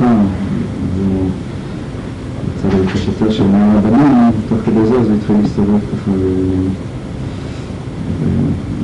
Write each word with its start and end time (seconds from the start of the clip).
והוא 0.00 1.28
רצה 2.48 2.76
לבקש 2.76 3.06
יותר 3.06 3.30
של 3.30 3.46
מאה 3.46 3.78
רבנים, 3.78 4.30
תוך 4.48 4.58
כדי 4.66 4.86
זה 4.86 5.00
אז 5.00 5.08
הוא 5.08 5.16
התחיל 5.16 5.36
להסתובב 5.42 5.78
ככה 5.78 6.10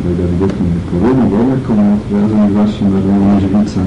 לא 0.05 0.11
יודע 0.11 0.25
בדיוק 0.34 0.53
אם 0.61 0.67
בפורים 0.77 1.22
או 1.22 1.31
בעוד 1.31 1.47
מקומות, 1.62 1.98
ואז 2.12 2.31
הוא 2.31 2.44
נפגש 2.44 2.83
עם 2.83 2.97
אדמו"ר 2.97 3.37
משוויצה. 3.37 3.81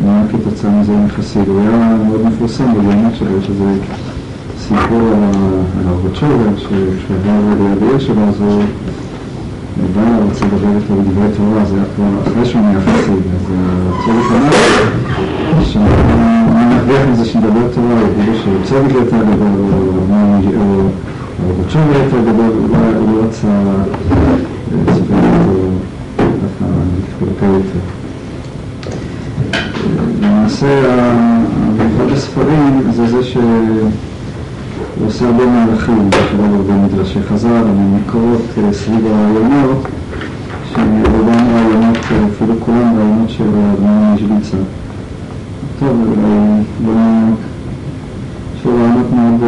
ומה 0.00 0.22
כתוצאה 0.32 0.80
מזה 0.80 0.92
עם? 0.92 1.48
הוא 1.48 1.60
היה 1.60 1.96
מאוד 2.06 2.26
מפורסם 2.26 2.74
בגאונות 2.74 3.12
שלו, 3.18 3.38
יש 3.38 3.48
איזה 3.48 3.74
סיפור 4.60 5.00
על 5.14 5.22
הרבצ'ובר, 5.86 6.56
כשהוא 6.56 6.76
עבר 7.10 7.64
ליד 7.64 7.82
העיר 7.82 7.98
שלו, 7.98 8.22
אז 8.28 8.40
הוא 8.40 8.62
בא, 9.94 10.00
רצה 10.30 10.44
לדבר 10.44 10.76
איתו 10.76 10.94
בדברי 10.94 11.28
תורה, 11.36 11.64
זה 11.64 11.74
היה 11.74 11.84
כבר 11.96 12.32
אחרי 12.32 12.44
שהוא 12.44 12.60
נהיה 12.60 12.80
חסיד, 12.80 13.22
אז 13.34 13.52
הצורך 13.88 14.32
אמר 14.32 14.50
שהוא 15.64 15.82
מרוויח 16.70 17.02
מזה 17.12 17.24
שנדבר 17.24 17.68
תורה, 17.74 17.94
יגידו 18.00 18.38
שצורך 18.38 18.92
יותר 18.92 19.16
גדול, 19.16 19.60
או 20.56 20.88
הרבצ'ובר 21.48 21.98
יותר 22.04 22.20
גדול, 22.20 22.52
הוא 22.58 23.16
לא 23.16 23.24
רצה 23.24 23.48
לספר 24.86 25.14
אותו 25.14 25.60
ככה 26.18 26.66
להתקלקל 26.96 27.46
יותר. 27.46 27.78
למעשה, 30.22 30.92
המיוחד 31.78 32.12
בספרים 32.12 32.82
זה 32.90 33.06
זה 33.06 33.22
שהוא 34.94 35.06
עושה 35.06 35.26
הרבה 35.26 35.46
מהלכים, 35.46 36.10
בכלל 36.10 36.76
מדרשי 36.84 37.22
חז"ל, 37.22 37.64
ממקורות 37.64 38.42
סביב 38.72 39.06
הרעיונות, 39.06 39.86
שהם 40.74 41.02
רובם 41.12 41.46
רעיונות, 41.54 41.96
אפילו 42.34 42.54
כולם 42.60 42.96
רעיונות 42.96 43.30
של 43.30 43.44
אדמון 43.44 44.14
משוויצה. 44.14 44.56
טוב, 45.78 46.14
יש 48.56 48.64
לו 48.66 48.72
רעיונות 48.76 49.06
מאוד 49.12 49.40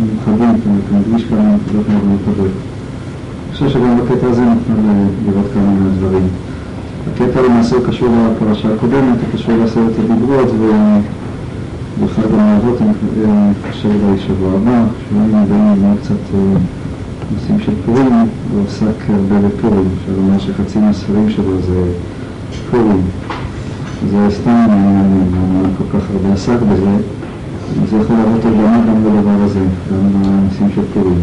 מיוחדים, 0.00 0.48
הוא 0.64 0.98
מדגיש 0.98 1.24
כמה 1.24 1.42
נקודות 1.54 1.88
מאוד 1.88 2.04
מיוחדות. 2.04 2.46
אני 2.46 3.52
חושב 3.52 3.68
שגם 3.68 3.98
בקטע 3.98 4.26
הזה 4.26 4.42
נוכל 4.42 4.72
לראות 5.26 5.46
כמה 5.54 5.72
מהדברים. 5.80 6.28
הקטע 7.12 7.42
למעשה 7.42 7.76
קשור 7.86 8.08
לפרשה 8.08 8.68
הקודמת, 8.74 9.18
הוא 9.20 9.28
קשור 9.34 9.54
לעשרת 9.56 9.92
הדיברות, 9.98 10.48
ובאחד 11.98 12.34
המערכות 12.34 12.82
אני 12.82 12.92
חושב 13.70 13.88
בשבוע 14.14 14.52
הבא, 14.54 14.84
שהוא 15.08 15.20
מבין 15.20 15.48
ללמוד 15.48 15.98
קצת 16.02 16.34
נושאים 17.34 17.60
של 17.60 17.72
פורים, 17.86 18.28
הוא 18.52 18.64
עסק 18.66 19.10
הרבה 19.10 19.48
בפורים, 19.48 19.88
אפשר 20.00 20.12
לומר 20.16 20.38
שחצי 20.38 20.78
מהספרים 20.78 21.30
שלו 21.30 21.62
זה 21.62 21.92
פורים. 22.70 23.02
זה 24.10 24.26
סתם 24.30 24.66
מעניין, 24.68 25.26
למה 25.32 25.68
כל 25.78 25.98
כך 25.98 26.10
הרבה 26.10 26.34
עסק 26.34 26.58
בזה, 26.72 26.96
זה 27.90 27.96
יכול 27.96 28.16
להראות 28.16 28.44
הגנה 28.44 28.80
גם 28.88 29.04
בדבר 29.04 29.44
הזה, 29.44 29.60
גם 29.60 30.22
בנושאים 30.22 30.68
של 30.74 30.82
פורים. 30.94 31.20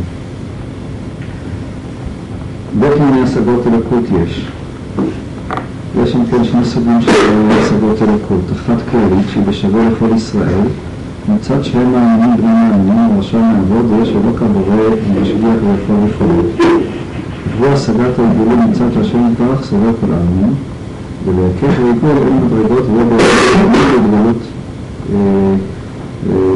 בית 2.79 2.99
מיני 2.99 3.21
השגות 3.21 3.67
אלוקות 3.67 4.03
יש. 4.23 4.51
יש 6.03 6.15
אם 6.15 6.25
כן 6.25 6.43
שני 6.43 6.65
סוגים 6.65 7.01
של 7.01 7.11
השגות 7.49 8.01
אלוקות, 8.01 8.51
אחת 8.51 8.77
כללית 8.91 9.29
שהיא 9.29 9.43
בשווה 9.43 9.89
לכל 9.89 10.15
ישראל, 10.15 10.67
מצד 11.29 11.63
שהם 11.63 11.91
מאמינים 11.91 12.37
בני 12.37 12.53
מאמינים 12.53 13.17
ורשם 13.17 13.37
לעבוד 13.37 14.01
יש 14.01 14.09
אלוק 14.09 14.41
הבורא 14.41 14.75
ומשגיח 15.07 15.55
ויכול 15.63 15.95
וכו'. 16.05 16.63
והוא 17.57 17.73
השגת 17.73 18.19
העיגולים 18.19 18.59
מצד 18.71 18.93
שהשם 18.93 19.31
יתברך 19.31 19.65
סובר 19.65 19.91
כל 20.01 20.13
העמים, 20.13 20.53
ולהיקף 21.25 21.79
העיגול 21.79 22.27
אין 22.27 22.45
מדרגות 22.45 22.83
ויהיה 22.89 23.05
בהתגלות 23.05 24.41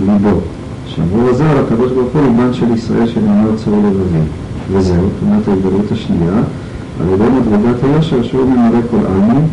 ליבו. 0.08 0.40
שאמרו 0.88 1.28
על 1.28 1.58
הקדוש 1.66 1.92
ברוך 1.92 2.14
הוא 2.14 2.22
ליבן 2.22 2.54
של 2.54 2.74
ישראל 2.74 3.08
שנאמר 3.08 3.56
צור 3.56 3.78
לבבי. 3.78 4.26
וזהו, 4.72 5.10
תמונת 5.20 5.48
ההתגלות 5.48 5.92
השנייה. 5.92 6.42
על 7.02 7.14
ידי 7.14 7.24
מדרגת 7.24 7.84
היושר 7.84 8.24
שהוא 8.24 8.50
ממלא 8.50 8.80
כל 8.92 9.06
עלמין, 9.06 9.48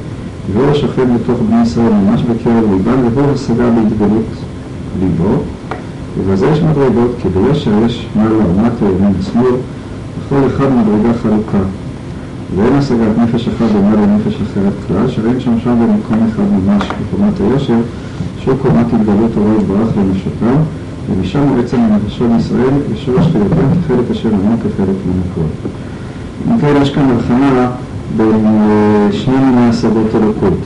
והוא 0.53 0.75
שוכן 0.75 1.15
בתוך 1.15 1.39
בני 1.49 1.63
ישראל 1.63 1.93
ממש 1.93 2.23
בקרב 2.23 2.65
ליבם, 2.71 2.99
והוא 3.15 3.31
השגה 3.35 3.71
בהתגלות 3.71 4.25
ליבו. 5.01 5.43
ובזה 6.19 6.47
יש 6.47 6.63
מדרגות, 6.63 7.15
כי 7.23 7.29
ביושר 7.29 7.71
יש 7.87 8.07
מעלה 8.17 8.37
ומטה, 8.37 8.85
ימין 8.85 9.13
ושמאל, 9.19 9.55
בכל 10.19 10.47
אחד 10.47 10.67
מדרגה 10.73 11.19
חלוקה. 11.23 11.59
ואין 12.57 12.73
השגת 12.73 13.19
נפש 13.19 13.49
אחת 13.49 13.67
דומה 13.73 13.95
לנפש 13.95 14.35
אחרת 14.43 14.73
כלל, 14.89 15.09
שראים 15.09 15.41
שם 15.41 15.61
שם 15.65 15.71
במקום 15.71 16.29
אחד 16.31 16.43
ממש 16.43 16.89
בקומת 16.89 17.41
היושר, 17.41 17.79
שהוא 18.39 18.57
קומת 18.63 18.87
התגלות 18.93 19.31
תורה 19.35 19.55
יתברך 19.61 19.89
לנשותיו, 19.97 20.57
ומשם 21.11 21.57
בעצם 21.57 21.77
לנפשו 21.77 22.25
לישראל, 22.29 22.75
ושורש 22.93 23.27
חיותם 23.33 23.69
כחלק 23.85 24.11
אשר 24.11 24.29
עמו 24.29 24.57
כחלק 24.59 24.97
מן 25.07 25.21
הכל. 25.31 25.69
אם 26.51 26.59
כן, 26.59 26.75
יש 26.83 26.91
כאן 26.91 27.11
הבחנה 27.11 27.71
בין 28.17 28.47
שני 29.11 29.37
מיני 29.37 29.69
השגות 29.69 30.15
אלוקות. 30.15 30.59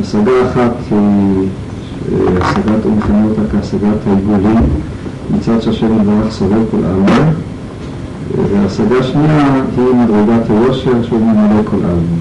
השגה 0.00 0.32
אחת 0.50 0.72
היא 0.90 1.48
השגת, 2.40 2.84
הוא 2.84 2.96
מכנה 2.96 3.24
אותה 3.24 3.40
כהשגת 3.50 4.06
העיגולים, 4.06 4.62
מצד 5.36 5.62
שהשם 5.62 5.96
יתברך 6.00 6.32
סובל 6.32 6.60
כל 6.70 6.76
עלמין, 6.84 7.34
והשגה 8.52 9.02
שנייה 9.02 9.54
היא 9.76 9.94
מדרגת 9.94 10.50
היושר 10.50 11.02
שהוא 11.02 11.20
ממלא 11.20 11.62
כל 11.70 11.76
עלמין. 11.76 12.20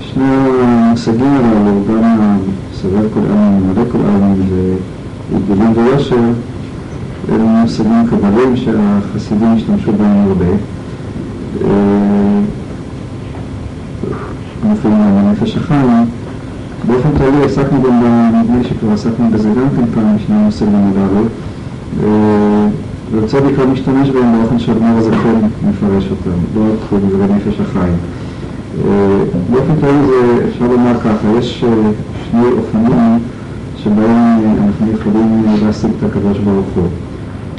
שני 0.00 0.24
המושגים 0.62 1.34
הללו, 1.34 1.80
גם 1.88 2.38
סובל 2.74 3.08
כל 3.14 3.20
עלמין, 3.20 3.62
ממלא 3.62 3.82
כל 3.92 3.98
עלמין 3.98 4.42
ועיגולים 5.30 5.72
ויושר, 5.76 6.16
אלה 7.32 7.44
מושגים 7.44 8.06
קבלים 8.10 8.56
שהחסידים 8.56 9.54
השתמשו 9.56 9.92
בהם 9.92 10.28
הרבה. 10.28 10.77
מופיעים 14.64 14.96
על 14.96 15.26
הנפש 15.26 15.56
החיים. 15.56 16.06
באופן 16.86 17.08
כללי 17.18 17.44
עסקנו 17.44 17.82
גם, 17.82 18.02
נדמה 18.34 18.64
שכבר 18.64 18.92
עסקנו 18.92 19.30
בזה 19.30 19.48
גם 19.48 19.68
כן 19.76 19.84
פעם 19.94 20.16
בשני 20.16 20.36
המושגים 20.36 20.92
הללו. 20.96 21.24
ורצוני 23.12 23.54
כבר 23.54 23.66
משתמש 23.66 24.10
בהם 24.10 24.38
באופן 24.38 24.58
שאדמו"ר 24.58 24.98
הזקן 24.98 25.46
מפרש 25.68 26.10
אותם, 26.10 26.38
לא 26.54 26.60
רק 26.60 26.92
בדברי 26.92 27.34
נפש 27.34 27.60
החיים. 27.60 27.96
באופן 29.50 29.76
כללי 29.80 30.06
זה 30.06 30.44
אפשר 30.48 30.66
לומר 30.66 31.00
ככה, 31.00 31.28
יש 31.38 31.64
שני 32.30 32.42
אופנים 32.58 33.18
שבהם 33.76 34.56
אנחנו 34.66 34.86
יכולים 34.92 35.44
להשיג 35.66 35.90
את 35.98 36.02
הקדוש 36.02 36.38
ברוך 36.38 36.66
הוא. 36.74 36.88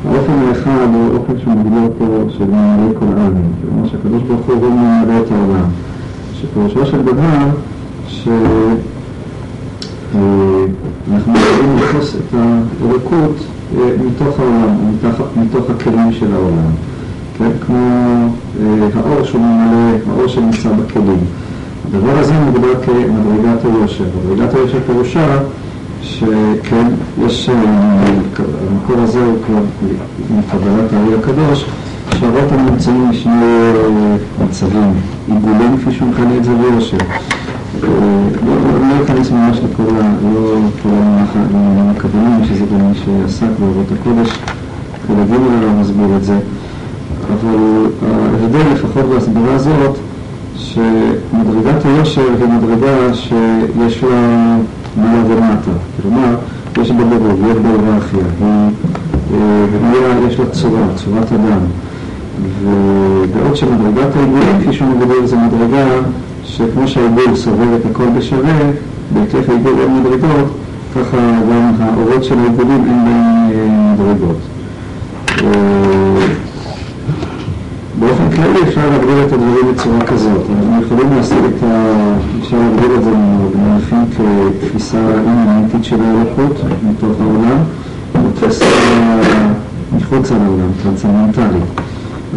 האופן 0.05 0.33
האחד 0.47 0.87
הוא 0.93 1.17
אופן 1.17 1.33
מגדיר 1.51 1.83
אותו 1.83 2.29
של 2.37 2.45
ממלא 2.45 2.99
כל 2.99 3.05
העלמין, 3.17 3.51
כלומר 3.61 3.87
שהקדוש 3.89 4.21
ברוך 4.23 4.45
הוא 4.45 4.55
הוא 4.55 4.71
ממלא 4.71 5.13
את 5.25 5.31
העולם, 5.31 5.69
שפירושו 6.33 6.85
של 6.85 7.01
דבר 7.01 7.47
שאנחנו 8.07 8.39
יכולים 11.35 11.77
לתפוס 11.77 12.15
את 12.15 12.33
האלוקות 12.33 13.35
מתוך 14.07 14.39
העולם, 14.39 14.75
מתוך, 14.93 15.27
מתוך 15.35 15.69
הכלים 15.69 16.11
של 16.11 16.33
העולם, 16.33 16.71
כן? 17.37 17.49
כמו 17.65 17.77
האור 18.95 19.23
שהוא 19.23 19.41
ממלא, 19.41 19.97
האור 20.09 20.27
שנמצא 20.27 20.69
בכלים. 20.71 21.19
הדבר 21.87 22.19
הזה 22.19 22.33
מוגדר 22.33 22.81
כמדרגת 22.85 23.65
היושר. 23.65 24.03
מדרגת 24.25 24.53
היושר 24.53 24.79
פירושה 24.85 25.39
שכן, 26.01 26.87
יש, 27.25 27.49
המקור 27.49 29.03
הזה 29.03 29.25
הוא 29.25 29.37
כבר 29.45 29.61
מקבלת 30.37 30.93
הארי 30.93 31.15
הקדוש, 31.19 31.65
שהרבה 32.19 32.71
נמצאים 32.71 33.09
בשני 33.11 33.71
מצבים, 34.43 34.93
עיגולים 35.27 35.77
כפי 35.77 35.91
שהוא 35.91 36.09
מכנה 36.09 36.37
את 36.37 36.43
זה 36.43 36.51
ויושר. 36.51 36.97
לא, 37.83 38.55
לא 38.81 39.03
אכנס 39.03 39.31
ממש 39.31 39.57
לכל 39.57 39.95
ה... 40.01 40.13
לא 40.33 40.55
כל 40.83 40.89
הכוונים, 41.97 42.45
שזה 42.45 42.65
גם 42.65 42.89
מי 42.89 42.97
שעסק 42.97 43.47
בעבודת 43.59 43.91
הקודש, 43.99 44.39
ולהגיד 45.09 45.35
הרב 45.35 45.79
מסביר 45.81 46.17
את 46.17 46.23
זה, 46.23 46.37
אבל 47.27 47.87
ההבדל 48.03 48.73
לפחות 48.73 49.05
בהסברה 49.05 49.55
הזאת, 49.55 49.97
שמדרגת 50.55 51.85
היושר 51.85 52.21
היא 52.39 52.47
מדרגה 52.47 53.13
שיש 53.13 54.03
לה 54.03 54.55
מעלה 54.97 55.23
ומטה, 55.27 55.71
כלומר, 56.01 56.35
יש 56.81 56.91
בה 56.91 57.03
ברוב, 57.03 57.45
יש 57.51 57.57
בה 57.57 57.69
היררכיה, 57.69 58.19
היא, 59.31 60.27
יש 60.27 60.39
לה 60.39 60.45
צורה, 60.45 60.81
צורת 60.95 61.31
אדם, 61.31 61.59
ובעוד 62.63 63.55
שמדרגת 63.55 64.15
העיגולים, 64.15 64.61
כפי 64.61 64.73
שהוא 64.73 64.89
מגדיר, 64.89 65.25
זה 65.25 65.35
מדרגה 65.37 65.85
שכמו 66.43 66.87
שהעיגול 66.87 67.35
סובר 67.35 67.75
את 67.75 67.85
הכל 67.91 68.05
בשווה, 68.17 68.59
בהיקף 69.13 69.49
העיגול 69.49 69.73
אין 69.79 69.99
מדרגות, 69.99 70.47
ככה 70.95 71.17
גם 71.51 71.73
האורות 71.79 72.23
של 72.23 72.39
העיגולים 72.39 72.83
אין 72.87 73.05
בהם 73.05 73.93
מדרגות. 73.93 74.37
באופן 77.99 78.29
כללי 78.35 78.63
אפשר 78.63 78.89
להגדיר 78.89 79.25
את 79.27 79.33
הדברים 79.33 79.73
בצורה 79.73 80.01
כזאת. 80.01 80.41
אנחנו 80.49 80.81
יכולים 80.85 81.13
להשיג 81.15 81.37
את 81.37 81.63
ה... 81.63 81.93
אפשר 82.41 82.57
להגדיר 82.57 82.95
את 82.95 83.03
זה 83.03 83.11
במונחים 83.53 84.05
כתפיסה 84.61 84.97
אימננטית 84.97 85.83
של 85.83 86.01
האלוקות 86.01 86.61
מתוך 86.89 87.21
העולם, 87.21 87.57
ותפיסה 88.13 88.65
מחוץ 89.95 90.31
על 90.31 90.37
העולם, 90.45 90.71
טרנסצנדנטלית. 90.83 91.63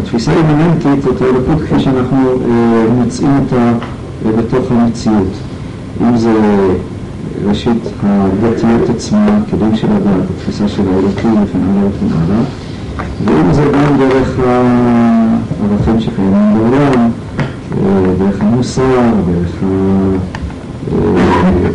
התפיסה 0.01 0.33
האימננטית 0.33 1.03
זאת 1.03 1.23
האלוקות 1.23 1.63
כפי 1.63 1.81
שאנחנו 1.81 2.19
אה, 2.19 2.85
מוצאים 2.95 3.31
אותה 3.43 3.73
אה, 4.27 4.33
בתוך 4.33 4.73
המציאות. 4.73 5.33
אם 6.01 6.17
זה 6.17 6.33
ראשית 7.49 7.87
הדתיות 8.03 8.91
עצמה, 8.91 9.27
קידום 9.51 9.77
של 9.77 9.87
הדת, 9.91 10.31
התפיסה 10.37 10.69
של 10.69 10.83
האלוקים 10.95 11.43
וכן 11.43 11.59
הלאה 11.59 11.89
וכן 11.89 12.17
הלאה. 12.17 12.45
ואם 13.25 13.53
זה 13.53 13.65
גם 13.73 13.99
דרך 13.99 14.39
הערכים 15.63 16.01
שקיימים 16.01 16.55
בעולם, 16.55 17.11
אה, 17.73 18.15
דרך 18.19 18.41
המוסר, 18.41 19.13
דרך 19.27 19.55
ה... 19.63 19.67
אה, 20.93 21.71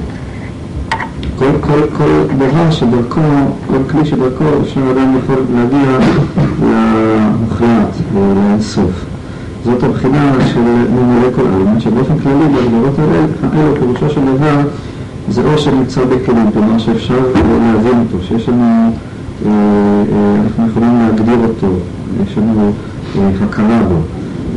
כל, 1.35 1.51
כל, 1.61 1.79
כל 1.97 2.35
דבר 2.37 2.71
שדרכו, 2.71 3.21
כל 3.67 3.77
כלי 3.91 4.05
שדרכו 4.05 4.43
אפשר 4.61 4.81
אדם 4.91 5.17
יכול 5.17 5.35
להגיע 5.55 5.97
למוחלט, 6.61 7.95
לאינסוף. 8.15 9.05
זאת 9.65 9.83
הבחינה 9.83 10.33
של 10.53 10.59
ממלא 10.59 11.27
כל 11.35 11.41
עלמין, 11.41 11.79
שבאופן 11.79 12.19
כללי 12.19 12.53
בהגדרות 12.53 12.99
האלו, 12.99 13.75
פירושו 13.79 14.09
של 14.09 14.21
דבר, 14.25 14.61
זה 15.29 15.41
אור 15.41 15.57
שנמצא 15.57 16.05
בכלים, 16.05 16.51
כלומר 16.53 16.77
שאפשר 16.77 17.19
להבין 17.61 17.99
אותו, 17.99 18.23
שיש 18.23 18.49
לנו 18.49 18.91
אה, 19.45 19.51
אנחנו 20.43 20.67
יכולים 20.67 20.99
להגדיר 20.99 21.47
אותו, 21.47 21.67
יש 22.23 22.37
לנו 22.37 22.71
אה, 23.17 23.29
הכרה 23.45 23.81
בו. 23.89 23.95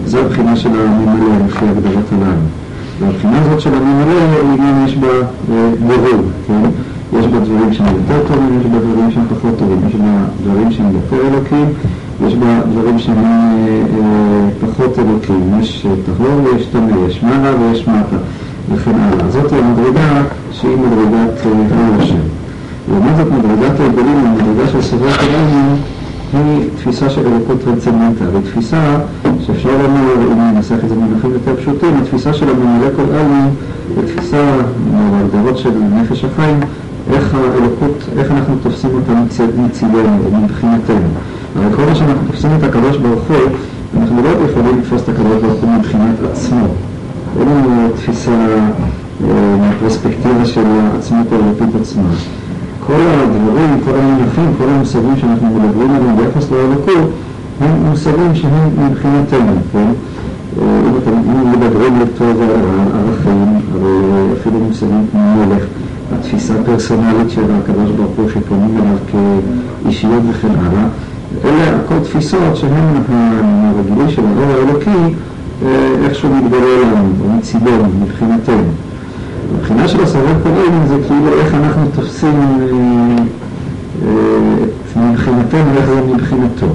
זו 0.07 0.19
הבחינה 0.19 0.57
של 0.57 0.69
הממלא 0.69 1.47
לפי 1.47 1.65
הגדרת 1.69 2.13
הללו. 2.13 2.41
והבחינה 3.01 3.41
הזאת 3.41 3.61
של 3.61 3.75
הממלא, 3.75 4.21
גם 4.59 4.85
יש 4.87 4.97
בה 4.97 5.09
דירוג, 5.87 6.27
כן? 6.47 6.71
יש 7.19 7.27
בה 7.27 7.39
דברים 7.41 7.73
שהם 7.73 7.87
יותר 7.87 8.29
טובים, 8.29 8.61
יש 8.61 8.67
בה 8.67 8.79
דברים 8.79 9.11
שהם 9.11 9.25
פחות 9.29 9.59
טובים, 9.59 9.79
יש 9.89 9.95
בה 9.95 10.25
דברים 10.45 10.73
שהם 10.73 10.87
יותר 10.95 11.29
אלוקים, 11.29 11.67
יש 12.27 12.35
בה 12.35 12.61
דברים 12.73 12.99
שהם 12.99 13.25
פחות 14.61 14.99
אלוקים, 14.99 15.61
יש 15.61 15.87
טהור 16.07 16.41
ויש 16.45 16.67
טמא, 16.67 17.07
יש 17.09 17.23
מעלה 17.23 17.53
ויש 17.61 17.89
מטה 17.89 18.17
וכן 18.73 18.95
הלאה. 18.95 19.31
זאת 19.31 19.53
המדרגה 19.53 20.23
שהיא 20.53 20.77
מדרגת 20.77 21.41
היושר. 21.45 22.15
לעומת 22.89 23.17
זאת 23.17 23.27
מדרגת 23.27 23.81
ההבדלים, 23.81 24.17
המדרגה 24.27 24.69
של 24.73 24.83
סביבת 24.83 25.19
העלמין, 25.21 25.77
היא 26.33 26.69
תפיסה 26.77 27.11
של 27.11 27.27
אלוקות 27.27 27.57
טרנסצנדנטה, 27.65 28.25
תפיסה 28.45 28.99
שאפשר 29.41 29.69
לומר, 29.83 30.33
אם 30.33 30.41
ננסח 30.41 30.75
את 30.85 30.89
זה 30.89 30.95
במונחים 30.95 31.33
יותר 31.33 31.57
פשוטים, 31.57 31.97
התפיסה 31.97 32.33
של 32.33 32.49
הממלא 32.49 32.87
כל 32.97 33.15
עלמין, 33.15 33.51
היא 33.97 34.05
תפיסה, 34.07 34.57
בהגדרות 35.13 35.59
של 35.59 35.71
נפש 35.71 36.25
החיים, 36.25 36.61
איך 37.13 37.35
האלוקות, 37.35 38.05
איך 38.17 38.31
אנחנו 38.31 38.55
תופסים 38.63 38.91
אותה 38.95 39.13
מצידנו, 39.13 39.69
מבחינתנו. 40.43 41.09
הרי 41.57 41.77
כל 41.77 41.83
מה 41.83 41.95
שאנחנו 41.95 42.27
תופסים 42.27 42.51
את 42.59 42.63
הקדוש 42.63 42.97
ברוך 42.97 43.23
הוא, 43.29 43.37
אנחנו 44.01 44.23
לא 44.23 44.29
יכולים 44.29 44.79
לתפוס 44.79 45.03
את 45.03 45.09
הקדוש 45.09 45.43
ברוך 45.43 45.63
הוא 45.63 45.71
מבחינת 45.71 46.15
עצמו. 46.33 46.67
אין 47.41 47.49
לנו 47.49 47.89
תפיסה 47.95 48.31
אה, 48.31 49.57
מהפרספקטיבה 49.59 50.45
של 50.45 50.65
העצמות 50.67 51.27
האלוקית 51.33 51.81
עצמה. 51.81 52.09
כל 52.87 52.93
הדברים, 52.93 53.81
כל 53.85 53.95
המונחים, 53.95 54.53
כל 54.59 54.65
המושגים 54.69 55.17
שאנחנו 55.21 55.47
מדברים 55.47 55.91
עליהם 55.91 56.17
ביחס 56.17 56.51
לאלוקות, 56.51 57.11
הם 57.61 57.87
מושגים 57.91 58.35
שהם 58.35 58.91
מבחינתנו, 58.91 59.53
כן? 59.73 59.91
אה, 60.63 60.65
אם 61.09 61.53
מדברים 61.53 62.01
לטוב 62.01 62.43
על 62.43 62.51
ערכים, 62.95 63.61
אפילו 64.41 64.59
מושגים 64.59 65.07
כמו 65.13 65.21
מלך, 65.21 65.65
התפיסה 66.13 66.55
הפרסונלית 66.61 67.31
של 67.31 67.45
הקדוש 67.59 67.91
ברוך 67.91 68.11
הוא 68.17 68.29
שפונים 68.29 68.77
אליו 68.77 69.23
כאישיות 69.85 70.23
וכן 70.31 70.49
הלאה, 70.49 70.87
אלה 71.45 71.77
הכל 71.77 71.99
תפיסות 72.05 72.57
שהן 72.57 73.03
הרגילים 73.09 74.11
של 74.11 74.23
האור 74.23 74.53
האלוקי 74.53 75.15
אה, 75.65 75.95
איכשהו 76.05 76.29
מתגלה 76.35 76.93
לנו, 76.93 77.37
מצידנו, 77.39 77.85
מבחינתנו. 78.01 78.63
הבחינה 79.59 79.89
של 79.89 80.03
הסובב 80.03 80.43
פנים 80.43 80.87
זה 80.89 80.97
כאילו 81.09 81.29
איך 81.41 81.55
אנחנו 81.55 81.87
תופסים 81.95 82.41
אה, 84.03 84.15
את 84.65 84.97
מבחינתנו, 84.97 85.71
איך 85.77 85.87
זה 85.87 86.01
מבחינתו. 86.15 86.67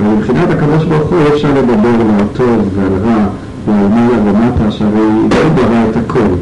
אבל 0.00 0.14
מבחינת 0.14 0.50
הקדוש 0.50 0.84
ברוך 0.84 1.10
הוא 1.10 1.18
אפשר 1.34 1.48
לדבר 1.48 1.88
על 1.88 2.10
הטוב 2.20 2.68
ועל 2.74 2.92
רע 3.04 3.26
ועל 3.66 3.88
מעלה 3.88 4.22
ומטה, 4.24 4.70
שהרי 4.70 5.00
הוא 5.00 5.28
ברא 5.54 5.84
את 5.90 5.96
הכל. 5.96 6.34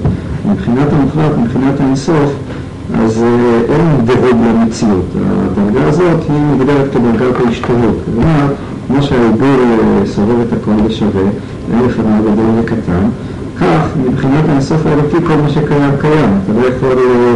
מבחינת 0.51 0.93
המוחלט, 0.93 1.39
מבחינת 1.43 1.81
האינסוף, 1.81 2.33
אז 2.95 3.23
אה, 3.23 3.75
אין 3.75 4.05
דירוג 4.05 4.37
למציאות. 4.49 5.07
הדרגה 5.17 5.89
הזאת 5.89 6.21
היא 6.29 6.41
מוגדרת 6.41 6.93
כדרגת 6.93 7.47
ההשתרות. 7.47 7.97
כלומר, 8.05 8.47
כמו 8.87 9.03
שהעיבור 9.03 9.57
אה, 9.61 10.07
סובב 10.07 10.41
את 10.41 10.53
הכל 10.53 10.83
בשווה, 10.87 11.23
אין 11.73 11.85
לפניו 11.87 12.23
גדול 12.23 12.47
וקטן, 12.61 13.09
כך, 13.61 13.87
מבחינת 14.11 14.49
האינסוף 14.49 14.87
האלוקי, 14.87 15.17
כל 15.27 15.37
מה 15.37 15.49
שקיים 15.49 15.91
קיים. 16.01 16.39
אתה 16.45 16.53
לא 16.53 16.67
יכול 16.67 16.99
אה, 16.99 17.35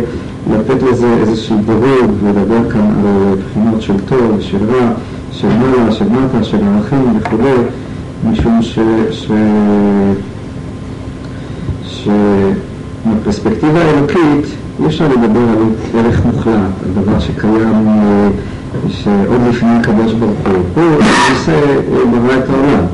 לתת 0.51 0.83
לזה 0.83 1.15
איזשהו 1.21 1.57
דירוג 1.67 2.11
ולדבר 2.23 2.71
כאן 2.71 2.81
על 2.81 3.07
אה, 3.07 3.35
בחינות 3.37 3.83
של 3.83 4.01
טוב, 4.09 4.37
של 4.41 4.59
רע, 4.71 4.93
של 5.33 5.49
מעלה, 5.49 5.93
של 5.93 6.05
מטה, 6.05 6.45
של 6.45 6.59
ערכים 6.65 7.17
וכו', 7.19 7.37
משום 8.31 8.63
ש... 8.63 8.79
ש... 9.11 9.31
שמפרספקטיבה 13.05 13.85
האלוקית 13.85 14.47
אי 14.81 14.87
אפשר 14.87 15.09
לדבר 15.09 15.41
על 15.41 15.65
ערך 15.95 16.25
מוחלט, 16.25 16.55
על 16.55 17.03
דבר 17.03 17.19
שקיים 17.19 17.89
אה, 17.89 18.29
שעוד 18.89 19.41
לפני 19.49 19.71
הקדוש 19.71 20.13
ברוך 20.13 20.39
הוא. 20.47 20.83
הוא 20.83 20.93
למעשה 20.95 21.61
ברא 22.11 22.39
את 22.39 22.51
העולם. 22.51 22.85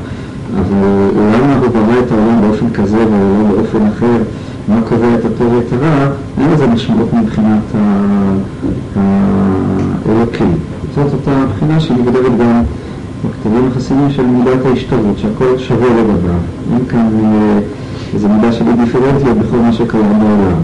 אבל 0.57 1.09
למה 1.33 1.57
הוא 1.57 1.67
ברא 1.67 1.99
את 2.05 2.11
העולם 2.11 2.41
באופן 2.41 2.69
כזה 2.69 2.97
ולא 2.97 3.55
באופן 3.55 3.87
אחר, 3.87 4.17
מה 4.67 4.81
קובע 4.89 5.15
את 5.15 5.25
הטוב 5.25 5.53
ואת 5.53 5.73
הרע, 5.73 6.11
אין 6.41 6.51
לזה 6.51 6.67
משמעות 6.67 7.13
מבחינת 7.13 7.63
האלוקים. 10.05 10.57
זאת 10.95 11.13
אותה 11.13 11.31
בחינה 11.55 11.79
שמגדרת 11.79 12.37
גם 12.39 12.63
בכתבים 13.25 13.67
החסינים 13.71 14.11
של 14.11 14.25
מידת 14.25 14.65
ההשתלבות, 14.65 15.17
שהכל 15.17 15.57
שווה 15.57 15.87
לגביו. 15.87 16.33
אין 16.73 16.85
כאן 16.85 17.09
אה, 17.23 17.59
איזו 18.13 18.29
מידה 18.29 18.51
של 18.51 18.67
אינדיפרנטיות 18.67 19.37
בכל 19.37 19.57
מה 19.57 19.73
שקיים 19.73 20.19
בעולם. 20.19 20.61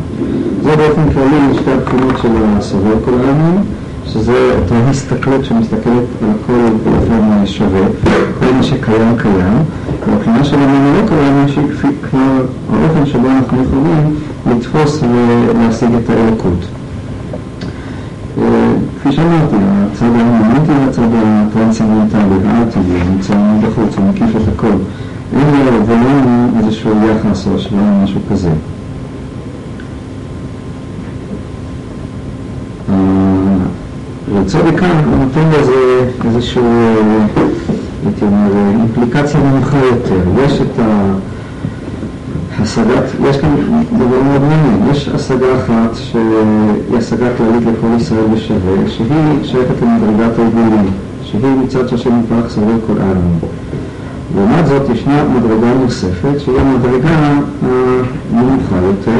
זה 0.64 0.76
באופן 0.76 1.14
כללי 1.14 1.54
שתי 1.54 1.72
הבחינות 1.72 2.18
של 2.22 2.30
הסובר 2.58 2.96
כל 3.06 3.12
העמים. 3.14 3.64
שזה 4.08 4.56
אותה 4.60 4.90
הסתכלות 4.90 5.46
שמסתכלת 5.46 6.04
על 6.22 6.30
הכל 6.30 6.70
באופן 6.84 7.46
שווה, 7.46 7.88
כל 8.40 8.54
מה 8.54 8.64
שקיים 8.64 9.18
קיים, 9.18 9.64
והבחינה 10.08 10.44
של 10.44 10.56
הממלא 10.56 11.02
לא 11.02 11.08
קיים 11.08 11.48
שהיא 11.48 11.92
כבר 12.10 12.46
האופן 12.74 13.06
שבו 13.06 13.28
אנחנו 13.28 13.64
יכולים 13.64 14.16
לתפוס 14.48 15.04
ולהשיג 15.04 15.90
את 16.04 16.10
האלוקות. 16.10 16.66
אה, 18.38 18.74
כפי 19.00 19.12
שאמרתי, 19.12 19.56
הצד 19.92 20.06
האמנותי 20.06 20.72
והצד 20.72 21.10
הטרנסצנדנטלי 21.14 22.38
והארטי, 22.44 22.80
נמצא 23.10 23.34
בחוץ, 23.62 23.98
הוא 23.98 24.10
מקיף 24.10 24.36
את 24.36 24.54
הכל. 24.56 24.76
אין 25.34 25.66
לו 25.66 25.82
איזושהי 25.82 26.58
איזשהו 26.58 26.92
יחס 27.08 27.48
או 27.48 27.60
או 27.60 28.04
משהו 28.04 28.20
כזה. 28.32 28.50
רצוני 34.42 34.78
כאן 34.78 35.04
הוא 35.06 35.26
נותן 35.26 35.60
לזה 35.60 36.10
איזשהו, 36.26 36.64
הייתי 38.06 38.26
אומר, 38.26 38.52
אימפליקציה 38.80 39.40
נמוכה 39.40 39.78
יותר. 39.78 40.44
יש 40.46 40.62
את 40.62 40.80
ההשגת, 42.60 43.04
יש 43.30 43.38
כאן 43.38 43.56
דבר 43.98 44.22
מאוד 44.24 44.42
מעניין, 44.42 44.92
יש 44.92 45.10
השגה 45.10 45.46
אחת 45.56 45.96
שהיא 45.96 46.98
השגה 46.98 47.28
כללית 47.38 47.64
לכל 47.64 47.88
ישראל 47.98 48.26
בשווה, 48.34 48.90
שהיא 48.90 49.44
שייכת 49.44 49.82
למדרגת 49.82 50.40
העיגולים, 50.40 50.92
שהיא 51.24 51.56
מצד 51.64 51.88
שהשם 51.88 52.22
יפרח 52.26 52.50
סובר 52.50 52.74
כל 52.88 53.02
העלמין. 53.02 53.40
לעומת 54.36 54.68
זאת 54.68 54.90
ישנה 54.90 55.24
מדרגה 55.24 55.74
נוספת 55.84 56.40
שהיא 56.40 56.60
המדרגה 56.60 57.10
הנמוכה 58.32 58.76
יותר, 58.84 59.20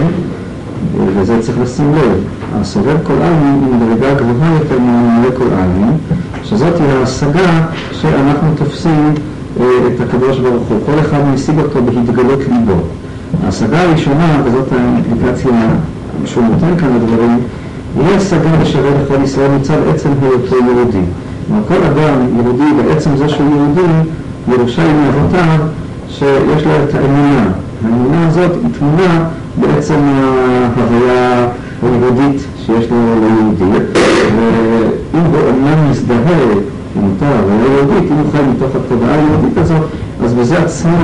וזה 1.16 1.42
צריך 1.42 1.58
לשים 1.62 1.94
לב. 1.96 2.24
הסובב 2.62 2.98
כל 3.04 3.14
עלמין 3.14 3.64
היא 3.64 3.74
מדרגה 3.74 4.14
גבוהה 4.14 4.54
יותר 4.54 4.80
ממלא 4.80 5.30
כל 5.38 5.44
עלמין, 5.44 5.98
שזאת 6.44 6.80
היא 6.80 6.88
ההשגה 7.00 7.66
שאנחנו 7.92 8.48
תופסים 8.56 9.14
אה, 9.60 9.66
את 9.88 10.02
הקדוש 10.02 10.40
ברוך 10.40 10.68
הוא. 10.68 10.80
כל 10.86 11.00
אחד 11.00 11.20
משיג 11.34 11.60
אותו 11.60 11.80
בהתגלות 11.84 12.40
ליבו. 12.40 12.82
ההשגה 13.44 13.82
הראשונה, 13.82 14.42
וזאת 14.46 14.68
האינפליקציה 14.72 15.70
שהוא 16.26 16.44
נותן 16.44 16.78
כאן 16.80 16.96
לדברים, 16.96 17.40
היא 18.00 18.16
השגה 18.18 18.50
בשווה 18.62 18.90
לכל 19.04 19.24
ישראל 19.24 19.52
מצד 19.52 19.78
עצם 19.94 20.10
היותו 20.22 20.56
יהודי. 20.56 20.98
כלומר, 21.48 21.64
כל 21.68 21.84
אדם 21.84 22.38
יהודי 22.38 22.84
בעצם 22.84 23.18
זה 23.18 23.30
שהוא 23.30 23.56
יהודי, 23.56 24.10
ירושה 24.48 24.84
עם 24.84 24.98
אבותיו, 25.08 25.60
שיש 26.10 26.66
לו 26.66 26.72
את 26.84 26.96
האמונה. 26.96 27.50
האמונה 27.86 28.28
הזאת 28.28 28.52
היא 28.64 28.70
תמונה 28.80 29.28
בעצם 29.60 29.96
ההוויה 29.96 31.48
היהודית 31.84 32.42
שיש 32.66 32.92
לו 32.92 32.98
ליהודי, 33.20 33.80
ואם 34.36 35.22
הוא 35.22 35.40
אומנם 35.50 35.90
מזדהה 35.92 36.42
עם 36.96 37.04
אותה 37.04 37.40
הוויה 37.40 37.74
יהודית, 37.74 38.12
אם 38.12 38.18
הוא 38.18 38.32
חי 38.32 38.38
מתוך 38.56 38.76
התודעה 38.76 39.14
היהודית 39.16 39.58
הזאת, 39.58 39.82
אז 40.24 40.34
בזה 40.34 40.58
עצמו 40.58 40.98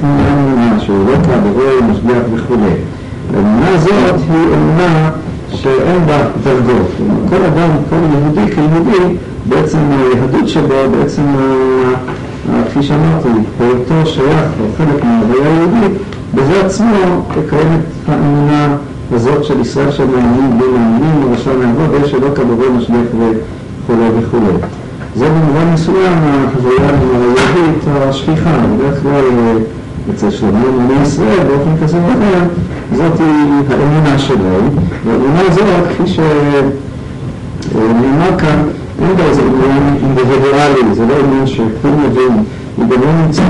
תמונה 0.00 0.32
אמונה, 0.32 0.80
שהוא 0.80 1.04
לא 1.10 1.16
כעברו, 1.16 1.90
משגיח 1.90 2.22
וכולי. 2.34 2.72
האמונה 3.34 3.68
הזאת 3.68 4.20
היא 4.30 4.46
אמונה 4.54 5.10
שאין 5.50 6.06
בה 6.06 6.18
דרגות. 6.44 6.90
כל 7.28 7.36
אדם, 7.36 7.70
כל 7.90 7.96
יהודי 8.12 8.52
כיהודי, 8.54 9.16
בעצם 9.48 9.78
היהדות 9.90 10.48
שבו, 10.48 10.74
בעצם 10.98 11.22
כפי 12.68 12.82
שאמרתי, 12.82 13.28
היותו 13.60 14.06
שייך 14.06 14.50
או 14.60 14.64
חלק 14.78 15.04
מההוויה 15.04 15.46
היהודית, 15.52 16.00
בזה 16.36 16.66
עצמו 16.66 17.22
קיימת 17.48 17.80
האמונה 18.08 18.76
הזאת 19.12 19.44
של 19.44 19.60
ישראל 19.60 19.90
שהם 19.90 20.10
מאמינים 20.10 20.58
בלי 20.58 20.68
מאמינים, 20.68 21.24
ורשע 21.24 21.50
לעבוד, 21.60 21.90
ויש 21.90 22.10
שלא 22.10 22.28
כדורי 22.34 22.68
משגיח 22.78 23.08
וכולי 23.12 24.08
וכולי. 24.18 24.52
זה 25.16 25.28
במובן 25.28 25.72
מסוים 25.74 26.12
החוויה 26.12 26.88
היהודית 26.88 27.84
השכיחה, 27.86 28.50
בדרך 28.74 29.02
כלל 29.02 29.24
אצל 30.14 30.30
שלמה 30.30 30.64
אמוני 30.68 31.02
ישראל 31.02 31.46
באופן 31.46 31.84
כזה 31.84 31.98
או 31.98 32.08
אחר, 32.08 32.44
זאת 32.92 33.20
היא 33.20 33.62
האמונה 33.70 34.18
שלהם, 34.18 34.68
והאמונה 35.06 35.40
הזאת, 35.40 35.86
כפי 35.88 36.06
שנאמר 37.72 38.38
כאן, 38.38 38.62
אין 39.02 39.16
בה 39.16 39.24
איזה 39.24 39.42
עניין 39.42 39.96
אינדיבידואלי, 40.04 40.94
זה 40.94 41.06
לא 41.06 41.14
עניין 41.24 41.46
שכול 41.46 41.90
מבין, 41.90 42.44
היא 42.78 42.86
גם 42.86 43.00
לא 43.02 43.12
נמצאת. 43.26 43.46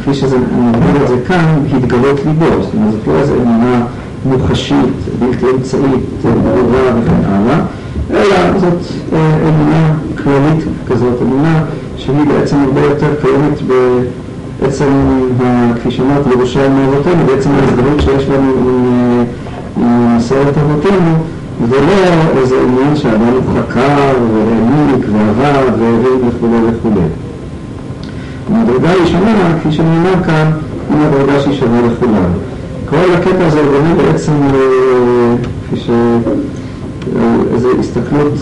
כפי 0.00 0.14
שזה, 0.14 0.36
אומר 0.36 1.02
את 1.02 1.08
זה 1.08 1.16
כאן, 1.28 1.58
התגלות 1.76 2.20
ליבו, 2.26 2.62
זאת 2.62 2.74
אומרת, 2.74 2.92
זאת 2.92 3.06
לא 3.06 3.12
איזו 3.20 3.34
אמונה 3.34 3.86
מוחשית, 4.24 4.94
בלתי 5.18 5.46
אמצעית, 5.56 6.04
ברורה 6.22 7.00
וכן 7.02 7.24
הלאה, 7.24 7.60
אלא 8.10 8.58
זאת 8.58 8.78
אמונה 9.48 9.94
כללית 10.22 10.64
כזאת, 10.88 11.22
אמונה 11.22 11.62
שהיא 11.96 12.16
בעצם 12.28 12.56
הרבה 12.56 12.80
יותר 12.80 13.14
קיימת 13.22 13.62
בעצם, 14.60 14.86
כפי 15.80 15.90
שאמרת, 15.90 16.26
ירושלים 16.26 16.72
מאבותינו, 16.72 17.26
בעצם 17.26 17.50
ההזדהות 17.50 18.00
שיש 18.00 18.28
לנו 18.28 18.52
עם 19.76 20.16
מסורת 20.16 20.58
אבותינו, 20.58 21.14
ולא 21.68 22.38
איזה 22.40 22.56
עניין 22.68 22.96
שאדם 22.96 23.34
חקר 23.56 24.14
והעמיק 24.34 25.06
ועבד 25.12 25.72
וכולי 26.28 26.56
וכולי. 26.66 27.29
המדרגה 28.54 28.90
הראשונה, 28.90 29.58
כפי 29.60 29.72
שנאמר 29.72 30.22
כאן, 30.26 30.50
היא 30.90 30.98
מדרגה 30.98 31.40
שהיא 31.40 31.60
שווה 31.60 31.80
לכולם. 31.80 32.30
כל 32.90 33.14
הקטע 33.14 33.46
הזה 33.46 33.62
בונה 33.62 33.94
בעצם, 33.94 34.32
כפי 35.66 35.76
ש... 35.76 35.90
איזו 37.54 37.68
הסתכלות 37.80 38.32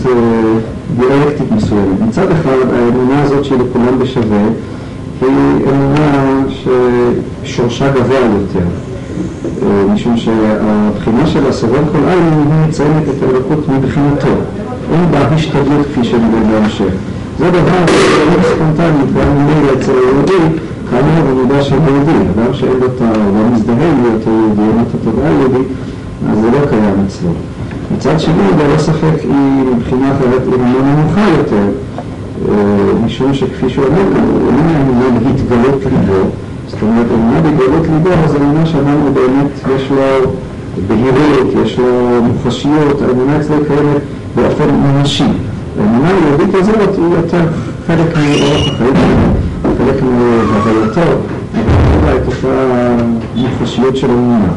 דיאלקטית 0.99 1.51
מסוימת. 1.51 2.01
מצד 2.07 2.31
אחד, 2.31 2.57
האמונה 2.73 3.21
הזאת 3.23 3.45
שהיא 3.45 3.59
לכולם 3.59 3.99
בשווה, 3.99 4.43
היא 5.21 5.29
אמונה 5.69 6.43
ששורשה 7.43 7.91
גבוה 7.91 8.19
יותר. 8.19 8.65
משום 9.93 10.17
שהבחינה 10.17 11.27
של 11.27 11.47
הסובב 11.47 11.83
כל 11.91 12.09
עין 12.09 12.23
היא 12.33 12.67
מציינת 12.67 13.03
את 13.03 13.23
האלוקות 13.23 13.69
מבחינתו. 13.69 14.27
אין 14.93 15.11
בה 15.11 15.19
השתדלות 15.19 15.85
כפי 15.91 16.03
שנראה 16.03 16.43
בהמשך. 16.51 16.93
זה 17.39 17.49
דבר 17.51 17.85
שהוא 17.87 18.43
ספונטני, 18.43 19.03
גם 19.15 19.37
ממילא 19.37 19.73
אצל 19.73 19.91
היהודי, 19.91 20.59
כאמור 20.89 21.33
במידה 21.33 21.63
של 21.63 21.75
יהודי. 21.75 22.11
אדם 22.11 22.53
שאין 22.53 22.71
לו 22.79 22.85
את 22.85 23.01
ה... 23.01 23.11
לא 23.17 23.55
מזדהה 23.55 23.91
עם 23.91 24.03
אותו 24.13 24.29
יהודי, 24.29 24.61
אין 24.61 24.75
לו 24.75 24.81
את 24.81 24.95
התודעה 24.95 25.29
היהודית, 25.29 25.67
אז 26.31 26.39
זה 26.39 26.47
לא 26.51 26.65
קיים 26.69 27.05
אצלו. 27.07 27.29
מצד 27.95 28.19
שני, 28.19 28.43
ללא 28.57 28.77
ספק 28.77 29.21
היא 29.23 29.75
מבחינה 29.75 30.11
אחרת 30.11 30.41
אמונה 30.47 30.95
נמוכה 30.95 31.21
יותר, 31.37 31.65
משום 33.05 33.33
שכפי 33.33 33.69
שהוא 33.69 33.85
אומר, 33.85 34.01
איננה 34.47 34.81
אמונה 34.81 35.19
בהתגלות 35.19 35.85
ליבו, 35.85 36.29
זאת 36.67 36.81
אומרת, 36.81 37.05
אמונה 37.13 37.41
בהתגלות 37.41 37.87
ליבו 37.87 38.27
זה 38.27 38.37
אמונה 38.37 38.65
שאמרנו 38.65 39.13
באמת 39.13 39.75
יש 39.75 39.91
לו 39.91 40.31
בהירות, 40.87 41.47
יש 41.65 41.79
לו 41.79 42.21
מוחשיות, 42.23 43.01
האמונה 43.01 43.37
אצלו 43.39 43.55
קיימת 43.67 44.01
באופן 44.35 44.69
ממשי. 44.69 45.48
האמונה 45.77 46.09
היהודית 46.09 46.55
הזאת 46.55 46.97
היא 46.97 47.05
יותר 47.05 47.47
חלק 47.87 48.17
מאורח 48.17 48.67
החיים 48.67 48.95
שלו, 48.95 49.73
חלק 49.77 50.03
מהווייתו, 50.03 51.01
אבל 52.03 52.17
את 52.17 52.27
אותה 52.27 52.47
מוחשיות 53.35 53.97
של 53.97 54.11
אמונה. 54.11 54.49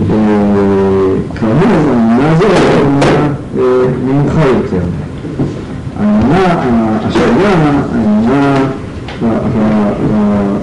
וכאמור, 0.00 1.74
האמונה 1.90 2.32
הזאת 2.32 2.50
היא 2.50 2.82
אמונה 2.82 3.28
נמוכה 4.06 4.40
יותר. 4.46 4.84
האמונה 6.00 6.62
השנייה, 7.04 7.50
האמונה, 7.92 8.56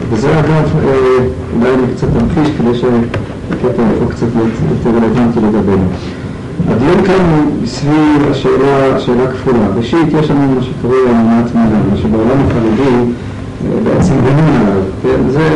וזה 0.10 0.40
אגב, 0.40 0.70
אולי 1.56 1.74
אני 1.74 1.94
קצת 1.96 2.08
אמחיש 2.22 2.50
כדי 2.58 2.76
שהקטע 2.76 3.82
יהפוך 3.82 4.12
קצת 4.12 4.28
יותר 4.70 4.98
רלוונטי 4.98 5.40
לגבינו. 5.40 5.88
הדיון 6.72 7.06
כאן 7.06 7.25
הוא 7.36 7.68
סביב 7.68 8.32
השאלה, 8.32 9.00
שאלה 9.00 9.32
כפולה. 9.32 9.68
ראשית, 9.78 10.08
יש 10.20 10.32
לנו 10.32 10.56
מה 10.56 10.62
שקוראים 10.62 11.08
אמונת 11.10 11.56
מילה, 11.56 11.80
מה 11.92 11.98
שבעולם 11.98 12.38
החרדי 12.48 13.12
בעצם 13.84 14.13
בנים 14.22 14.46
עליו. 14.46 14.82
כן? 15.04 15.30
זה 15.30 15.50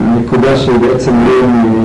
הנקודה 0.00 0.56
שבעצם 0.56 1.12
היום 1.14 1.84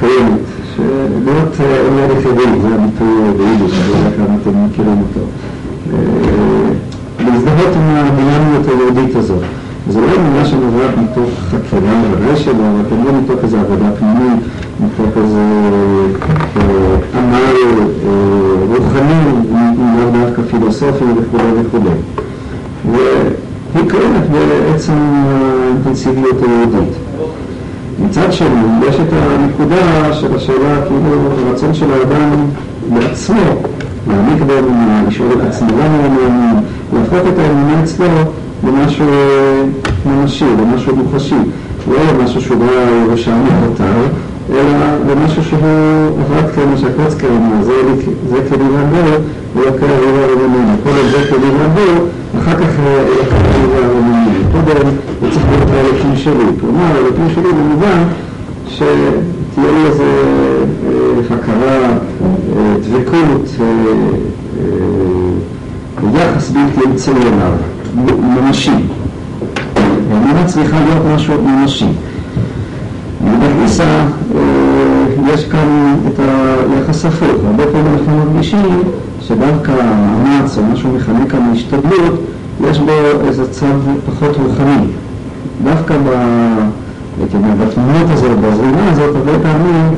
קיימת, 0.00 0.40
שלהיות 0.76 1.56
עומד 1.88 2.18
יחידי, 2.18 2.60
זה 2.62 2.68
הביטוי 2.74 3.08
ביידיש, 3.36 3.72
אני 3.78 3.88
לא 3.88 3.96
יודע 3.96 4.16
כמה 4.16 4.36
אתם 4.42 4.64
מכירים 4.66 5.02
אותו. 5.08 5.26
להזדהות 7.20 7.76
עם 7.76 7.96
הדינמיות 7.96 8.66
היהודית 8.68 9.16
הזאת. 9.16 9.42
זו 9.90 10.00
לא 10.00 10.06
אמונה 10.16 10.44
שנובעת 10.44 10.90
מתוך 10.98 11.30
חקירה 11.50 12.36
שלא, 12.36 12.52
אבל 12.52 12.90
גם 12.90 13.04
לא 13.04 13.12
מתוך 13.12 13.44
איזו 13.44 13.56
עבודה 13.56 13.90
פנימית, 13.98 14.40
מתוך 14.80 15.16
איזה 15.16 15.42
עמל 17.14 17.54
רוחני, 18.68 19.24
לאו 19.52 20.24
דווקא 20.24 20.42
פילוסופי 20.50 21.04
וכו' 21.16 21.38
וכו'. 21.56 21.90
והיא 22.92 23.90
קיימת 23.90 24.30
בעצם 24.30 24.92
האינטנסיביות 24.92 26.42
היהודית. 26.42 26.94
מצד 28.04 28.32
שני, 28.32 28.88
יש 28.88 28.94
את 28.94 29.12
הנקודה 29.12 30.12
של 30.12 30.36
השאלה, 30.36 30.82
כאילו, 30.86 31.48
הרצון 31.48 31.74
של 31.74 31.92
האדם 31.92 32.30
בעצמו, 32.92 33.42
להעמיק 34.08 34.42
באמונה, 34.42 35.02
לשאול 35.08 35.28
את 35.32 35.46
עצמו 35.46 35.68
למה 35.68 35.96
הוא 35.96 36.12
מאמין, 36.14 36.56
להפוך 36.92 37.28
את 37.32 37.38
האמונה 37.38 37.82
אצלו 37.82 38.06
למשהו 38.64 39.06
ממשי, 40.06 40.44
למשהו 40.44 40.96
מוחשי, 40.96 41.34
לא 41.90 41.96
למשהו 42.12 42.40
שהוא 42.40 42.58
בא 42.58 42.72
ירושלמי 43.06 43.50
יותר, 43.64 43.92
אלא 44.50 44.62
למשהו 45.08 45.44
שהוא 45.44 45.58
כמו 46.54 46.78
שהקוץ 46.78 47.14
קרמה, 47.14 47.62
זה 47.62 48.38
כלי 48.48 48.64
רבו, 48.64 49.24
ולא 49.56 49.70
כאלה 49.80 50.26
רבננו. 50.32 50.76
כל 50.84 50.90
זה 51.10 51.18
כלי 51.30 51.50
רבו, 51.64 52.04
אחר 52.38 52.50
ואחר 52.50 52.58
כך 52.58 52.70
יקבל 53.22 53.84
הרומנים. 53.84 54.42
קודם 54.52 54.86
הוא 55.20 55.30
צריך 55.30 55.44
להיות 55.50 55.70
האלוקים 55.70 56.16
שלי. 56.16 56.44
כלומר, 56.60 56.84
האלוקים 56.84 57.28
שלי 57.34 57.52
במובן 57.52 58.02
שתהיה 58.68 59.72
לי 59.72 59.86
איזו 59.86 60.04
הכרה, 61.30 61.98
דבקות, 62.80 63.50
יחס 66.14 66.50
בלתי 66.50 66.90
אמצעי 66.90 67.14
אליו, 67.14 67.52
ממשי. 68.20 68.70
האמונה 70.10 70.44
צריכה 70.46 70.76
להיות 70.80 71.02
משהו 71.14 71.34
ממשי. 71.42 71.86
בגיסא 73.24 74.04
יש 75.34 75.44
כאן 75.44 75.96
את 76.06 76.20
היחס 76.72 77.04
הפוך. 77.04 77.44
הרבה 77.46 77.64
פעמים 77.72 77.86
אנחנו 77.92 78.16
מרגישים 78.16 78.82
שדווקא 79.20 79.72
המאמץ 79.80 80.58
או 80.58 80.62
משהו 80.72 80.92
מכנה 80.92 81.26
כאן 81.28 81.50
השתדלות, 81.52 82.20
יש 82.70 82.78
בו 82.78 82.92
איזה 83.26 83.50
צד 83.50 83.66
פחות 84.06 84.36
רוחני. 84.36 84.86
דווקא 85.64 85.94
ב... 85.96 86.08
הייתי 87.20 87.36
אומר, 87.36 87.66
בתמונות 87.66 88.10
הזאת, 88.10 88.38
בזרימה 88.38 88.90
הזאת, 88.90 89.16
הרבה 89.16 89.38
פעמים 89.42 89.94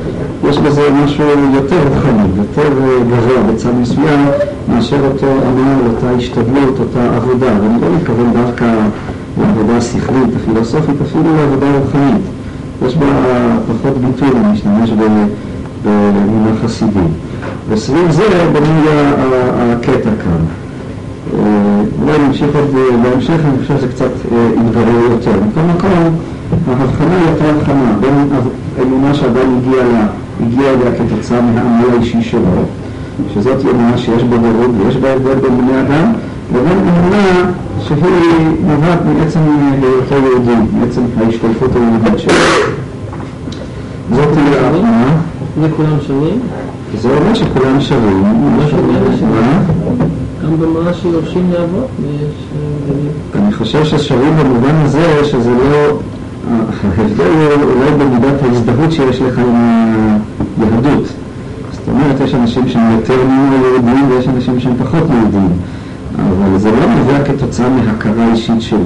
יש 0.48 0.58
בזה 0.58 0.88
משהו 1.04 1.24
יותר 1.54 1.76
רוחני, 1.88 2.22
יותר 2.36 2.68
גבוה 3.10 3.52
בצד 3.52 3.74
מסוים, 3.80 4.26
מאשר 4.68 4.96
אותו 5.12 5.26
עמל, 5.26 5.86
אותה 5.86 6.10
השתדלות, 6.18 6.78
אותה 6.78 7.16
עבודה. 7.16 7.46
ואני 7.46 7.80
לא 7.80 7.88
מתכוון 7.96 8.32
דווקא 8.32 8.74
לעבודה 9.40 9.76
השכלית, 9.76 10.28
הפילוסופית, 10.36 10.94
אפילו 11.02 11.36
לעבודה 11.36 11.66
רוחנית. 11.78 12.39
יש 12.86 12.96
בה 12.96 13.06
פחות 13.68 13.98
ביטוי 13.98 14.28
להשתמש 14.42 14.90
במונח 15.84 16.64
חסידי. 16.64 16.98
וסביב 17.68 18.10
זה 18.10 18.22
בנוי 18.52 18.88
הקטע 18.88 20.10
כאן. 20.24 20.44
אולי 22.02 22.18
נמשיך 22.26 22.48
עוד 22.54 22.74
בהמשך, 23.02 23.40
אני 23.44 23.58
חושב 23.62 23.78
שזה 23.78 23.88
קצת 23.88 24.10
יתברר 24.32 25.10
יותר. 25.10 25.30
מכל 25.30 25.60
מקום, 25.60 26.16
ההבחנה 26.68 27.16
היא 27.16 27.30
יותר 27.30 27.50
הבחנה 27.50 27.92
בין 28.00 28.28
האמונה 28.78 29.14
שאדם 29.14 29.56
הגיע 29.58 29.82
לה, 29.92 30.06
הגיע 30.40 30.70
אליה 30.70 30.92
כתוצאה 30.98 31.40
מהעמל 31.40 31.84
האישי 31.96 32.22
שלו, 32.22 32.40
שזאת 33.34 33.64
אמונה 33.64 33.98
שיש 33.98 34.22
בה 34.22 34.36
דירוג 34.36 34.74
ויש 34.78 34.96
בה 34.96 35.12
הבדל 35.12 35.34
בין 35.34 35.58
בני 35.58 35.80
אדם, 35.80 36.12
לבין 36.54 36.78
אמונה 36.78 37.50
שהיא 37.80 38.46
נובעת 38.66 38.98
מעצם 39.04 39.40
היותו 39.82 40.14
יהודי, 40.14 40.50
מעצם 40.72 41.02
ההשתלפות 41.16 41.70
היהודית 41.76 42.18
שלו. 42.18 42.34
זאת 44.10 44.28
תהיה 44.32 44.66
ההבחנה. 44.66 45.20
זה 45.60 45.68
כולם 45.76 45.96
שווים? 46.06 46.40
זה 47.00 47.08
אומר 47.08 47.34
שכולם 47.34 47.80
שווים. 47.80 48.24
גם 50.44 50.56
במראה 50.60 50.94
שיורשים 50.94 51.50
לאבות 51.52 51.88
אני 53.34 53.52
חושב 53.52 53.84
ששווים 53.84 54.36
במובן 54.36 54.74
הזה 54.74 55.24
שזה 55.24 55.50
לא... 55.50 55.98
ההבדל 56.98 57.24
הוא 57.62 57.70
אולי 57.70 57.90
במידת 57.90 58.42
ההזדהות 58.42 58.92
שיש 58.92 59.22
לך 59.22 59.38
עם 59.38 59.54
היהדות. 60.60 61.08
זאת 61.72 61.88
אומרת, 61.88 62.20
יש 62.20 62.34
אנשים 62.34 62.68
שהם 62.68 62.92
יותר 62.92 63.14
יהודים 63.14 64.10
ויש 64.10 64.28
אנשים 64.28 64.60
שהם 64.60 64.74
פחות 64.78 65.02
יהודים. 65.10 65.48
אבל 66.18 66.58
זה 66.58 66.70
לא 66.70 66.94
נובע 66.94 67.24
כתוצאה 67.24 67.68
מהכרה 67.68 68.32
אישית 68.32 68.62
שלי, 68.62 68.80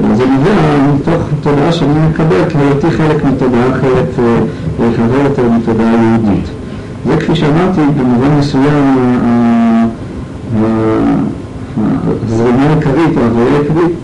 אלא 0.00 0.14
זה 0.14 0.24
נובע 0.26 0.52
מתוך 0.94 1.22
תודעה 1.40 1.72
שאני 1.72 2.08
מקבל 2.10 2.42
כהיותי 2.50 2.90
חלק 2.90 3.24
מתודעה 3.24 3.70
אחרת 3.70 4.08
רחבה 4.80 5.22
יותר 5.24 5.50
מתודעה 5.50 5.92
יהודית. 5.92 6.46
זה 7.06 7.16
כפי 7.16 7.34
שאמרתי, 7.34 7.80
במובן 7.98 8.38
מסוים 8.38 8.96
הזרימה 12.26 12.62
העיקרית, 12.62 13.16
ההוויה 13.16 13.56
העיקרית 13.56 13.96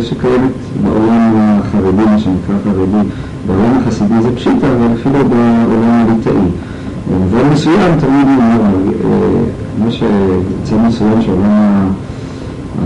שקיימת 0.00 0.52
בעולם 0.82 1.32
החרדי, 1.36 2.04
מה 2.10 2.18
שנקרא 2.18 2.54
חרדי, 2.64 3.08
בעולם 3.46 3.78
החסידי 3.82 4.22
זה 4.22 4.36
פשיטה, 4.36 4.66
אבל 4.66 4.86
אפילו 5.00 5.18
בעולם 5.28 6.06
הליטאי. 6.08 6.32
במובן 7.10 7.48
מסוים 7.52 7.90
תמיד 8.00 8.26
אומר, 8.26 8.60
מה 9.78 9.90
שיוצא 9.90 10.76
מסוים 10.88 11.22
שעולם 11.22 11.90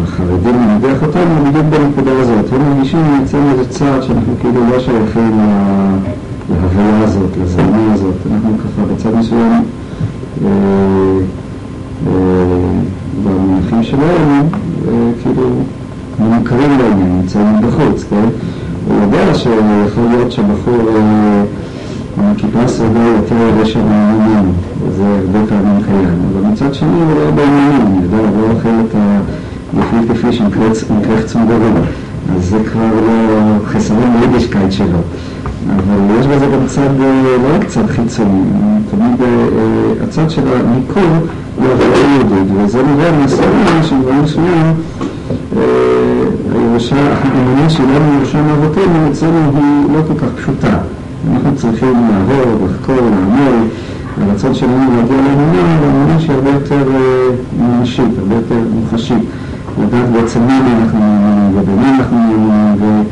החרדים 0.03 0.55
מנגח 0.55 1.03
אותנו 1.03 1.45
בדיוק 1.49 1.67
בנקודה 1.71 2.11
הזאת. 2.21 2.53
הם 2.53 2.61
מרגישים 2.69 3.01
בעצם 3.19 3.39
איזה 3.53 3.69
צעד 3.71 4.03
שאנחנו 4.03 4.35
כאילו 4.41 4.61
לא 4.71 4.81
שייכים 4.81 5.41
להוויה 6.51 6.99
הזאת, 7.05 7.31
לזרימה 7.43 7.95
הזאת. 7.95 8.15
אנחנו 8.33 8.57
ככה 8.59 8.95
בצד 8.95 9.15
מסוים 9.15 9.63
במונחים 13.25 13.83
שלהם, 13.83 14.47
כאילו 15.23 15.51
מנוכרים 16.21 16.71
לעניין, 16.71 17.19
נמצאים 17.21 17.61
בחוץ, 17.63 18.05
כן? 18.11 18.29
הוא 18.89 19.03
יודע 19.03 19.35
שיכול 19.35 20.05
להיות 20.11 20.33
שבחור 20.33 20.77
כיפה 22.37 22.69
סרוגה 22.69 23.01
יותר 23.01 23.61
רשע 23.61 23.79
מעניינים, 23.85 24.53
וזה 24.83 25.05
הרבה 25.05 25.47
פעמים 25.49 25.83
קיים, 25.87 26.19
אבל 26.33 26.51
מצד 26.53 26.75
שני 26.75 26.89
הוא 26.89 27.25
לא 27.25 27.31
בעניינים, 27.31 27.87
אני 27.87 28.03
יודע, 28.03 28.17
הוא 28.17 28.49
לא 28.49 28.55
אוכל 28.55 28.69
את 28.69 28.95
הגפילטה 29.75 30.15
פיש 30.15 30.41
עם 30.41 30.51
קרחצון 31.03 31.47
גרוע, 31.47 31.81
אז 32.37 32.45
זה 32.45 32.59
כבר 32.73 32.89
לא 33.07 33.59
חסרון 33.67 34.17
ביידישקייט 34.21 34.73
שלו. 34.73 34.99
אבל 35.77 36.21
יש 36.21 36.27
בזה 36.27 36.47
גם 36.47 36.67
צד, 36.67 36.89
לא 37.43 37.55
רק 37.55 37.65
צד 37.65 37.87
חיצוני, 37.87 38.43
תמיד 38.91 39.29
הצד 40.03 40.31
של 40.31 40.43
הניכור 40.49 41.03
לעבודה 41.63 41.85
יהודית, 41.85 42.53
וזה 42.57 42.83
נובע 42.83 43.13
מהסביבה 43.13 43.83
של 43.83 43.97
דברים 44.03 44.23
מסוים, 44.23 44.75
הירושה, 46.55 46.97
האמונה 46.97 47.71
שלנו 47.71 48.17
ירושה 48.17 48.43
מאבותינו, 48.43 49.11
אצלנו 49.13 49.39
היא 49.55 49.97
לא 49.97 50.01
כל 50.09 50.15
כך 50.19 50.43
פשוטה. 50.43 50.79
אנחנו 51.33 51.57
צריכים 51.57 51.95
לעבור, 52.11 52.67
לחקור, 52.67 52.97
לעמול, 52.97 53.69
הרצון 54.21 54.55
שלנו 54.55 54.97
להגיע 54.97 55.17
לאמונה, 55.17 55.81
לאמונה 55.83 56.21
שהיא 56.21 56.37
הרבה 56.37 56.51
יותר 56.51 56.85
ממשית, 57.61 58.19
הרבה 58.19 58.35
יותר 58.35 58.55
מוחשית. 58.75 59.23
לדעת 59.83 60.11
בעצם 60.13 60.41
מי 60.47 60.53
אנחנו 60.53 60.99
מאמינים 60.99 61.59
ובמי 61.59 61.89
אנחנו 61.99 62.17
מאמינים, 62.17 63.05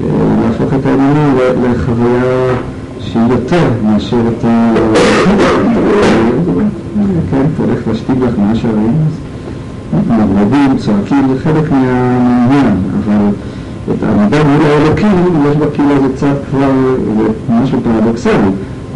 ולהפוך 0.00 0.74
את 0.74 0.86
האמונה 0.86 1.28
לחוויה 1.62 2.54
שהיא 3.00 3.22
יותר 3.30 3.68
מאשר 3.84 4.20
את 4.28 4.44
ה... 4.44 4.74
כן, 7.30 7.42
תלך 7.56 7.88
להשתיק 7.88 8.16
לך 8.20 8.38
מהשערים, 8.38 8.94
מגלדים, 10.08 10.76
צועקים, 10.78 11.28
זה 11.28 11.40
חלק 11.44 11.70
מהעניין, 11.70 12.76
אבל 12.98 13.28
את 13.90 14.02
העמידה 14.02 14.44
מול 14.44 14.66
האלוקים, 14.66 15.44
יש 15.50 15.56
בה 15.56 15.66
כאילו 15.74 15.90
איזה 15.90 16.16
צד 16.16 16.34
כבר, 16.50 16.70
זה 17.16 17.28
משהו 17.62 17.78
פרדוקסלי, 17.84 18.50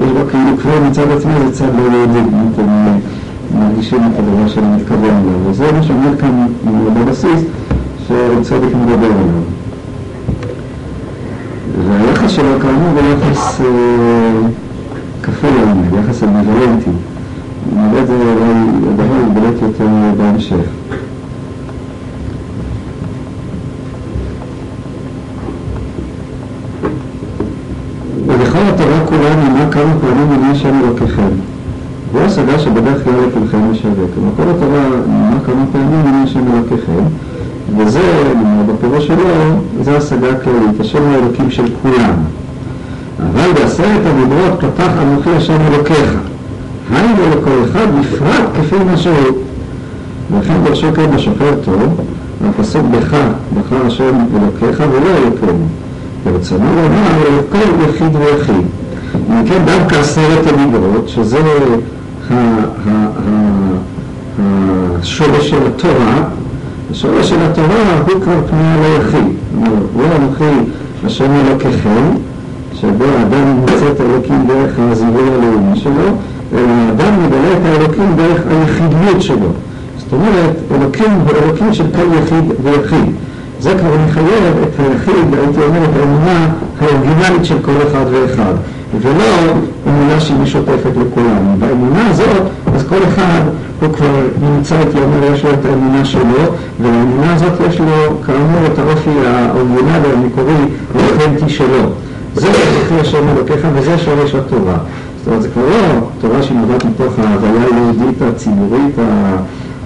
יש 0.04 0.10
בה 0.10 0.30
כאילו 0.30 0.56
כבר 0.62 0.80
מצד 0.90 1.10
עצמי 1.10 1.32
זה 1.46 1.52
צד 1.52 1.74
לא 1.76 1.96
יהודי, 1.96 2.18
אם 2.18 2.48
אתם 2.54 2.66
מרגישים 3.58 3.98
את 3.98 4.18
הדבר 4.18 4.48
שאני 4.48 4.66
מתכוון 4.76 5.04
אליו, 5.04 5.50
וזה 5.50 5.72
מה 5.72 5.82
שאומר 5.82 6.16
כאן 6.16 6.46
בבסיס, 6.94 7.40
שצדק 8.06 8.74
מדבר 8.74 9.06
עליו. 9.06 9.42
והיחס 11.88 12.30
שלו 12.30 12.60
כאמור 12.60 13.00
הוא 13.00 13.12
יחס 13.12 13.60
כפול 15.22 15.50
לעומד, 15.50 16.04
יחס 16.04 16.22
אמביוולנטי. 16.22 16.90
נראה 17.76 18.02
את 18.02 18.06
זה 18.06 18.14
אולי 18.14 18.52
הדבר 18.88 19.16
יתבלט 19.26 19.62
יותר 19.62 19.86
בהמשך. 20.16 20.56
ולכל 28.26 28.58
התורה 28.58 29.06
כולה 29.06 29.36
נאמר 30.06 30.26
כמה 30.26 30.26
פעמים 30.26 30.42
אני 30.42 30.52
השם 30.52 30.80
אלוקיכם. 30.84 31.28
זו 32.12 32.20
השגה 32.20 32.58
שבדרך 32.58 33.04
כלל 33.04 33.14
לכולכם 33.28 33.70
משווק. 33.70 34.10
כלומר, 34.14 34.30
כל 34.36 34.42
התורה 34.42 34.82
נאמר 35.08 35.44
כמה 35.46 35.64
פעמים 35.72 36.06
אני 36.06 36.22
השם 36.24 36.40
אלוקיכם, 36.54 37.02
וזה, 37.76 38.32
נאמר 38.34 38.72
בפירוש 38.72 39.06
שלו, 39.06 39.24
זה 39.82 39.96
השגה 39.96 40.38
כללית, 40.44 40.80
השם 40.80 41.02
האלוקים 41.02 41.50
של 41.50 41.64
כולם. 41.82 42.14
אבל 43.18 43.52
בעשרת 43.52 44.00
הדיברות 44.06 44.60
פתח 44.60 44.90
אנוכי 45.02 45.30
השם 45.30 45.56
אלוקיך. 45.72 46.14
היינו 46.94 47.22
לכל 47.30 47.64
אחד 47.64 47.86
בפרט 48.00 48.44
כפי 48.54 48.76
מה 48.84 48.96
שהוא. 48.96 49.36
ולכן 50.32 50.54
דרשו 50.64 50.86
כן 50.94 51.16
בשופר 51.16 51.54
טוב, 51.64 52.00
והפסוק 52.42 52.82
בך 52.90 53.16
בחר 53.54 53.86
השם 53.86 54.14
אלוקיך 54.36 54.82
ולא 54.90 55.10
אלוקינו. 55.10 55.66
ברצונו 56.24 56.64
לומר 56.64 57.38
לכל 57.38 57.84
יחיד 57.88 58.16
ויחיד. 58.16 58.66
כן 59.28 59.62
דווקא 59.64 59.94
עשרת 59.94 60.46
הדיברות, 60.46 61.08
שזה 61.08 61.38
השורש 65.02 65.50
של 65.50 65.66
התורה, 65.66 66.22
השורש 66.90 67.28
של 67.28 67.42
התורה 67.42 68.00
הוא 68.06 68.20
כבר 68.22 68.40
פנייה 68.50 68.76
ליחיד. 68.82 69.26
הוא 69.94 70.02
אנוכי 70.16 70.70
השם 71.04 71.30
אלוקיכם, 71.46 72.04
שבו 72.74 73.04
האדם 73.04 73.56
מוצא 73.60 73.90
את 73.92 74.00
האלוקים 74.00 74.46
דרך 74.46 74.78
הזיווי 74.78 75.30
הלאומי 75.34 75.76
שלו, 75.76 76.08
אלא 76.52 76.68
האדם 76.68 77.26
מגלה 77.26 77.52
את 77.52 77.66
האלוקים 77.66 78.16
דרך 78.16 78.42
היחידיות 78.50 79.22
שלו. 79.22 79.48
זאת 79.98 80.12
אומרת, 80.12 80.56
אלוקים 80.74 81.10
הוא 81.10 81.32
אלוקים 81.42 81.74
של 81.74 81.84
כל 81.96 82.18
יחיד 82.22 82.44
ויחיד. 82.62 83.12
זה 83.60 83.74
כבר 83.78 83.90
מחייב 84.06 84.54
את 84.62 84.80
היחיד, 84.80 85.34
הייתי 85.34 85.60
אומר, 85.62 85.84
את 85.84 85.96
האמונה 86.00 86.48
האורגינלית 86.80 87.44
של 87.44 87.56
כל 87.62 87.72
אחד 87.88 88.04
ואחד, 88.12 88.52
ולא 89.00 89.52
אמונה 89.86 90.20
שהיא 90.20 90.38
משותפת 90.38 90.90
לכולם. 90.90 91.58
באמונה 91.58 92.10
הזאת, 92.10 92.42
אז 92.74 92.84
כל 92.88 92.98
אחד 93.08 93.40
הוא 93.80 93.92
כבר 93.94 94.20
נמצא, 94.42 94.76
הייתי 94.76 94.98
אומר, 94.98 95.32
יש 95.32 95.44
לו 95.44 95.50
את 95.50 95.64
האמונה 95.64 96.04
שלו, 96.04 96.42
ולאמונה 96.80 97.34
הזאת 97.34 97.52
יש 97.68 97.80
לו, 97.80 98.20
כאמור, 98.26 98.66
את 98.72 98.78
האופי 98.78 99.10
האורגינלי 99.26 100.08
המקורי 100.14 100.54
האותנטי 100.94 101.48
שלו. 101.52 101.90
זה 102.34 102.48
לפי 102.48 103.00
השם 103.00 103.28
אלוקיך 103.36 103.66
וזה 103.74 103.98
שורש 103.98 104.34
התורה. 104.34 104.78
זאת 105.18 105.26
אומרת, 105.26 105.42
זה 105.42 105.48
כבר 105.48 105.62
לא 105.62 106.00
תורה 106.20 106.42
שנובעת 106.42 106.84
מתוך 106.84 107.18
ההוויה 107.18 107.64
היהודית 107.72 108.22
הציבורית, 108.22 108.94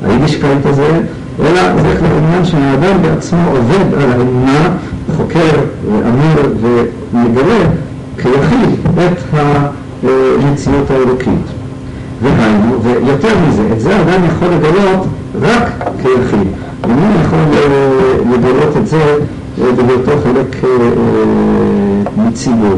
היידישקייט 0.04 0.66
הזה, 0.66 1.00
אלא 1.40 1.82
זה 1.82 1.96
כבר 1.98 2.08
עניין 2.18 2.44
שהאדם 2.44 3.02
בעצמו 3.02 3.40
עובד 3.50 4.02
על 4.02 4.12
האמונה, 4.12 4.68
חוקר, 5.16 5.50
אמיר 5.86 6.54
ומגלה 6.60 7.64
כיחיד 8.22 8.86
את 8.98 9.18
המציאות 10.02 10.90
האלוקית. 10.90 11.46
והיינו, 12.22 12.82
ויותר 12.82 13.28
מזה, 13.48 13.62
את 13.72 13.80
זה 13.80 14.00
אדם 14.00 14.24
יכול 14.24 14.48
לגלות 14.48 15.06
רק 15.42 15.68
כיחיד. 16.02 16.48
ומי 16.84 17.06
יכול 17.22 17.38
לגלות 18.32 18.76
את 18.76 18.86
זה 18.86 19.14
בהיותו 19.58 20.12
חלק 20.22 20.56
מציבור? 22.16 22.74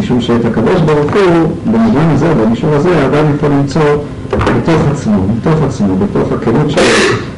משום 0.00 0.20
שאת 0.20 0.44
הקדוש 0.44 0.80
ברוך 0.80 1.12
הוא, 1.12 1.50
במובן 1.72 2.10
הזה, 2.14 2.34
במישור 2.34 2.74
הזה, 2.74 3.02
האדם 3.02 3.24
יכול 3.36 3.48
למצוא 3.48 3.82
בתוך 4.30 4.82
עצמו, 4.92 5.14
מתוך 5.36 5.62
עצמו, 5.66 5.96
בתוך 5.96 6.32
הכנות 6.32 6.70
שלו, 6.70 6.82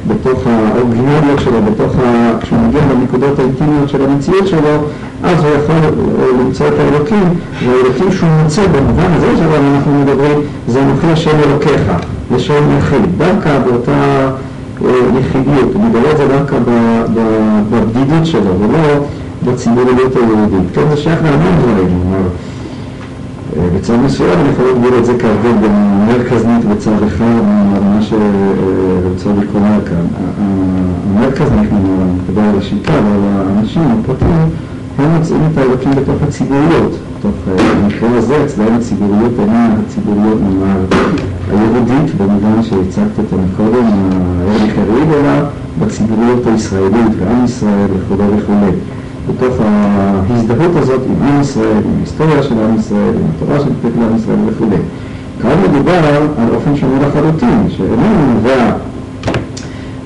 בתוך 0.07 0.39
האורגינליות 0.47 1.39
שלו, 1.39 1.61
בתוך 1.71 1.95
ה... 1.99 2.31
כשהוא 2.41 2.59
מגיע 2.59 2.81
לנקודות 2.93 3.39
האינטימיות 3.39 3.89
של 3.89 4.01
המציאות 4.01 4.47
שלו, 4.47 4.83
אז 5.23 5.43
הוא 5.43 5.49
יכול 5.63 5.75
למצוא 6.39 6.67
את 6.67 6.73
האלוקים, 6.79 7.23
והאלוקים 7.65 8.11
שהוא 8.11 8.29
מוצא 8.43 8.67
במובן 8.67 9.11
הזה 9.15 9.27
שעליו 9.37 9.55
אנחנו 9.75 9.99
מדברים, 10.01 10.39
זה 10.67 10.81
מוכר 10.81 11.15
שם 11.15 11.37
אלוקיך, 11.49 11.81
לשם 12.35 12.77
יחיד, 12.77 13.01
דווקא 13.17 13.59
באותה 13.59 14.29
יחידיות, 15.19 15.73
הוא 15.73 15.83
מגלה 15.83 16.11
את 16.11 16.17
זה 16.17 16.27
דווקא 16.27 16.57
בבדידות 17.69 18.25
שלו, 18.25 18.59
ולא 18.59 19.05
בציבוריות 19.45 20.15
היהודית. 20.15 20.69
כן, 20.73 20.81
זה 20.89 20.97
שייך 20.97 21.23
להמון 21.23 21.53
דברים, 21.61 21.87
כלומר, 21.87 22.27
בצד 23.75 23.93
מסוים 24.05 24.39
אני 24.39 24.49
יכול 24.49 24.65
להגדיר 24.65 24.99
את 24.99 25.05
זה 25.05 25.13
כהבדל 25.19 25.57
בין 25.61 26.05
מרכזנית 26.07 26.65
בצד 26.65 27.03
אחד, 27.07 27.25
מה 27.83 28.01
שרוצה 28.01 29.29
לקרוא 29.41 29.61
כאן. 29.85 30.05
המרכזנית, 31.15 31.69
אני 31.71 31.89
מדבר 32.23 32.41
על 32.41 32.57
השיטה 32.57 32.93
ועל 32.93 33.19
האנשים 33.23 33.83
הפרטיים, 33.99 34.49
הם 34.99 35.15
מוצאים 35.17 35.41
את 35.51 35.57
האלוקים 35.57 35.91
בתוך 35.91 36.15
הציבוריות. 36.27 36.91
בתוך 37.19 37.35
המקרה 37.47 38.09
הזה, 38.17 38.45
אצלם 38.45 38.73
הציבוריות 38.75 39.31
אינה 39.39 39.75
הציבוריות 39.85 40.39
נאמר 40.41 40.79
היהודית, 41.51 42.15
במובן 42.17 42.63
שהצגת 42.63 43.19
אותה 43.19 43.35
מקודם, 43.35 43.85
הערך 43.85 44.73
הריב, 44.77 45.11
אלא 45.13 45.31
בציבוריות 45.79 46.47
הישראלית, 46.47 47.13
ועם 47.19 47.45
ישראל 47.45 47.87
וכו' 47.97 48.15
וכו'. 48.37 48.53
בתוך 49.29 49.55
ההזדהות 50.29 50.75
הזאת 50.75 51.01
עם 51.09 51.27
עם 51.27 51.41
ישראל, 51.41 51.83
עם 51.85 51.97
ההיסטוריה 51.97 52.43
של 52.43 52.53
עם 52.53 52.75
ישראל, 52.79 53.13
עם 53.15 53.27
התורה 53.35 53.59
שנתת 53.59 53.97
לעם 53.99 54.15
ישראל 54.15 54.37
וכו'. 54.47 54.65
כאן 55.41 55.55
מדובר 55.69 55.99
על 56.37 56.55
אופן 56.55 56.75
שונה 56.75 57.07
לחלוטין, 57.07 57.67
שאיננו 57.69 58.33
נובע 58.33 58.71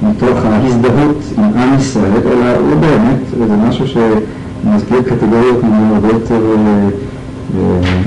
מתוך 0.04 0.46
ההזדהות 0.46 1.18
עם 1.38 1.44
עם 1.44 1.78
ישראל, 1.78 2.22
אלא 2.26 2.58
הוא 2.58 2.76
באמת, 2.80 3.48
זה 3.48 3.56
משהו 3.56 3.88
שמזכיר 4.64 5.02
קטגוריות 5.02 5.64
ממנו 5.64 5.96
הרבה 5.96 6.08
יותר 6.08 6.56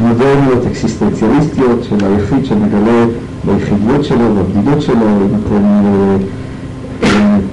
מודרניות, 0.01 0.67
אקסיסטנציאליסטיות 0.71 1.85
של 1.85 1.97
היחיד 2.07 2.45
שמגלה 2.45 3.05
ביחידיות 3.45 4.05
שלו, 4.05 4.35
בבדידות 4.35 4.83
שלו, 4.83 5.07
אם 5.07 5.35
אתם 5.47 5.63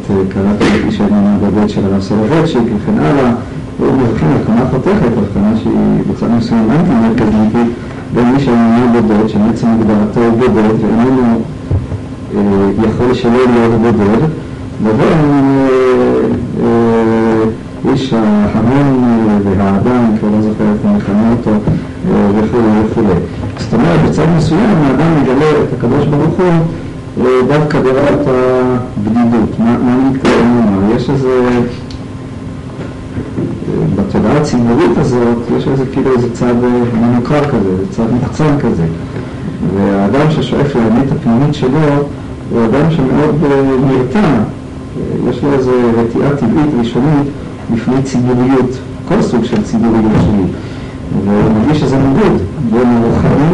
קראתי 0.07 0.65
את 0.65 0.85
איש 0.85 1.01
העניין 1.01 1.25
הבודד 1.25 1.69
של 1.69 1.85
הרב 1.85 2.01
סולובייצ'יק 2.01 2.63
וכן 2.75 2.99
הלאה, 2.99 3.33
והוא 3.79 3.93
מבחין 3.93 4.27
כמה 4.47 4.65
חותכת, 4.71 5.11
הבחנה 5.17 5.57
שהיא 5.63 6.03
בצד 6.11 6.27
מסוים 6.37 6.71
אנטי-מרכזניקית, 6.71 7.73
בין 8.13 8.31
מי 8.33 8.39
שהעניין 8.39 8.91
בודד, 8.91 9.27
שמעצם 9.27 9.67
הגדרתו 9.67 10.19
הוא 10.19 10.39
בודד 10.39 10.73
ואיננו 10.81 11.41
יכול 12.83 13.13
שלא 13.13 13.31
להיות 13.53 13.81
בודד, 13.81 14.27
לבין 14.85 15.67
איש 17.91 18.13
ההמון 18.13 19.39
והאדם, 19.43 20.17
כבר 20.19 20.29
לא 20.29 20.41
זוכר 20.41 20.63
איך 20.63 20.95
מכנה 20.95 21.31
אותו, 21.31 21.51
וכו' 22.09 22.57
וכו'. 22.85 23.01
זאת 23.57 23.73
אומרת, 23.73 23.99
בצד 24.09 24.25
מסוים 24.37 24.75
האדם 24.83 25.21
מגלה 25.21 25.51
את 25.51 25.73
הקדוש 25.77 26.05
ברוך 26.05 26.39
הוא 27.17 27.25
דווקא 27.47 27.79
ברמת 27.81 28.27
הבדידות. 28.27 29.59
מה 29.59 29.75
אני 29.75 30.09
מתכוון 30.09 30.61
לומר? 30.65 30.95
יש 30.95 31.09
איזה... 31.09 31.59
בתודעה 33.95 34.37
הציבורית 34.37 34.97
הזאת 34.97 35.37
יש 35.57 35.67
איזה 35.67 35.83
כאילו 35.93 36.11
איזה 36.15 36.33
צד 36.33 36.53
מנוכר 37.01 37.45
כזה, 37.45 37.69
איזה 37.69 37.91
צד 37.91 38.11
מוחצן 38.11 38.57
כזה. 38.59 38.85
והאדם 39.75 40.31
ששואף 40.31 40.75
לאמת 40.75 41.11
הפנימית 41.11 41.53
שלו 41.53 41.79
הוא 42.51 42.65
אדם 42.65 42.91
שמאוד 42.91 43.35
נרתע, 43.85 44.29
יש 45.29 45.43
לו 45.43 45.53
איזו 45.53 45.71
רתיעה 45.97 46.29
טבעית 46.29 46.69
ראשונית 46.79 47.27
בפני 47.71 48.03
ציבוריות, 48.03 48.69
כל 49.07 49.21
סוג 49.21 49.43
של 49.43 49.63
ציבוריות 49.63 50.11
שלי. 50.21 50.43
והוא 51.25 51.51
מרגיש 51.59 51.79
שזה 51.79 51.97
ניגוד 51.97 52.41
בין 52.71 52.87
הרוחני 52.87 53.53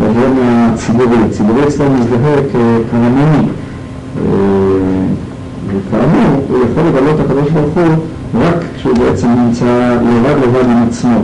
לבין 0.00 0.38
הציבורי. 0.42 1.16
ציבורי 1.30 1.64
אצלנו 1.68 1.94
מזדהה 1.94 2.36
כרמני. 2.90 3.48
וכאמור, 5.66 6.44
הוא 6.48 6.58
יכול 6.72 6.82
לגלות 6.88 7.20
הקדוש 7.20 7.50
ברוך 7.50 7.74
הוא 7.74 7.96
רק 8.34 8.64
כשהוא 8.76 8.94
בעצם 8.94 9.28
נמצא 9.28 9.98
לבד 10.02 10.36
לבד 10.42 10.64
עם 10.64 10.82
עצמו. 10.88 11.18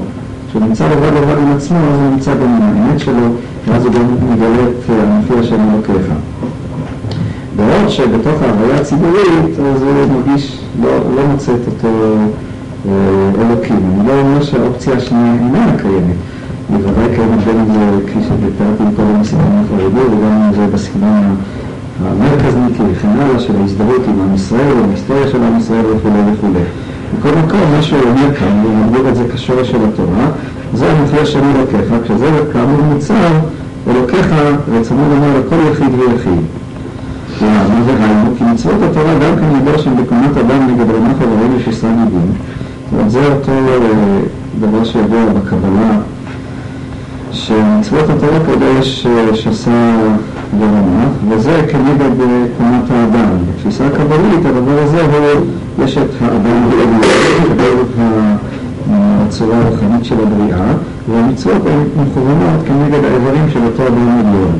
כשהוא 0.48 0.62
נמצא 0.62 0.88
לבד 0.88 1.12
לבד 1.16 1.38
עם 1.38 1.52
עצמו, 1.56 1.78
אז 1.78 2.00
הוא 2.00 2.10
נמצא 2.10 2.34
גם 2.34 2.48
עם 2.48 2.62
האמת 2.62 3.00
שלו, 3.00 3.26
ואז 3.68 3.84
הוא 3.84 3.92
גם 3.92 4.32
מגלה 4.32 4.62
את 4.62 4.90
המופיע 4.90 5.42
של 5.42 5.56
אלוקיך. 5.72 6.06
בעוד 7.56 7.88
שבתוך 7.88 8.42
ההוויה 8.42 8.76
הציבורית, 8.76 9.58
אז 9.74 9.82
הוא 9.82 9.92
מרגיש, 10.12 10.58
לא, 10.82 10.90
לא 11.16 11.26
מוצא 11.32 11.52
את 11.52 11.66
אותו 11.66 11.88
אלוקים. 13.40 13.80
אני 13.94 14.08
לא 14.08 14.12
אומר 14.20 14.42
שהאופציה 14.42 14.94
השנייה 14.94 15.34
איננה 15.34 15.76
קיימת. 15.82 16.16
היא 16.68 16.78
ודאי 16.78 17.16
קיימת 17.16 17.44
בין 17.44 17.60
אם 17.60 17.66
זה, 17.72 18.06
כפי 18.06 18.18
שתיארתי 18.22 18.96
קודם, 18.96 19.20
בסגנון 19.20 19.64
החרדי, 19.64 20.16
וגם 20.16 20.32
אם 20.32 20.52
זה 20.54 20.66
בסגנון 20.72 21.36
המרכזניקי 22.04 22.82
וכן 22.92 23.08
הלאה, 23.08 23.38
של 23.38 23.56
ההזדהות 23.60 24.02
עם 24.08 24.20
עם 24.20 24.34
ישראל, 24.34 24.72
עם 24.82 24.88
ההיסטוריה 24.88 25.28
של 25.28 25.42
עם 25.42 25.58
ישראל 25.58 25.86
וכו' 25.86 26.08
וכו'. 26.32 26.48
מכל 27.18 27.38
מקום, 27.46 27.60
מה 27.76 27.82
שהוא 27.82 28.00
אומר 28.02 28.34
כאן, 28.34 28.62
הוא 28.64 28.76
מגדיר 28.76 29.08
את 29.08 29.16
זה 29.16 29.24
כשורש 29.34 29.70
של 29.70 29.78
התורה, 29.84 30.26
זה 30.74 30.92
המחיה 30.92 31.26
של 31.26 31.40
אלוקיך, 31.56 31.94
כשזה 32.04 32.26
כאמור 32.52 32.80
מוצר, 32.82 33.32
אלוקיך, 33.90 34.26
רצונו 34.72 35.02
לומר 35.14 35.38
לכל 35.38 35.56
יחיד 35.70 35.94
ויחיד. 35.98 36.63
למה 37.42 37.82
והיינו? 37.86 38.30
כי 38.38 38.44
מצוות 38.44 38.82
התורה 38.82 39.14
גם 39.14 39.36
כן 39.36 39.56
ידוע 39.56 39.78
שהם 39.78 39.96
בקומת 39.96 40.36
אדם 40.36 40.66
נגד 40.66 40.90
רמ"ח 40.90 41.22
איברים 41.22 41.56
ושיסה 41.56 41.86
נידים. 41.86 42.32
זאת 42.84 42.92
אומרת, 42.92 43.10
זה 43.10 43.26
אותו 43.26 43.52
דבר 44.60 44.84
שידוע 44.84 45.20
בקבלה, 45.24 45.98
שמצוות 47.32 48.10
התורה 48.10 48.38
קודש 48.46 49.06
שסה 49.34 49.96
ורמ"ח, 50.60 51.12
וזה 51.28 51.66
כנגד 51.70 52.16
קומת 52.58 52.90
האדם. 52.90 53.30
בתפיסה 53.48 53.86
הקבלית 53.86 54.46
הדבר 54.46 54.82
הזה 54.82 55.02
הוא, 55.02 55.44
יש 55.84 55.98
את 55.98 56.10
האדם 56.20 56.70
כנגד 56.70 58.02
הצורה 58.88 59.58
הרוחנית 59.58 60.04
של 60.04 60.14
הבריאה, 60.22 60.72
והמצוות 61.10 61.62
הן 61.66 62.02
מכוונות 62.02 62.66
כנגד 62.66 63.04
האיברים 63.04 63.50
של 63.52 63.64
אותו 63.64 63.86
אדם 63.86 64.08
עליון. 64.08 64.58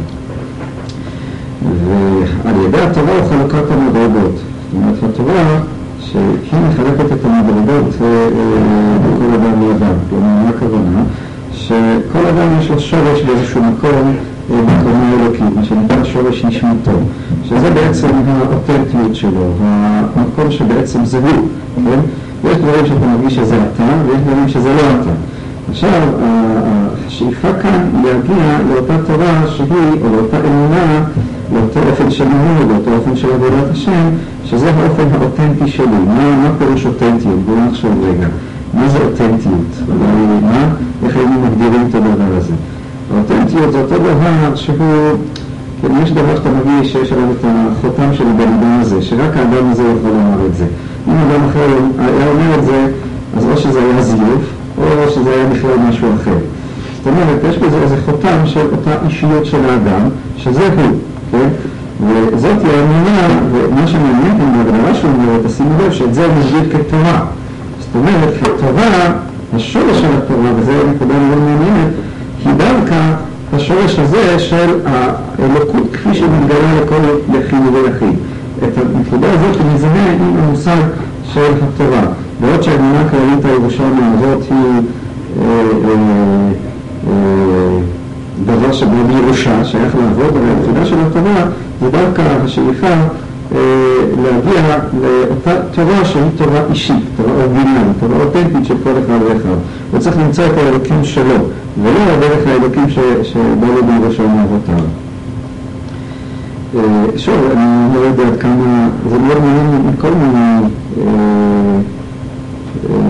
ועל 1.64 2.54
ידי 2.66 2.80
התורה 2.80 3.12
הוא 3.12 3.28
חלוקת 3.30 3.70
המדרגות. 3.70 4.34
זאת 4.34 4.74
אומרת, 4.74 4.96
התורה 5.02 5.60
שהיא 6.00 6.60
מחלקת 6.68 7.12
את 7.12 7.24
המדרגות 7.24 7.94
בכל 7.94 9.34
אדם 9.34 9.62
ואדם. 9.62 9.94
כלומר, 10.10 10.26
מה 10.26 10.48
הכוונה? 10.56 11.02
שכל 11.52 12.26
אדם 12.26 12.58
יש 12.60 12.70
לו 12.70 12.80
שורש 12.80 13.22
באיזשהו 13.22 13.62
מקום 13.62 14.16
בקומה 14.50 15.12
אלוקית, 15.20 15.56
מה 15.56 15.64
שנקרא 15.64 16.04
שורש 16.04 16.44
נשמתו, 16.44 16.90
שזה 17.44 17.70
בעצם 17.70 18.08
האותנטיות 18.26 19.14
שלו, 19.14 19.52
המקום 20.16 20.50
שבעצם 20.50 21.04
זה 21.04 21.18
הוא, 21.18 21.48
כן? 21.84 22.00
יש 22.50 22.56
דברים 22.56 22.86
שאתה 22.86 23.06
מרגיש 23.06 23.34
שזה 23.34 23.56
אתה, 23.56 23.84
ויש 24.06 24.20
דברים 24.20 24.48
שזה 24.48 24.74
לא 24.74 24.80
אתה. 24.80 25.10
עכשיו, 25.70 26.02
השאיפה 27.06 27.48
כאן 27.62 27.88
להגיע 28.04 28.58
לאותה 28.68 28.94
תורה 29.06 29.42
שהיא, 29.48 30.02
או 30.02 30.08
לאותה 30.16 30.36
אמונה, 30.36 31.04
לאותו 31.54 31.80
אופן 31.90 32.10
של 32.10 32.24
ניהול, 32.24 32.72
לאותו 32.72 32.90
אופן 32.96 33.16
של 33.16 33.32
עבודת 33.32 33.70
השם, 33.72 34.08
שזה 34.44 34.70
האופן 34.70 35.02
האותנטי 35.12 35.70
שלי. 35.70 35.86
מה, 35.86 36.36
מה 36.36 36.50
פירוש 36.58 36.86
אותנטיות? 36.86 37.38
בואו 37.46 37.56
נחשוב 37.70 37.90
רגע. 38.02 38.26
מה 38.74 38.88
זה 38.88 38.98
אותנטיות? 38.98 39.88
אולי 39.88 40.40
מה? 40.42 40.68
איך 41.04 41.16
היינו 41.16 41.40
מגדירים 41.40 41.86
את 41.90 41.94
הדבר 41.94 42.36
הזה? 42.36 42.52
האותנטיות 43.14 43.72
זה 43.72 43.80
אותו 43.80 43.98
דבר 43.98 44.54
שהוא, 44.54 44.76
כן, 45.82 45.88
יש 46.02 46.10
דבר 46.12 46.36
שאתה 46.36 46.48
מרגיש 46.50 46.92
שיש 46.92 47.12
עליו 47.12 47.30
את 47.30 47.44
החותם 47.44 48.14
של 48.14 48.24
הבן 48.26 48.52
אדם 48.52 48.78
הזה, 48.80 49.02
שרק 49.02 49.36
האדם 49.36 49.70
הזה 49.70 49.82
יכול 49.82 50.10
לומר 50.10 50.46
את 50.46 50.56
זה. 50.56 50.66
אם 51.08 51.12
אדם 51.12 51.44
אחר 51.50 51.66
היה 51.98 52.30
אומר 52.30 52.58
את 52.58 52.64
זה, 52.64 52.86
אז 53.36 53.46
או 53.52 53.56
שזה 53.56 53.80
היה 53.82 54.02
זיוף, 54.02 54.44
או 54.78 55.10
שזה 55.10 55.30
היה 55.30 55.46
בכלל 55.46 55.76
משהו 55.88 56.08
אחר. 56.14 56.36
זאת 56.98 57.06
אומרת, 57.06 57.40
יש 57.50 57.58
בזה 57.58 57.82
איזה 57.82 57.96
חותם 58.04 58.36
של 58.44 58.66
אותה 58.72 58.90
אישיות 59.06 59.46
של 59.46 59.64
האדם, 59.64 60.08
שזה 60.36 60.68
הוא, 60.76 60.98
כן? 61.30 61.48
וזאת 62.32 62.64
היא 62.64 62.72
האמונה, 62.72 63.28
ומה 63.52 63.86
שמעניין 63.86 64.38
כאן 64.38 64.52
בהגדרה 64.56 64.94
שהוא 64.94 65.10
אומר, 65.10 65.38
תשימו 65.46 65.70
לב 65.86 65.92
שאת 65.92 66.14
זה 66.14 66.26
הוא 66.26 66.72
כתורה. 66.72 67.24
זאת 67.78 67.94
אומרת, 67.94 68.34
כתורה, 68.42 69.12
השורש 69.54 70.00
של 70.00 70.08
התורה, 70.18 70.50
וזו 70.56 70.72
נקודה 70.94 71.14
מאוד 71.18 71.38
מעניינת, 71.38 71.92
היא 72.44 72.52
דווקא 72.52 73.14
השורש 73.52 73.98
הזה 73.98 74.38
של 74.38 74.80
האלוקות 74.86 75.92
כפי 75.92 76.14
שמתגלה 76.14 76.80
לכל 76.82 77.36
יחיד 77.38 77.60
ויחיד. 77.72 78.18
את 78.58 78.78
הנקודה 78.78 79.28
הזאת 79.32 79.56
הוא 79.56 79.72
מזהה 79.74 80.12
עם 80.12 80.36
המושג 80.36 80.82
של 81.32 81.52
התורה. 81.62 82.02
בעוד 82.40 82.62
שהאמונה 82.62 83.00
הכללית 83.00 83.44
הירושלמית 83.44 84.04
הזאת 84.18 84.42
היא 84.50 84.82
אה, 85.40 85.44
אה, 85.84 86.50
אה, 87.06 87.78
דבר 88.42 88.72
שבא 88.72 89.02
בירושה, 89.08 89.64
שייך 89.64 89.94
לעבוד, 89.96 90.36
אבל 90.36 90.48
הנקודה 90.48 90.86
של 90.86 90.96
התורה 91.06 91.44
זה 91.80 91.90
דווקא 91.90 92.22
השאיפה 92.44 92.94
להגיע 94.22 94.78
לאותה 95.02 95.52
תורה 95.72 96.04
שהיא 96.04 96.22
תורה 96.36 96.60
אישית, 96.70 97.04
תורה 97.16 97.32
אורגינלית, 97.32 97.96
תורה 98.00 98.24
אותנטית 98.24 98.66
של 98.66 98.74
כל 98.84 98.90
אחד 98.90 99.18
ואחד. 99.28 99.58
הוא 99.90 100.00
צריך 100.00 100.18
למצוא 100.18 100.44
את 100.46 100.58
האלוקים 100.58 101.04
שלו, 101.04 101.34
ולא 101.82 102.16
דרך 102.20 102.46
האלוקים 102.46 102.90
שבא 103.22 103.66
לו 103.74 103.84
בירושה 103.86 104.22
מאבותיו. 104.22 104.84
שוב, 107.16 107.34
אני 107.56 107.94
לא 107.94 108.00
יודע 108.00 108.26
עד 108.26 108.40
כמה, 108.40 108.88
זה 109.10 109.18
מאוד 109.18 109.38
מעניין 109.38 109.92
מכל 109.94 110.10
מיני 110.10 110.68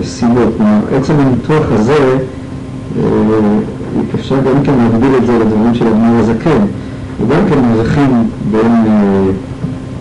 סיבות. 0.03 0.57
עצם 0.97 1.13
הניתוח 1.19 1.65
הזה, 1.71 2.17
אפשר 4.15 4.35
גם 4.35 4.63
כן 4.63 4.73
להגביל 4.77 5.15
את 5.17 5.25
זה 5.25 5.39
לדברים 5.39 5.75
של 5.75 5.87
אדמו"ר 5.87 6.19
הזקן, 6.19 6.65
וגם 7.21 7.39
כן 7.49 7.59
מבחין 7.71 8.23
בין 8.51 8.71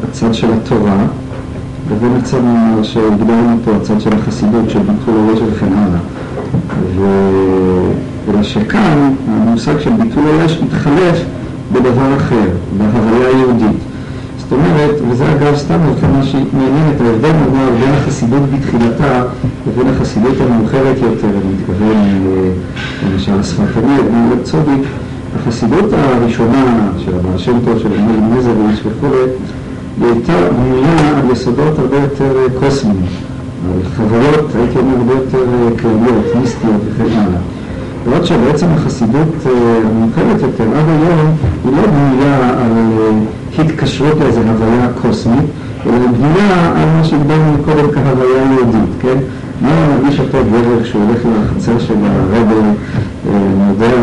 הצד 0.08 0.34
של 0.34 0.52
התורה 0.52 1.06
לבין 1.92 2.16
הצד 2.16 2.40
שהגדרנו 2.82 3.56
פה, 3.64 3.70
הצד 3.76 4.00
של 4.00 4.10
החסידות, 4.12 4.70
של 4.70 4.78
ביטול 4.78 5.14
היש 5.28 5.40
וכן 5.52 5.72
הלאה. 5.72 6.00
אלא 8.28 8.42
שכאן 8.42 9.12
המושג 9.28 9.80
של 9.80 9.90
ביטול 9.90 10.24
היש 10.26 10.60
מתחלף 10.62 11.24
בדבר 11.72 12.16
אחר, 12.16 12.48
בהוויה 12.78 13.28
היהודית. 13.28 13.93
זאת 14.44 14.52
אומרת, 14.52 14.96
וזה 15.10 15.32
אגב 15.32 15.56
סתם 15.56 15.78
מבחינה 15.90 16.22
שהיא 16.22 16.44
מעניינת, 16.52 17.00
ההבדל 17.00 17.32
נאמר 17.32 17.70
בין 17.80 17.94
החסידות 17.94 18.42
בתחילתה 18.52 19.22
לבין 19.66 19.94
החסידות 19.94 20.34
המאוחרת 20.40 20.96
יותר, 21.02 21.26
אני 21.26 21.54
מתכוון 21.58 22.26
למשל 23.04 23.40
השפתני, 23.40 23.96
אדמון 24.00 24.38
צודיק, 24.42 24.82
החסידות 25.36 25.92
הראשונה 25.92 26.88
של 27.04 27.14
הבעל 27.14 27.38
שם 27.38 27.52
טוב, 27.64 27.78
של 27.78 27.92
אדמון 27.92 28.38
מזריץ' 28.38 28.80
וכו', 28.86 29.06
היא 30.00 30.06
הייתה 30.06 30.32
בנויה 30.50 31.18
על 31.18 31.30
יסודות 31.32 31.78
הרבה 31.78 31.96
יותר 31.96 32.46
קוסמיים, 32.60 33.06
על 33.66 33.80
חוויות, 33.96 34.54
הייתי 34.54 34.78
אומר, 34.78 34.96
הרבה 34.96 35.12
יותר 35.12 35.44
כלליות, 35.80 36.36
מיסטיות 36.40 36.80
וכן 36.88 37.12
הלאה. 37.12 37.40
בעוד 38.04 38.24
שבעצם 38.24 38.66
החסידות 38.76 39.28
המאוחרת 39.46 40.42
יותר 40.42 40.64
עד 40.64 40.84
היום 40.88 41.36
היא 41.64 41.72
לא 41.72 41.82
בנויה 41.86 42.48
על 42.48 43.12
התקשרות 43.58 44.20
לאיזו 44.20 44.40
הוויה 44.40 44.88
קוסמית, 45.02 45.44
אלא 45.86 45.92
היא 45.92 46.08
בנויה 46.08 46.72
על 46.76 46.88
מה 46.96 47.04
שהגדרנו 47.04 47.56
קודם 47.64 47.90
כהוויה 47.92 48.42
יהודית, 48.52 48.90
כן? 49.00 49.16
מה 49.60 49.70
מרגיש 49.88 50.20
אותו 50.20 50.38
גבר 50.48 50.82
כשהוא 50.82 51.02
הולך 51.02 51.20
לחצר 51.24 51.78
של 51.78 51.94
הרבל, 52.04 52.66
יודע 53.68 53.96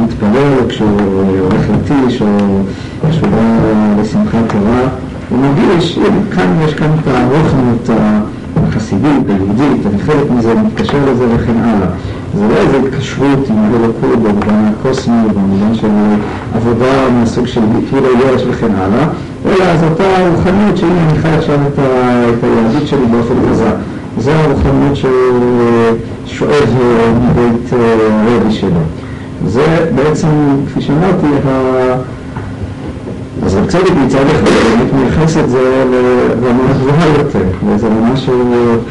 להתפלל, 0.00 0.68
כשהוא 0.68 1.00
הולך 1.40 1.62
לטיש, 1.70 2.22
או 2.22 2.26
כשהוא 3.10 3.28
בא 3.28 4.02
לשמחת 4.02 4.52
תורה, 4.52 4.88
הוא 5.28 5.38
מרגיש, 5.38 5.98
כאן 6.34 6.56
יש 6.64 6.74
כאן 6.74 6.90
את 7.02 7.08
הרוחנות 7.08 7.90
החסידית, 8.56 9.28
היהודית, 9.28 9.86
אני 9.86 9.98
חלק 10.02 10.30
מזה, 10.30 10.54
מתקשר 10.54 10.98
לזה 11.10 11.24
וכן 11.34 11.56
הלאה. 11.56 11.88
זה 12.38 12.48
לא 12.48 12.56
איזו 12.56 12.86
התקשרות 12.86 13.50
עם 13.50 13.56
האלוקות 13.58 14.22
במובן 14.22 14.64
הקוסמי, 14.72 15.28
במובן 15.34 15.74
של 15.74 15.88
עבודה 16.54 17.10
מהסוג 17.10 17.46
של 17.46 17.60
ביטול 17.60 18.04
היש 18.04 18.42
וכן 18.48 18.74
הלאה, 18.74 19.08
אלא 19.46 19.76
זו 19.76 19.86
אותה 19.86 20.04
רוחניות 20.30 20.76
שהנה 20.76 21.10
אני 21.10 21.18
חי 21.18 21.28
עכשיו 21.28 21.54
את, 21.54 21.78
ה, 21.78 22.24
את 22.28 22.44
היהדות 22.44 22.88
שלי 22.88 23.06
באופן 23.10 23.34
חזק. 23.50 23.74
זו 24.18 24.30
הרוחניות 24.30 24.96
ששואב 26.26 26.74
מבית 27.22 27.72
הרבי 27.72 28.52
שלו. 28.52 28.80
זה 29.46 29.90
בעצם, 29.94 30.28
כפי 30.66 30.80
שאמרתי, 30.80 31.26
ה... 31.48 31.94
אז 33.46 33.58
צדיק 33.68 33.92
מצד 34.06 34.18
אחד 34.18 34.44
באמת 34.44 34.92
מייחס 34.92 35.36
את 35.36 35.50
זה 35.50 35.84
לרמה 35.90 36.72
גבוהה 36.80 37.08
יותר, 37.18 37.44
וזה 37.66 37.86
רמה 37.86 38.16
של, 38.16 38.32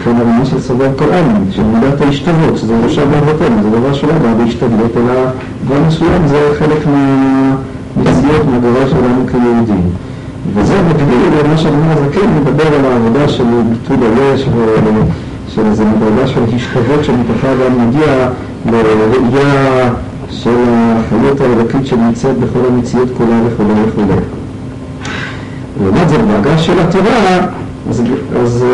כן, 0.03 0.11
רמה 0.11 0.45
של 0.45 0.59
סובר 0.59 0.87
כל 0.95 1.13
עלמין, 1.13 1.51
של 1.51 1.63
מידת 1.63 2.01
ההשתוות, 2.01 2.57
שזה 2.57 2.73
לא 2.83 2.89
שם 2.89 3.11
באבותינו, 3.11 3.63
זה 3.63 3.69
דבר 3.69 3.93
שלא 3.93 4.13
בא 4.13 4.43
בהשתוות, 4.43 4.97
אלא 4.97 5.13
דבר 5.65 5.87
מסוים 5.87 6.27
זה 6.27 6.39
חלק 6.59 6.87
מהמציאות, 6.87 8.45
מהדבר 8.51 8.89
שלנו 8.89 9.25
כיהודים. 9.31 9.89
וזה 10.53 10.73
מקביל 10.89 11.45
למה 11.45 11.57
שאמר 11.57 11.91
הזקן, 11.91 12.27
מדבר 12.41 12.67
על 12.67 12.85
העבודה 12.85 13.27
של 13.27 13.43
ביטול 13.69 13.97
היש 14.03 14.45
ושל 15.47 15.65
איזו 15.65 15.83
מדרגה 15.85 16.27
של 16.27 16.39
השתוות 16.55 17.03
שמתוכה 17.03 17.47
גם 17.47 17.87
מגיע 17.87 18.29
לראייה 18.65 19.89
של 20.29 20.55
החיות 20.67 21.41
האלוקית 21.41 21.85
שנמצאת 21.85 22.37
בכל 22.37 22.59
המציאות 22.69 23.09
כולה 23.17 23.39
וכו' 23.45 23.63
וכו'. 23.87 24.42
לעומת 25.81 26.09
זאת, 26.09 26.21
בהגה 26.21 26.57
של 26.57 26.79
התורה, 26.79 27.39
אז, 27.89 28.03
אז 28.41 28.65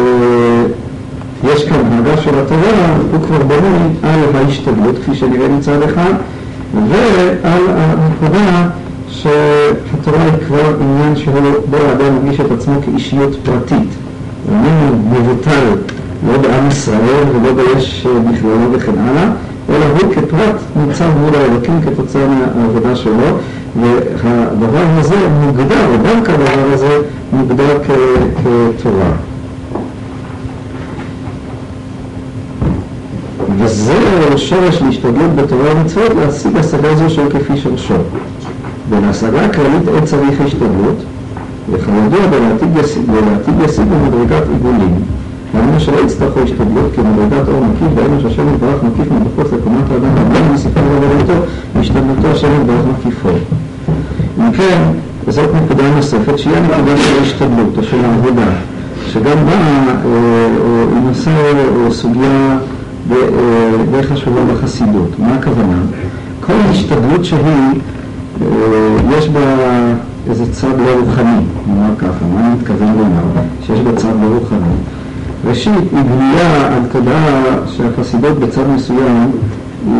יש 1.44 1.70
כאן 1.70 1.78
בהגה 1.90 2.22
של 2.22 2.40
התורה, 2.40 2.96
הוא 3.12 3.22
כבר 3.28 3.38
בנוי 3.38 3.90
על 4.04 4.36
ההשתדלות, 4.36 4.96
כפי 4.98 5.16
שנראה 5.16 5.48
מצד 5.48 5.82
אחד, 5.82 6.14
ועל 6.90 7.62
הנקודה 7.68 8.70
שהתורה 9.10 10.24
היא 10.24 10.48
כבר 10.48 10.76
עניין 10.82 11.16
שבו 11.16 11.78
האדם 11.78 12.16
מרגיש 12.16 12.40
את 12.40 12.52
עצמו 12.52 12.74
כאישיות 12.86 13.36
פרטית. 13.44 13.90
הוא 14.50 14.56
מבוטל 15.12 15.76
לא 16.28 16.38
בעם 16.38 16.68
ישראל 16.68 17.24
ולא 17.34 17.54
ביש 17.54 18.08
בכללו 18.08 18.72
וכן 18.72 18.92
הלאה, 18.98 19.30
אלא 19.70 19.86
הוא 19.86 20.14
כפרט 20.14 20.56
ניצב 20.76 21.10
מול 21.20 21.36
האלוקים 21.36 21.82
כתוצאה 21.82 22.28
מהעבודה 22.28 22.96
שלו, 22.96 23.38
והדבר 23.82 24.86
הזה 24.98 25.16
מוגדר, 25.46 25.88
דווקא 26.04 26.32
הדבר 26.32 26.74
הזה 26.74 27.02
מוגדר 27.34 27.78
כתורה. 27.84 29.12
וזה 33.58 34.38
שורש 34.38 34.82
להשתדלות 34.82 35.36
בתורה 35.36 35.76
ומצוות 35.76 36.12
להשיג 36.18 36.58
השגה 36.58 36.96
זו 36.96 37.10
של 37.10 37.30
כפי 37.30 37.58
שורשו. 37.58 37.94
ולהשגה 38.90 39.46
הכללית 39.46 39.88
אין 39.88 40.06
צריך 40.06 40.42
השתדלות, 40.42 41.04
וכידוע 41.72 42.20
ולעתיד 42.32 43.64
ישיג 43.64 43.86
במדרגת 43.86 44.44
עיגולים. 44.54 45.19
ואמרו 45.54 45.80
שלא 45.80 45.98
יצטרכו 45.98 46.40
השתדלות 46.40 46.92
כמדרגת 46.96 47.48
אור 47.48 47.66
מקיף, 47.66 47.96
דהיינו 47.96 48.22
שהשם 48.22 48.54
יתברך 48.54 48.84
מקיף 48.84 49.12
מבחוץ 49.12 49.54
לקומת 49.54 49.92
האדם 49.92 50.10
רבנו 50.18 50.54
מסיפה 50.54 50.80
ועבודתו, 50.80 51.34
והשתדלותו 51.76 52.28
השם 52.28 52.48
יתברך 52.62 52.86
מקיפו. 52.98 53.30
אם 54.40 54.52
כן, 54.52 54.82
זאת 55.28 55.50
נקודה 55.56 55.96
נוספת, 55.96 56.40
שהיא 56.40 56.56
הנקודה 56.56 56.98
של 56.98 57.20
ההשתדלות, 57.20 57.78
או 57.78 57.84
של 57.84 58.06
העבודה, 58.06 58.48
שגם 59.08 59.38
בה 59.46 59.56
היא 60.94 61.02
נושא 61.04 61.32
או 61.86 61.92
סוגיה 61.92 62.58
די 63.92 64.04
חשובה 64.04 64.42
בחסידות. 64.54 65.20
מה 65.20 65.36
הכוונה? 65.36 65.80
כל 66.42 66.54
השתדלות 66.70 67.26
שהיא, 67.26 67.80
יש 69.18 69.30
בה 69.30 69.40
איזה 70.30 70.54
צד 70.54 70.80
לא 70.86 70.92
רוחני, 71.00 71.40
נאמר 71.68 71.96
ככה, 71.98 72.26
מה 72.34 72.40
אני 72.40 72.56
מתכוון 72.60 72.88
לומר? 72.98 73.42
שיש 73.66 73.80
בה 73.80 73.96
צד 73.96 74.14
לא 74.22 74.36
רוחני. 74.40 74.76
ראשית, 75.46 75.74
היא 75.74 76.04
בנויה 76.04 76.68
על 76.68 76.82
תודעה 76.92 77.42
שהחסידות 77.68 78.40
בצד 78.40 78.68
מסוים 78.76 79.32
היא 79.86 79.94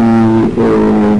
אה, 0.58 1.16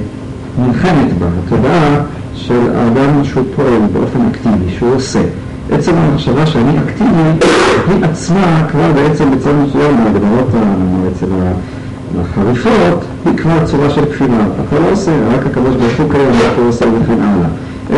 נלחמת 0.58 1.18
בה, 1.18 1.26
התודעה 1.46 1.96
של 2.34 2.70
האדם 2.76 3.24
שהוא 3.24 3.44
פועל 3.56 3.80
באופן 3.92 4.18
אקטיבי, 4.30 4.72
שהוא 4.78 4.94
עושה. 4.94 5.20
עצם 5.70 5.92
המחשבה 5.96 6.46
שאני 6.46 6.78
אקטיבי, 6.78 7.46
היא 7.88 8.04
עצמה 8.04 8.66
כבר 8.70 8.92
בעצם 8.94 9.30
בצד 9.30 9.50
מסוים 9.66 9.96
בהגדרות 9.96 10.48
אצל 11.12 11.26
החריפות, 12.20 13.04
היא 13.26 13.36
כבר 13.36 13.64
צורה 13.64 13.90
של 13.90 14.04
כפירה. 14.04 14.44
אתה 14.68 14.80
לא 14.80 14.90
עושה, 14.92 15.12
רק 15.28 15.56
הוא 15.56 16.10
קיים, 16.10 16.30
הוא 16.58 16.68
עושה 16.68 16.84
וכן 16.84 17.20
הלאה. 17.20 17.48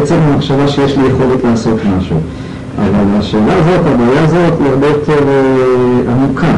עצם 0.03 0.15
המחשבה 0.15 0.69
שיש 0.69 0.99
לי 0.99 1.05
יכולת 1.07 1.45
לעשות 1.45 1.79
משהו. 1.99 2.17
אבל 2.79 3.19
השאלה 3.19 3.55
הזאת, 3.55 3.87
הבעיה 3.87 4.25
הזאת 4.25 4.61
היא 4.61 4.69
הרבה 4.69 4.87
יותר 4.87 5.29
אה, 5.29 6.13
עמוקה, 6.13 6.55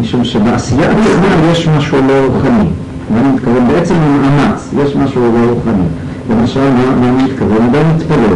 משום 0.00 0.24
שבעשייה 0.24 0.90
עצמה 0.90 1.50
יש 1.52 1.68
משהו 1.68 1.98
לא 2.08 2.34
רוחני. 2.34 2.68
ואני 3.14 3.28
מתכוון, 3.34 3.68
בעצם 3.68 3.94
המאמץ, 3.94 4.70
יש 4.84 4.96
משהו 4.96 5.22
לא 5.22 5.52
רוחני. 5.52 5.84
למשל, 6.30 6.60
מה 7.00 7.08
אני 7.08 7.22
מתכוון? 7.22 7.62
אדם 7.62 7.96
מתפלל. 7.96 8.34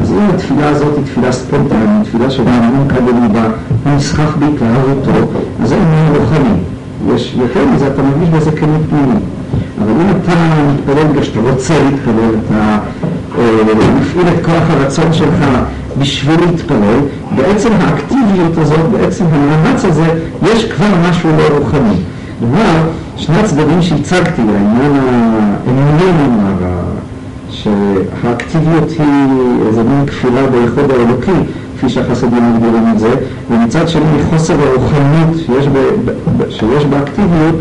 אז 0.00 0.12
אם 0.12 0.30
התפילה 0.34 0.68
הזאת 0.68 0.96
היא 0.96 1.04
תפילה 1.04 1.32
ספונטנית, 1.32 2.04
תפילה 2.04 2.30
שבה 2.30 2.50
עמוק 2.50 2.92
בליבה, 2.92 3.44
הוא 3.84 3.92
נסחף 3.92 4.36
בהתלהבותו, 4.38 5.10
אז 5.62 5.68
זה 5.68 5.76
עניין 5.76 6.16
רוחני. 6.16 6.54
יש 7.14 7.34
יותר 7.38 7.60
מזה, 7.74 7.86
אתה 7.86 8.02
מרגיש 8.02 8.28
בזה 8.28 8.50
כנות 8.52 8.80
פנימית. 8.90 9.22
אבל 9.82 9.90
אם 9.90 10.10
אתה 10.10 10.32
מתפלל 10.74 11.04
בגלל 11.04 11.22
שאתה 11.22 11.40
רוצה 11.40 11.74
להתפלל, 11.84 12.34
אתה 12.46 12.78
אה, 13.38 14.00
מפעיל 14.00 14.28
את 14.28 14.44
כוח 14.44 14.70
הרצון 14.70 15.12
שלך 15.12 15.44
בשביל 15.98 16.40
להתפלל, 16.40 16.98
בעצם 17.36 17.68
האקטיביות 17.80 18.58
הזאת, 18.58 18.90
בעצם 18.90 19.24
המאמץ 19.32 19.84
הזה, 19.84 20.06
יש 20.42 20.64
כבר 20.64 20.86
משהו 21.10 21.30
לא 21.38 21.58
רוחני. 21.58 21.94
כלומר, 22.38 22.88
שני 23.16 23.36
הצדדים 23.38 23.82
שהצגתי, 23.82 24.42
העניין 24.42 24.92
האמוני 24.96 26.12
נאמר, 26.12 26.50
שהאקטיביות 27.50 28.90
היא 28.98 29.66
איזה 29.68 29.82
מין 29.82 30.06
כפילה 30.06 30.46
ביחוד 30.46 30.90
האלוקי, 30.90 31.50
כפי 31.78 31.88
שהחסדים 31.88 32.54
מגדירים 32.54 32.84
את 32.92 32.98
זה, 32.98 33.14
ומצד 33.50 33.88
שני 33.88 34.22
חוסר 34.30 34.54
הרוחניות 34.60 35.38
שיש, 35.46 35.66
ב, 35.66 35.78
ב, 36.36 36.50
שיש 36.50 36.84
באקטיביות, 36.84 37.54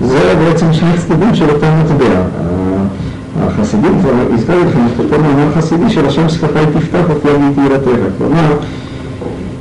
זה 0.00 0.34
בעצם 0.38 0.72
שני 0.72 0.90
צדדים 0.98 1.34
של 1.34 1.50
אותה 1.50 1.66
מטבע. 1.80 2.43
החסידים, 3.54 4.00
כבר 4.00 4.10
הזכרתי 4.34 4.64
לכם 4.68 4.80
את 4.94 5.00
אותו 5.00 5.22
מאמר 5.22 5.52
חסידי 5.56 5.90
של 5.90 6.06
השם 6.06 6.28
שפתיי 6.28 6.66
תפתח 6.66 7.10
אותי 7.10 7.28
אני 7.30 7.54
תהילתך. 7.54 8.14
כלומר, 8.18 8.56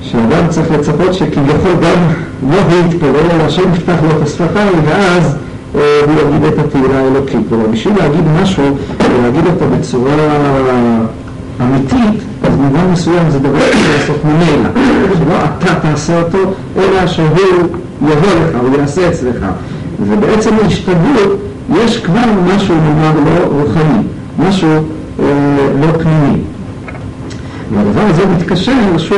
שאדם 0.02 0.48
צריך 0.50 0.72
לצפות 0.72 1.14
שכביכול 1.14 1.72
גם 1.82 1.98
לא 2.52 2.58
יתפלל, 2.86 3.16
אלא 3.32 3.44
השם 3.44 3.74
יפתח 3.74 3.96
לו 4.04 4.18
את 4.18 4.22
השפתיים, 4.24 4.74
ואז 4.86 5.36
הוא 5.74 5.82
יגיד 5.82 6.44
את 6.44 6.60
התהילה 6.60 7.00
האלוקית. 7.00 7.40
כלומר, 7.50 7.68
בשביל 7.68 7.94
להגיד 7.98 8.24
משהו, 8.42 8.64
להגיד 9.24 9.46
אותו 9.46 9.66
בצורה 9.78 10.16
אמיתית, 11.62 12.22
אז 12.44 12.56
במובן 12.56 12.92
מסוים 12.92 13.30
זה 13.30 13.40
דבר 13.40 13.60
שצריך 13.60 14.00
לעשות 14.00 14.26
ממילא. 14.26 14.70
שלא 15.14 15.36
אתה 15.58 15.76
תעשה 15.82 16.22
אותו, 16.22 16.38
אלא 16.78 17.08
שהוא 17.08 17.28
יבוא 18.02 18.12
לך, 18.12 18.62
הוא 18.62 18.80
יעשה 18.80 19.10
אצלך. 19.10 19.46
ובעצם 20.00 20.54
ההשתדלות, 20.64 21.40
יש 21.70 21.98
כבר 21.98 22.22
משהו 22.56 22.76
נאמר 22.76 23.12
לא 23.26 23.46
רוחני, 23.46 24.04
משהו 24.40 24.70
אה, 25.20 25.26
לא 25.82 25.88
פנימי. 26.04 26.40
והדבר 27.74 28.02
הזה 28.02 28.26
מתקשר, 28.26 28.98
שוב, 28.98 29.18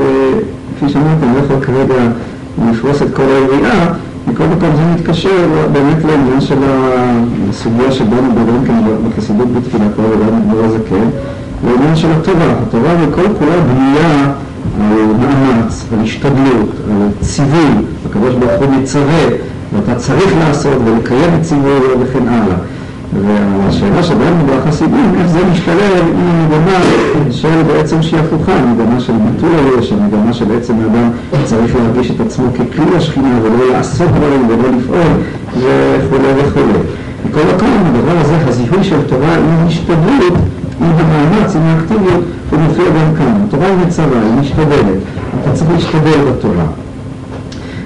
אה, 0.00 0.04
כפי 0.76 0.88
שאמרתי, 0.88 1.26
אני 1.26 1.34
לא 1.34 1.40
יכול 1.44 1.56
כרגע 1.60 1.94
לפרוס 2.70 3.02
את 3.02 3.14
כל 3.14 3.22
היריעה, 3.22 3.86
מכל 4.28 4.44
מקום 4.44 4.68
זה 4.76 4.82
מתקשר 4.94 5.48
באמת 5.72 6.04
לעניין 6.04 6.40
של 6.40 6.58
הסוגיה 7.50 7.92
שבאנו 7.92 8.32
בדברים 8.34 8.64
כאן 8.66 8.82
בחסידות 9.08 9.48
בתפילתו 9.52 10.02
וגם 10.02 10.48
בדבר 10.48 10.64
הזה 10.64 10.78
כן, 10.88 11.08
לעניין 11.66 11.96
של 11.96 12.08
התורה. 12.12 12.54
התורה 12.62 12.90
היא 12.90 13.08
כל 13.14 13.26
כולה 13.38 13.60
בנייה 13.60 14.32
על 14.80 14.96
מאמץ, 15.20 15.84
על 15.92 16.04
השתדלות, 16.04 16.70
על 16.90 17.08
ציווי, 17.20 17.70
הוא 18.14 18.68
מצווה, 18.82 19.24
ואתה 19.74 19.94
צריך 19.94 20.34
לעשות 20.38 20.78
ולקיים 20.84 21.30
את 21.36 21.42
ציווי 21.42 21.80
וכן 22.00 22.28
הלאה. 22.28 22.56
והשאלה 23.22 24.02
שבאנו 24.02 24.44
בחסידים, 24.46 25.14
איך 25.18 25.26
זה 25.26 25.38
משתלב 25.52 26.04
עם 26.14 26.28
המגמה 26.28 26.80
של 27.30 27.62
בעצם 27.66 28.02
שהיא 28.02 28.20
הפוכה, 28.20 28.52
המגמה 28.52 29.00
של 29.00 29.12
ביטול 29.12 29.50
היש, 29.54 29.92
המגמה 29.92 30.32
שבעצם 30.32 30.74
האדם 30.80 31.10
צריך 31.44 31.76
להרגיש 31.76 32.10
את 32.10 32.20
עצמו 32.20 32.44
ככלי 32.54 32.96
השכינה 32.96 33.38
ולא 33.42 33.72
לעשות 33.72 34.08
דברים 34.08 34.48
ולא 34.48 34.68
לפעול 34.78 35.12
וכולי 35.56 36.28
וכולי. 36.36 36.78
מכל 37.28 37.40
מקום, 37.56 37.84
הדבר 37.86 38.18
הזה, 38.20 38.36
הזיהוי 38.46 38.84
של 38.84 39.02
תורה 39.02 39.34
עם 39.34 39.66
השתדלות, 39.66 40.34
עם 40.80 40.90
המאמץ, 40.96 41.56
עם 41.56 41.62
האקטיביות, 41.62 42.24
הוא 42.50 42.58
מופיע 42.60 42.84
גם 42.84 43.14
כאן. 43.18 43.42
התורה 43.48 43.66
היא 43.66 43.76
מצרה, 43.86 44.22
היא 44.22 44.40
משתדלת. 44.40 44.98
אתה 45.42 45.52
צריך 45.52 45.70
להשתדל 45.70 46.18
בתורה. 46.30 46.64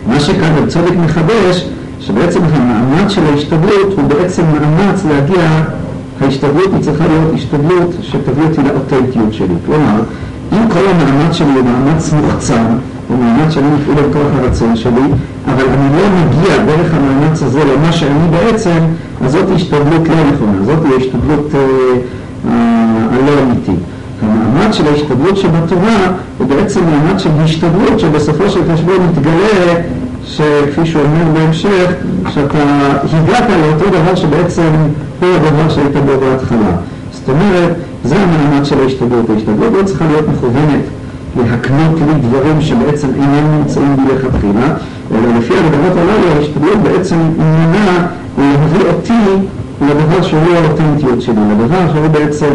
מה 0.07 0.21
שכאן 0.21 0.53
בצודק 0.65 0.93
מחדש, 1.05 1.69
שבעצם 2.07 2.41
המאמץ 2.53 3.11
של 3.11 3.27
ההשתדלות 3.27 3.93
הוא 3.97 4.05
בעצם 4.05 4.43
מאמץ 4.43 5.05
להגיע, 5.05 5.63
ההשתדלות 6.21 6.69
היא 6.73 6.83
צריכה 6.83 7.07
להיות 7.07 7.35
השתדלות 7.35 7.95
שתביא 8.03 8.45
אותי 8.45 8.61
לאותנטיות 8.63 9.33
שלי. 9.33 9.55
כלומר, 9.67 10.01
אם 10.53 10.69
כל 10.69 10.79
המאמץ 10.89 11.35
שלי 11.35 11.53
הוא 11.55 11.65
מאמץ 11.65 12.13
מוחצן, 12.13 12.77
הוא 13.09 13.19
מאמץ 13.19 13.53
שאני 13.53 13.67
מפעיל 13.67 13.99
את 13.99 14.13
כוח 14.13 14.39
הרצון 14.39 14.77
שלי, 14.77 15.07
אבל 15.47 15.65
אני 15.69 15.97
לא 15.97 16.09
מגיע 16.09 16.65
דרך 16.65 16.95
המאמץ 16.95 17.43
הזה 17.43 17.61
למה 17.65 17.93
שאני 17.93 18.29
בעצם, 18.31 18.79
אז 19.25 19.33
זאת 19.33 19.51
השתדלות 19.55 20.09
לא 20.09 20.15
נכונה, 20.33 20.65
זאת 20.65 20.85
היא 20.85 20.93
ההשתדלות 20.95 21.55
אה, 21.55 21.61
אה, 22.49 23.07
הלא 23.13 23.43
אמיתית. 23.43 23.81
של 24.75 24.87
ההשתדלות 24.89 25.37
שבתורה 25.37 26.13
הוא 26.39 26.47
בעצם 26.47 26.81
מאמץ 26.85 27.23
של 27.23 27.31
השתדלות 27.39 28.01
שבסופו 28.01 28.51
של 28.51 28.61
חשבון 28.73 28.97
מתגלה 29.09 29.81
שכפי 30.27 30.87
שהוא 30.87 31.03
אומר 31.03 31.41
בהמשך, 31.41 31.93
שאתה 32.29 32.59
הגעת 33.13 33.45
לאותו 33.51 33.91
דבר 33.91 34.15
שבעצם 34.15 34.71
הוא 35.21 35.29
הדבר 35.29 35.69
שהיית 35.69 35.97
בו 35.97 36.13
בהתחלה. 36.21 36.77
זאת 37.13 37.29
אומרת, 37.29 37.75
זה 38.05 38.17
המאמץ 38.17 38.69
של 38.69 38.81
ההשתדלות. 38.81 39.31
ההשתדלות 39.31 39.73
לא 39.79 39.83
צריכה 39.85 40.07
להיות 40.07 40.29
מכוונת 40.29 40.85
להקנות 41.37 41.95
לי 41.99 42.29
דברים 42.29 42.61
שבעצם 42.61 43.09
אינם 43.15 43.59
נמצאים 43.59 43.97
מלכתחילה, 43.99 44.75
אלא 45.13 45.39
לפי 45.39 45.55
הגדרות 45.55 45.97
הללו 45.97 46.37
ההשתדלות 46.37 46.79
בעצם 46.83 47.17
עניינה 47.17 48.07
להביא 48.39 48.87
אותי 48.87 49.47
לדבר 49.83 50.23
שהוא 50.23 50.41
האותנטיות 50.55 51.23
שלי, 51.23 51.35
לדבר 51.53 51.93
שהוא 51.93 52.07
בעצם 52.09 52.55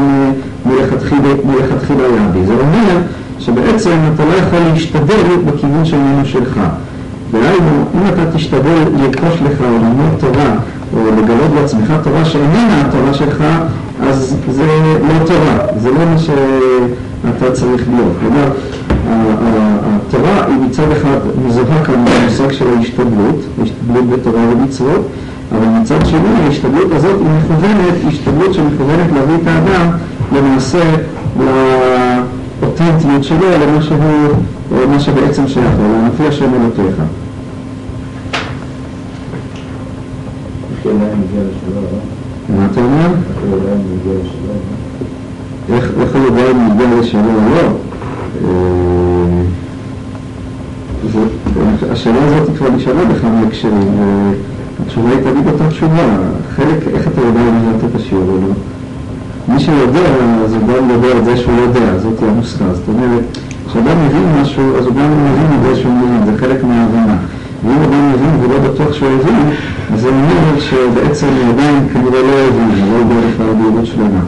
מלכתחילה 1.46 2.04
היה 2.04 2.28
בי. 2.34 2.46
זה 2.46 2.54
אומר 2.54 2.98
שבעצם 3.40 3.92
אתה 4.16 4.26
לא 4.26 4.34
יכול 4.34 4.60
להשתדל 4.60 5.36
בכיוון 5.46 5.86
שממנו 5.86 6.26
שלך. 6.26 6.60
דהיינו, 7.32 7.86
אם 7.96 8.08
אתה 8.14 8.32
תשתדל 8.38 8.84
לרכוש 8.98 9.42
לך 9.42 9.62
או 9.62 9.66
ללמוד 9.66 10.20
תורה, 10.20 10.56
או 10.94 11.00
לגלות 11.18 11.52
בעצמך 11.56 11.94
תורה 12.04 12.26
שאיננה 12.26 12.82
התורה 12.82 13.14
שלך, 13.14 13.44
אז 14.02 14.36
זה 14.50 14.66
לא 15.02 15.26
תורה, 15.26 15.58
זה 15.78 15.90
לא 15.90 16.06
מה 16.06 16.18
שאתה 16.18 17.52
צריך 17.52 17.84
להיות. 17.90 18.14
כלומר, 18.20 18.52
התורה 20.08 20.46
היא 20.46 20.56
מצד 20.68 20.92
אחד 20.92 21.18
מזוהה 21.48 21.86
כאן 21.86 22.06
במושג 22.06 22.52
של 22.52 22.66
ההשתדלות, 22.78 23.40
ההשתדלות 23.60 24.10
בתורה 24.10 24.42
ומצוות, 24.42 25.08
אבל 25.52 25.66
מצד 25.82 26.06
שני 26.06 26.44
ההשתדלות 26.46 26.92
הזאת 26.92 27.20
היא 27.20 27.28
מכוונת, 27.40 27.94
השתדלות 28.08 28.54
שמכוונת 28.54 29.12
להביא 29.14 29.36
את 29.36 29.48
האדם 29.48 29.90
למעשה 30.36 30.84
לאותנטיות 31.40 33.24
שלו, 33.24 33.48
למה 33.64 33.82
שהוא, 33.82 34.00
מה 34.92 35.00
שבעצם 35.00 35.48
שייך 35.48 35.72
לו, 35.80 35.94
להנפי 35.94 36.28
השם 36.28 36.50
אלוקיך. 36.54 36.96
מה 42.58 42.68
אתה 42.72 42.82
אומר? 42.82 43.10
איך 45.72 46.16
הוא 46.16 46.24
יודע 46.24 46.52
אם 46.52 46.70
מגיע 46.70 46.88
לשלום 47.00 47.36
או 47.36 47.56
לא? 47.56 47.72
השאלה 51.92 52.26
הזאת 52.26 52.58
כבר 52.58 52.70
נשאלה 52.70 53.06
בכמה 53.06 53.42
הקשרים, 53.48 53.88
והתשובה 54.80 55.10
היא 55.10 55.20
תמיד 55.24 55.48
אותה 55.48 55.70
תשובה. 55.70 56.18
חלק, 56.56 56.88
איך 56.94 57.08
אתה 57.08 57.22
יודע 57.22 57.40
אם 57.42 57.56
ידעת 57.58 57.92
את 57.92 57.96
השיעור 57.96 58.30
או 58.30 58.38
לא? 58.38 58.54
מי 59.54 59.60
שיודע, 59.60 60.10
אז 60.46 60.54
הוא 60.54 60.62
גם 60.62 60.90
יודע 60.90 61.18
את 61.18 61.26
זה 61.26 61.38
שהוא 61.38 61.56
יודע, 61.56 61.98
זאת 61.98 62.24
הנוסחה. 62.24 62.74
זאת 62.74 62.88
אומרת, 62.88 63.24
כשאדם 63.68 64.06
מבין 64.06 64.42
משהו, 64.42 64.78
אז 64.78 64.86
הוא 64.86 64.96
גם 64.96 65.12
מבין 65.12 65.58
את 65.58 65.62
זה 65.64 65.82
שהוא 65.82 65.94
מבין, 65.94 66.26
זה 66.26 66.38
חלק 66.38 66.64
מההבנה. 66.64 67.18
ואם 67.66 67.82
אדם 67.84 68.12
מבין 68.14 68.30
ולא 68.42 68.70
בטוח 68.70 68.94
שהוא 68.94 69.10
הבין, 69.10 69.50
זה 69.96 70.08
אומר 70.08 70.60
שבעצם 70.60 71.28
עדיין 71.50 71.88
כנראה 71.94 72.22
לא 72.22 72.48
הבין, 72.48 72.92
לא 72.92 72.98
יודע 72.98 73.28
בכלל 73.28 73.54
ביהדות 73.54 73.86
שלמה. 73.86 74.20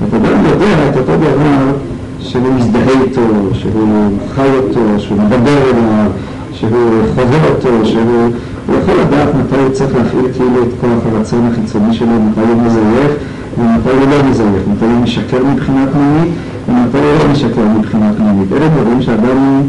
ואתה 0.00 0.16
אדם 0.16 0.44
יודע 0.44 0.88
את 0.88 0.96
אותו 0.96 1.16
דבר 1.16 1.72
שהוא 2.20 2.54
מזדהה 2.54 3.02
איתו, 3.04 3.20
שהוא 3.52 4.18
חי 4.34 4.48
אותו, 4.56 4.80
שהוא 4.98 5.18
מדבר 5.18 5.70
אליו, 5.70 6.10
שהוא 6.52 7.02
חווה 7.14 7.48
אותו, 7.50 7.86
שהוא... 7.86 8.30
הוא 8.70 8.76
יכול 8.82 8.94
לדעת 9.00 9.28
מתי 9.34 9.56
הוא 9.56 9.70
צריך 9.72 9.94
להפעיל 9.96 10.24
כאילו 10.32 10.62
את 10.62 10.68
כוח 10.80 11.12
הרצון 11.12 11.50
החיצוני 11.52 11.94
שלו, 11.94 12.06
מתי 12.30 12.40
הוא 12.40 12.62
מזייף, 12.62 13.12
ומתי 13.58 13.90
הוא 13.90 14.10
לא 14.10 14.30
מזייף, 14.30 14.62
מתי 14.72 14.84
הוא 14.84 15.02
משקר 15.02 15.44
מבחינה 15.44 15.86
פנימית, 15.92 16.34
ומתי 16.68 16.98
הוא 16.98 17.18
לא 17.18 17.32
משקר 17.32 17.64
מבחינה 17.78 18.12
פנימית. 18.16 18.52
אלה 18.52 18.68
דברים 18.68 19.02
שאדם 19.02 19.62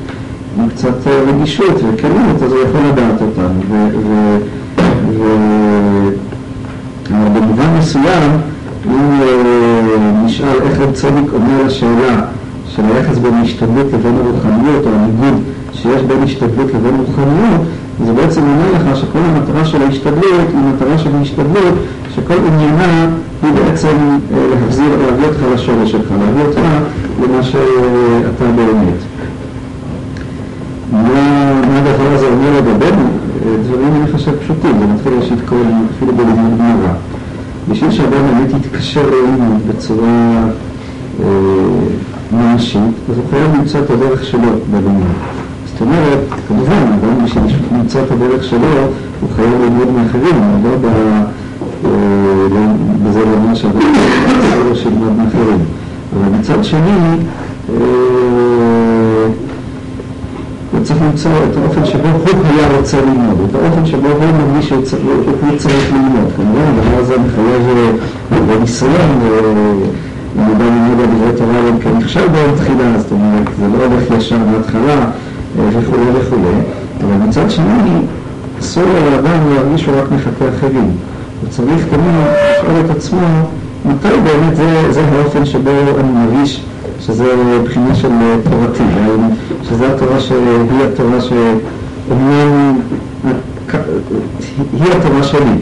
עם 0.59 0.69
קצת 0.69 1.07
רגישות 1.27 1.75
וכנות, 1.75 2.43
אז 2.43 2.51
הוא 2.51 2.61
יכול 2.61 2.81
לדעת 2.91 3.21
אותם. 3.21 3.51
אבל 7.09 7.29
במובן 7.33 7.77
מסוים, 7.79 8.31
אם 8.87 9.21
נשאל 10.25 10.61
איך 10.61 10.79
רב 10.79 10.91
צדיק 10.91 11.31
עונה 11.33 11.63
לשאלה 11.65 12.21
של 12.67 12.81
היחס 12.85 13.17
בין 13.17 13.33
ההשתדלות 13.33 13.85
לבין 13.93 14.15
הרוחניות, 14.15 14.85
או 14.85 14.91
הניגוד 14.91 15.41
שיש 15.73 16.01
בין 16.01 16.23
השתדלות 16.23 16.67
לבין 16.73 16.95
רוחניות, 17.07 17.61
זה 18.05 18.13
בעצם 18.13 18.41
אומר 18.41 18.71
לך 18.73 18.97
שכל 18.97 19.19
המטרה 19.19 19.65
של 19.65 19.81
ההשתדלות 19.81 20.47
היא 20.53 20.73
מטרה 20.75 20.97
של 20.97 21.15
ההשתדלות, 21.15 21.73
שכל 22.15 22.33
עניינה 22.33 23.09
היא 23.43 23.51
בעצם 23.51 23.97
להחזיר, 24.31 24.89
להביא 25.05 25.25
אותך 25.25 25.39
לשורש 25.53 25.91
שלך, 25.91 26.11
להביא 26.19 26.43
אותך 26.45 26.59
למה 27.23 27.43
שאתה 27.43 28.45
באמת. 28.55 29.10
מה 30.91 31.77
הדבר 31.77 32.13
הזה 32.13 32.25
אומר 32.27 32.57
לגבינו? 32.57 33.03
דברים 33.63 33.95
אני 33.95 34.11
חושב 34.11 34.31
פשוטים, 34.39 34.79
זה 34.79 34.85
מתחיל 34.85 35.13
ראשית 35.13 35.39
כל, 35.45 35.55
אפילו 35.95 36.15
בלימוד 36.15 36.57
גמרא. 36.57 36.93
בשביל 37.69 37.91
שאדם 37.91 38.11
באמת 38.11 38.65
יתקשר 38.65 39.01
ללימוד 39.09 39.61
בצורה 39.67 40.43
אה, 41.19 41.25
ממשית, 42.31 42.81
אז 43.09 43.17
הוא 43.17 43.25
חייב 43.29 43.55
למצוא 43.55 43.79
את 43.79 43.89
הדרך 43.89 44.25
שלו 44.25 44.49
בלימוד. 44.71 45.07
זאת 45.65 45.81
אומרת, 45.81 46.19
כמובן, 46.47 46.73
אדם 46.73 47.25
בשביל 47.25 47.43
למצוא 47.73 48.01
את 48.01 48.11
הדרך 48.11 48.43
שלו, 48.43 48.87
הוא 49.21 49.29
חייב 49.35 49.53
ללמוד 49.61 49.87
מאחרים, 49.87 50.35
אבל 50.35 50.69
לא 50.69 52.61
בזה 53.05 53.19
לומר 53.25 53.53
שאדם 53.53 53.79
לא 54.69 54.75
שילמד 54.75 55.17
מאחרים. 55.17 55.59
אבל 56.15 56.39
מצד 56.39 56.63
שני, 56.63 57.17
צריך 60.83 61.01
למצוא 61.01 61.31
את 61.51 61.57
האופן 61.57 61.85
שבו 61.85 62.07
הוא 62.07 62.45
היה 62.45 62.77
רוצה 62.77 62.97
ללמוד, 63.01 63.37
את 63.49 63.55
האופן 63.55 63.85
שבו 63.85 64.07
הוא 64.07 64.25
מרגיש 64.39 64.69
שהוא 64.69 64.83
צריך 65.57 65.93
ללמוד. 65.93 66.31
כמובן, 66.35 66.61
הדבר 66.61 66.99
הזה 66.99 67.15
מחייב 67.17 67.97
בניסיון, 68.47 69.19
אם 70.35 70.41
אדם 70.41 70.59
ללמוד 70.59 70.99
על 70.99 71.05
דברי 71.05 71.37
תורה 71.37 71.59
אלא 71.59 71.71
כן 71.81 71.97
נכשל 71.97 72.27
בהם 72.27 72.55
תחילה, 72.55 72.99
זאת 72.99 73.11
אומרת, 73.11 73.47
זה 73.59 73.67
לא 73.67 73.85
הולך 73.85 74.03
ישר 74.17 74.37
מההתחלה 74.37 75.05
וכולי 75.57 76.03
וכולי, 76.13 76.55
אבל 77.03 77.27
מצד 77.27 77.49
שני, 77.49 78.01
אסור 78.59 78.83
לאדם 78.83 79.53
להרגיש 79.53 79.81
שהוא 79.81 79.95
רק 80.01 80.11
מחכה 80.11 80.45
אחרים. 80.57 80.91
הוא 81.41 81.49
צריך 81.49 81.85
תמיד 81.89 82.15
לשאול 82.59 82.85
את 82.85 82.89
עצמו 82.89 83.27
מתי 83.85 84.07
באמת 84.23 84.55
זה, 84.55 84.91
זה 84.91 85.01
האופן 85.05 85.45
שבו 85.45 85.71
אני 85.99 86.11
מרגיש 86.11 86.63
שזה 87.05 87.25
בחינה 87.65 87.95
של 87.95 88.09
תורתי, 88.49 88.83
שזו 89.63 89.85
התורה 89.85 90.19
שהיא 90.19 90.37
התורה 90.93 91.21
שאומנם 91.21 92.79
היא 94.73 94.91
התורה 94.91 95.23
שלי. 95.23 95.55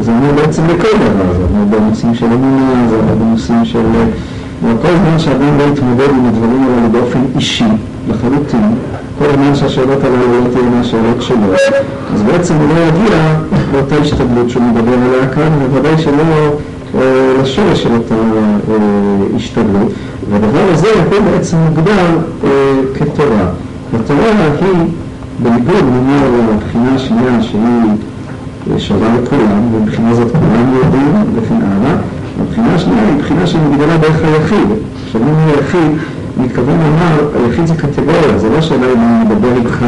וזה 0.00 0.10
אומר 0.10 0.32
בעצם 0.36 0.62
לכל 0.66 0.98
דבר, 0.98 1.32
זה 1.36 1.42
אומר 1.42 1.78
בנושאים 1.78 2.14
של 2.14 2.26
אמונה, 2.26 2.88
זה 2.88 2.96
אומר 2.96 3.14
בנושאים 3.14 3.64
של... 3.64 3.86
וכל 4.64 4.88
זמן 4.88 5.18
שאדם 5.18 5.58
לא 5.58 5.62
יתמודד 5.72 6.08
עם 6.10 6.26
הדברים 6.26 6.62
האלה 6.62 6.88
באופן 6.88 7.18
אישי, 7.36 7.64
לחלוטין, 8.08 8.74
כל 9.18 9.24
הזמן 9.24 9.54
שהשאלות 9.54 10.04
הללו 10.04 10.44
לא 10.44 10.50
תהיינה 10.52 10.80
השאלות 10.80 11.22
שלו, 11.22 11.54
אז 12.14 12.22
בעצם 12.22 12.54
הוא 12.54 12.68
לא 12.68 12.80
יגיע 12.80 13.34
לאותה 13.72 13.96
השתדלות 13.96 14.50
שהוא 14.50 14.62
מדבר 14.62 14.92
עליה 14.92 15.28
כאן, 15.28 15.52
ובוודאי 15.62 15.98
שלא 15.98 16.56
לשורש 17.42 17.82
של 17.82 17.92
אותה 17.92 18.14
השתדלות, 19.36 19.92
והדבר 20.30 20.72
הזה 20.72 20.88
הוא 21.10 21.30
בעצם 21.32 21.56
מוגדר 21.56 22.18
כתורה. 22.94 23.46
התורה 23.94 24.30
היא, 24.60 24.84
בניגוד 25.42 25.84
נאמר 25.84 26.28
לבחינה 26.52 26.94
השנייה 26.94 27.42
שהיא 27.42 28.78
שווה 28.78 29.08
לכולם, 29.22 29.74
ובבחינה 29.74 30.14
זאת 30.14 30.32
כולם 30.32 30.74
יודעים 30.74 31.24
וכן 31.34 31.54
הלאה, 31.54 31.96
הבחינה 32.40 32.74
השנייה 32.74 33.08
היא 33.08 33.18
בחינה 33.18 33.46
שמגדלה 33.46 33.96
דרך 33.96 34.24
היחיד. 34.24 34.68
עכשיו 35.06 35.20
אם 35.22 35.26
הוא 35.26 35.60
יחיד, 35.60 35.90
מתכוון 36.36 36.78
לומר, 36.78 37.28
היחיד 37.34 37.66
זה 37.66 37.74
קטגוריה, 37.74 38.38
זה 38.38 38.48
לא 38.48 38.60
שאלה 38.60 38.86
אם 38.92 39.00
אני 39.00 39.24
מדבר 39.24 39.56
איתך 39.56 39.84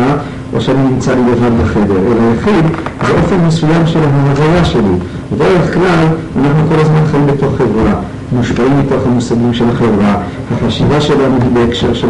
או 0.54 0.60
שאני 0.60 0.82
נמצא 0.82 1.14
לי 1.14 1.20
לבד 1.32 1.64
בחדר, 1.64 1.96
אלא 2.06 2.34
יחיד 2.34 2.64
זה 3.06 3.12
אופן 3.12 3.36
מסוים 3.46 3.86
של 3.86 3.98
ההוויה 3.98 4.64
שלי. 4.64 4.94
בדרך 5.32 5.74
כלל 5.74 6.06
אנחנו 6.40 6.62
כל 6.68 6.80
הזמן 6.80 7.00
חיים 7.10 7.26
בתוך 7.26 7.54
חברה, 7.56 7.94
מושפעים 8.32 8.78
מתוך 8.78 9.06
המושגים 9.06 9.54
של 9.54 9.64
החברה, 9.68 10.16
החשיבה 10.54 11.00
שלנו 11.00 11.36
היא 11.42 11.50
בהקשר 11.54 11.94
של 11.94 12.08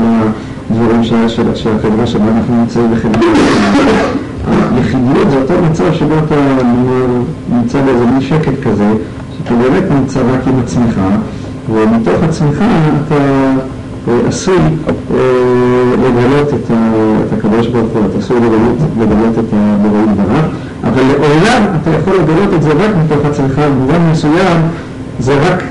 הדברים 0.70 1.04
של, 1.04 1.28
של, 1.28 1.54
של 1.54 1.70
החברה 1.78 2.06
שבה 2.06 2.24
אנחנו 2.36 2.60
נמצאים 2.60 2.94
בחברה. 2.94 3.32
היחידיות 4.76 5.30
זה 5.30 5.36
אותו 5.36 5.54
מצב 5.70 5.92
שבו 5.92 6.14
אתה 6.26 6.34
נמצא 7.52 7.82
באיזה 7.82 8.06
מין 8.06 8.20
שקט 8.20 8.62
כזה, 8.62 8.92
שאתה 9.38 9.54
באמת 9.54 9.90
נמצא 9.90 10.20
רק 10.20 10.48
עם 10.48 10.60
עצמך, 10.64 11.00
ומתוך 11.72 12.22
עצמך 12.22 12.64
אתה 13.06 13.16
עשוי 14.28 14.58
לגלות 15.96 16.48
את 16.48 17.32
הקדוש 17.38 17.66
ברוך 17.66 17.92
הוא, 17.92 18.02
אתה 18.10 18.18
עשוי 18.18 18.36
לגלות 19.00 19.38
את 19.38 19.44
הבורא 19.52 20.02
יתברך, 20.02 20.44
אבל 20.84 21.02
לעולם 21.02 21.62
אתה 21.82 21.90
יכול 21.90 22.14
לגלות 22.14 22.54
את 22.54 22.62
זה 22.62 22.72
רק 22.72 22.90
מתוך 23.04 23.26
עצמך, 23.26 23.58
במובן 23.58 24.10
מסוים 24.12 24.60
זה 25.20 25.34
רק 25.34 25.62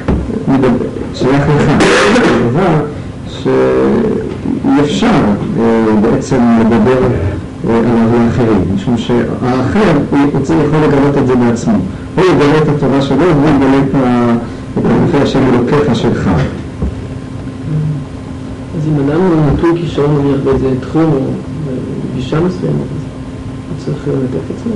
שייך 1.13 1.43
לך. 1.55 1.71
דבר 2.49 2.85
שאי 3.27 4.81
אפשר 4.81 5.11
בעצם 6.01 6.39
לדבר 6.59 6.97
עליו 7.69 8.25
לאחרים, 8.25 8.61
משום 8.75 8.97
שהאחר 8.97 9.91
הוא 10.11 10.19
יכול 10.41 10.79
לגלות 10.87 11.17
את 11.17 11.27
זה 11.27 11.35
בעצמו. 11.35 11.77
הוא 12.15 12.25
יגלה 12.25 12.57
את 12.57 12.69
התורה 12.69 13.01
שלו 13.01 13.17
והוא 13.17 13.49
יגלה 13.49 13.77
את 13.77 13.95
אלוקי 14.85 15.17
השם 15.23 15.39
אלוקיך 15.53 15.95
שלך. 15.95 16.29
אז 18.81 18.87
אם 18.87 19.09
אדם 19.09 19.21
נטוי 19.53 19.81
כישרון 19.81 20.25
נניח 20.25 20.39
באיזה 20.43 20.69
תחום 20.81 21.03
או 21.03 21.19
בגישה 22.13 22.39
מסוימת, 22.39 22.75
הוא 22.75 23.77
צריך 23.77 24.07
לתת 24.07 24.51
את 24.51 24.55
זה? 24.63 24.69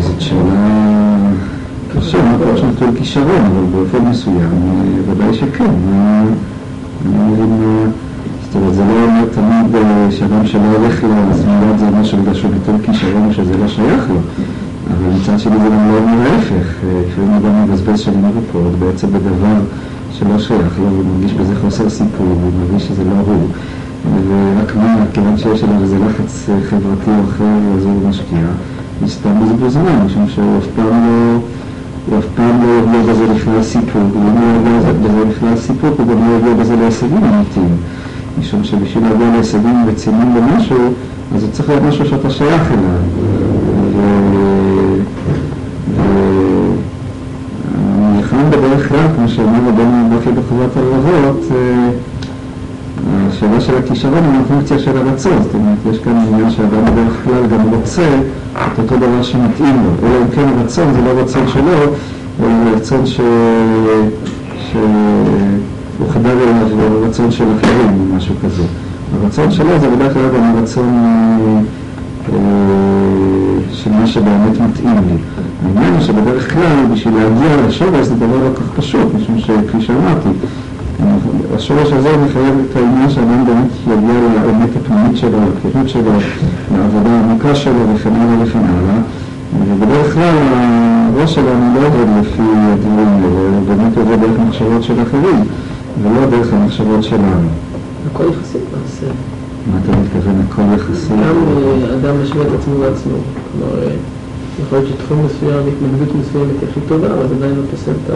זאת 0.00 0.20
שאלה 0.20 1.30
קשה, 1.94 2.22
מה 2.22 2.38
כבר 2.38 2.56
שנטוי 2.56 2.88
כישרון, 2.96 3.42
אבל 3.46 3.64
באופן 3.72 4.08
מסוים 4.08 4.50
ודאי 5.10 5.34
שכן. 5.34 5.70
זאת 8.42 8.54
אומרת, 8.54 8.74
זה 8.74 8.84
לא 8.84 9.04
אומר 9.04 9.24
תמיד 9.34 9.76
שאדם 10.10 10.46
שלא 10.46 10.76
הולך 10.78 11.04
לסמילות 11.30 11.78
זה 11.78 11.86
אומר 11.88 12.04
שבגלל 12.04 12.34
שהוא 12.34 12.50
נטוי 12.50 12.74
כישרון 12.82 13.32
שזה 13.32 13.56
לא 13.56 13.68
שייך 13.68 14.10
לו. 14.10 14.20
אבל 14.90 15.20
מצד 15.20 15.38
שני 15.38 15.58
זה 15.58 15.68
גם 15.68 15.88
לא 15.92 15.98
אומר 15.98 16.30
ההפך, 16.30 16.66
לפעמים 17.08 17.34
אדם 17.34 17.64
מבזבז 17.64 18.00
שנים 18.00 18.24
ארוכות 18.24 18.78
בעצם 18.78 19.08
בדבר 19.08 19.56
שלא 20.12 20.38
שייך 20.38 20.78
לו, 20.78 20.88
הוא 20.88 21.04
מרגיש 21.04 21.32
בזה 21.32 21.54
חוסר 21.60 21.88
סיפור, 21.88 22.26
הוא 22.26 22.52
מרגיש 22.60 22.88
שזה 22.88 23.04
לא 23.04 23.14
הוא. 23.26 23.48
ורק 24.28 24.76
מה, 24.76 25.04
כיוון 25.12 25.36
שיש 25.36 25.62
עליו 25.62 25.82
איזה 25.82 25.96
לחץ 25.98 26.48
חברתי 26.70 27.10
או 27.10 27.24
אחר, 27.28 27.58
אז 27.76 27.84
הוא 27.84 28.08
משקיע, 28.08 28.46
הוא 29.00 29.08
סתם 29.08 29.30
בזבוז 29.42 29.72
זמן, 29.72 30.02
משום 30.06 30.28
שהוא 30.28 30.58
אף 30.58 30.66
פעם 30.76 31.06
לא, 31.06 31.38
הוא 32.06 32.18
אף 32.18 32.24
פעם 32.34 32.62
לא 32.62 32.78
יבוא 32.78 33.12
בזה 33.12 33.26
לכלל 33.34 33.62
סיפור, 33.62 34.02
הוא 34.14 34.24
לא 34.24 34.70
יבוא 34.70 35.08
בזה 35.08 35.24
לכלל 35.30 35.56
סיפור, 35.56 35.90
הוא 35.98 36.06
גם 36.06 36.28
לא 36.28 36.36
יבוא 36.36 36.62
בזה 36.62 36.76
להישגים 36.76 37.24
אמיתיים. 37.24 37.76
משום 38.40 38.64
שבשביל 38.64 39.04
להגיע 39.04 39.30
להישגים 39.32 39.84
רציניים 39.88 40.34
במשהו, 40.34 40.92
אז 41.34 41.40
זה 41.40 41.52
צריך 41.52 41.68
להיות 41.68 41.82
משהו 41.82 42.06
שאתה 42.06 42.30
שייך 42.30 42.72
אליו. 42.72 43.00
נלחם 48.16 48.50
בדרך 48.50 48.88
כלל, 48.88 49.06
שאמר 49.28 49.68
רבנו 49.68 50.16
בקי 50.16 50.30
בחובת 50.30 50.76
הלבבות, 50.76 51.44
השאלה 53.28 53.60
של 53.60 53.76
הכישרון 53.78 54.24
היא 54.24 54.40
הפונקציה 54.44 54.78
של 54.78 54.96
הרצון, 54.96 55.42
זאת 55.42 55.54
אומרת, 55.54 55.78
יש 55.90 55.98
כאן 55.98 56.16
עניין 56.16 56.50
שאדם 56.50 56.84
בדרך 56.84 57.24
כלל 57.24 57.46
גם 57.46 57.74
רוצה 57.74 58.08
את 58.54 58.78
אותו 58.78 58.96
דבר 58.96 59.22
שמתאים 59.22 59.76
לו, 59.84 60.08
אלא 60.08 60.18
אם 60.22 60.30
כן 60.34 60.48
הרצון 60.48 60.92
זה 60.92 61.00
לא 61.00 61.20
רצון 61.20 61.48
שלו, 61.48 61.72
אלא 62.40 62.76
רצון 62.76 63.06
ש... 63.06 63.20
שהוא 64.70 66.08
חדר 66.08 66.32
אליו, 66.32 66.90
הוא 66.90 67.06
רצון 67.06 67.30
של 67.30 67.44
אחרים, 67.60 68.16
משהו 68.16 68.34
כזה. 68.44 68.62
הרצון 69.22 69.50
שלו 69.50 69.78
זה 69.78 69.88
בדרך 69.90 70.12
כלל 70.12 70.28
גם 70.36 70.56
הרצון 70.56 70.88
של 73.72 73.90
מה 73.90 74.06
שבאמת 74.06 74.60
מתאים 74.60 74.94
לי. 75.08 75.37
העניין 75.64 75.94
הוא 75.94 76.00
שבדרך 76.00 76.54
כלל, 76.54 76.86
בשביל 76.92 77.14
להגיע 77.14 77.66
לשורש 77.66 78.06
זה 78.06 78.14
דבר 78.14 78.36
לא 78.36 78.54
כך 78.56 78.76
פשוט, 78.76 79.14
משום 79.14 79.38
שכפי 79.38 79.80
שאמרתי, 79.80 80.28
השורש 81.56 81.92
הזה 81.92 82.16
מחייב 82.16 82.54
את 82.70 82.76
העניין 82.76 83.10
שאדם 83.10 83.44
באמת 83.46 83.70
יגיע 83.86 84.20
לאמת 84.46 84.70
הפנימית 84.76 85.16
שלו, 85.16 85.38
לכנות 85.38 85.88
שלו, 85.88 86.12
לעבודה 86.74 87.10
העמוקה 87.10 87.54
שלו 87.54 87.94
וכן 87.94 88.12
הלאה 88.14 88.44
וכן 88.44 88.58
הלאה. 88.58 89.00
ובדרך 89.68 90.14
כלל 90.14 90.34
הראש 91.14 91.34
שלנו 91.34 91.74
לא 91.74 91.86
עובד 91.86 92.20
לפי 92.20 92.42
הדברים 92.42 93.08
האלה, 93.08 93.26
הוא 93.26 93.66
באמת 93.68 93.98
עובד 93.98 94.20
דרך 94.20 94.38
מחשבות 94.48 94.82
של 94.82 95.02
אחרים, 95.02 95.44
ולא 96.02 96.26
דרך 96.26 96.52
המחשבות 96.52 97.02
שלנו. 97.02 97.48
הכל 98.12 98.24
יחסי 98.24 98.58
למעשה. 98.58 99.06
מה 99.72 99.78
אתה 99.84 99.92
מתכוון, 100.00 100.42
הכל 100.48 100.62
יחסי? 100.74 101.12
גם 101.12 101.20
אה, 101.20 101.94
אדם 101.94 102.22
משווה 102.22 102.42
את 102.42 102.60
עצמו 102.60 102.74
לעצמו. 102.82 103.16
כלומר, 103.52 103.82
אה, 103.82 103.90
יכול 104.62 104.78
להיות 104.78 104.90
שתחום 104.90 105.26
מסוים, 105.26 105.62
התנגדות 105.68 106.14
מסוימת 106.20 106.56
היא 106.60 106.68
הכי 106.70 106.80
טובה, 106.88 107.06
אבל 107.06 107.28
זה 107.28 107.34
עדיין 107.34 107.54
לא 107.54 107.62
פוסל 107.70 107.90
את 107.90 108.10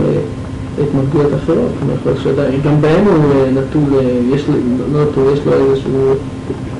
ההתנגדויות 0.79 1.33
האחרות. 1.33 1.71
כלומר, 1.79 1.95
יכול 1.95 2.13
להיות 2.13 2.23
שעדיין, 2.25 2.61
גם 2.65 2.81
בהם 2.81 3.05
הוא 3.05 3.33
אה, 3.35 3.51
נטול, 3.51 3.91
יש 4.35 4.49
לו, 4.49 4.55
לא 4.93 5.05
נטול, 5.05 5.25
יש 5.35 5.41
לו 5.47 5.53
איזשהו, 5.53 6.15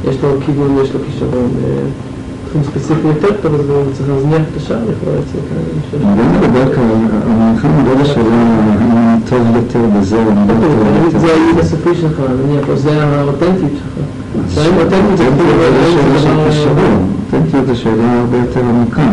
יש 0.09 0.17
לו 0.23 0.29
כיוון, 0.47 0.79
יש 0.83 0.95
לו 0.95 1.01
כישרון. 1.07 1.51
תחום 2.53 2.63
ספציפי 2.65 3.09
יותר 3.09 3.29
טוב, 3.43 3.55
אז 3.55 3.71
הוא 3.71 3.93
צריך 3.93 4.09
להזניח 4.09 4.43
את 4.53 4.57
השאר, 4.57 4.77
יכול 4.77 5.13
לצאת 5.13 5.43
כאן. 5.49 6.09
אני 6.09 6.19
לא 6.19 6.49
מדבר 6.49 6.75
כאן, 6.75 7.09
המלחמה 7.27 7.85
לא 7.87 8.03
בשאלה 8.03 8.43
אם 8.83 9.21
טוב 9.31 9.43
יותר 9.57 9.81
בזה 9.99 10.17
או 10.17 10.23
לא 10.25 10.41
טוב 10.49 10.63
יותר. 11.05 11.19
זה 11.19 11.27
הייעוד 11.27 11.59
הסופי 11.59 11.95
שלך, 11.95 12.21
נניח, 12.45 12.69
או 12.69 12.77
זה 12.77 13.05
האותנטיות 13.05 13.71
שלך. 13.73 14.05
שאלה 14.55 14.83
אותנטיות 17.33 17.67
זה 17.67 17.75
שאלה 17.77 18.21
הרבה 18.21 18.37
יותר 18.37 18.61
עמוקה. 18.61 19.13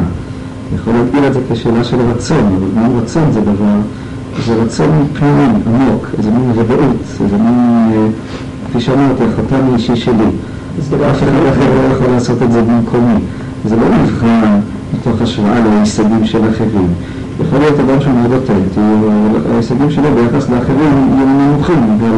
יכול 0.76 0.94
להגדיר 0.94 1.28
את 1.28 1.34
זה 1.34 1.40
כשאלה 1.52 1.84
של 1.84 1.98
רצון, 2.02 2.56
אבל 2.58 2.84
גם 2.84 2.98
רצון 2.98 3.32
זה 3.32 3.42
דבר, 3.42 3.76
זה 4.46 4.56
רצון 4.56 5.08
פנימי, 5.20 5.60
עמוק, 5.68 6.08
איזה 6.18 6.30
מין 6.32 6.52
ודאות, 6.56 6.96
איזה 7.24 7.38
מין, 7.38 8.12
כפי 8.70 8.82
שאמרתי, 8.82 9.24
החתם 9.24 9.72
האישי 9.72 9.96
שלי. 9.96 10.30
אף 11.12 11.24
אחד 11.24 11.46
אחר 11.50 11.88
לא 11.90 11.94
יכול 11.94 12.08
לעשות 12.12 12.44
את 12.44 12.52
זה 12.52 12.62
במקומי. 12.62 13.20
זה 13.66 13.76
לא 13.76 13.86
מבחן 14.04 14.60
מתוך 14.94 15.22
השוואה 15.22 15.60
להישגים 15.60 16.26
של 16.26 16.50
אחרים. 16.50 16.88
יכול 17.42 17.60
להיות 17.60 17.80
אדם 17.80 18.02
שהוא 18.02 18.14
מאוד 18.14 18.32
אותנטי, 18.34 18.80
ההישגים 19.54 19.92
שלו 19.92 20.10
ביחס 20.16 20.50
לאחרים 20.50 21.10
יהיו 21.16 21.28
נמוכים, 21.28 21.98
אבל 22.00 22.16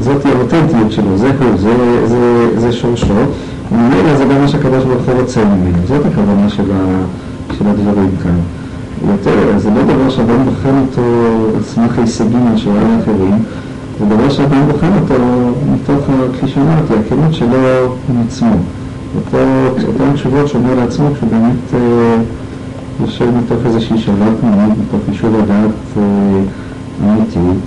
זאת 0.00 0.26
האותנטיות 0.26 0.92
שלו, 0.92 1.18
זה 1.18 1.30
הוא, 1.38 1.56
זה, 1.56 2.06
זה, 2.06 2.48
זה 2.60 2.72
שורשו, 2.72 3.14
וממילא 3.72 4.16
זה 4.16 4.24
גם 4.24 4.40
מה 4.40 4.48
שהקדוש 4.48 4.84
ברוך 4.84 5.08
הוא 5.08 5.20
רוצה 5.20 5.44
ממנו, 5.44 5.78
זאת 5.88 6.06
הכוונה 6.06 6.48
של, 6.48 6.72
ה, 6.72 7.04
של 7.58 7.66
הדברים 7.68 8.10
כאן. 8.22 8.38
יותר, 9.08 9.58
זה 9.58 9.70
לא 9.70 9.82
דבר 9.82 10.10
שאדם 10.10 10.44
בוחן 10.44 10.78
אותו 10.78 11.02
על 11.56 11.62
סמך 11.62 11.98
הישגים 11.98 12.46
על 12.46 12.56
שוואה 12.56 12.82
לאחרים, 12.82 13.38
זה 14.00 14.06
דבר 14.06 14.30
שאדם 14.30 14.66
בוחן 14.72 14.90
אותו 15.02 15.14
מתוך, 15.74 16.06
כפי 16.36 16.48
שאמרתי, 16.48 16.94
הכנות 17.06 17.34
שלו 17.34 17.96
עם 18.10 18.22
עצמו. 18.26 18.56
אותן 19.86 20.12
תשובות 20.14 20.48
שאומר 20.48 20.74
לעצמו 20.74 21.08
כשהוא 21.14 21.30
באמת 21.30 21.74
אה, 21.74 22.16
יושב 23.00 23.26
מתוך 23.36 23.66
איזושהי 23.66 23.98
שאלה 23.98 24.26
פנימית, 24.40 24.78
מתוך 24.78 25.00
יישוב 25.08 25.34
הדעת 25.34 25.70
אה, 25.96 26.02
אמיתי, 27.04 27.58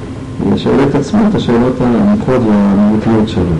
ושואל 0.49 0.83
את 0.89 0.95
עצמו 0.95 1.19
את 1.29 1.35
השאלות 1.35 1.81
העמוקות 1.81 2.41
והאמיתיות 2.47 3.29
שלו. 3.29 3.55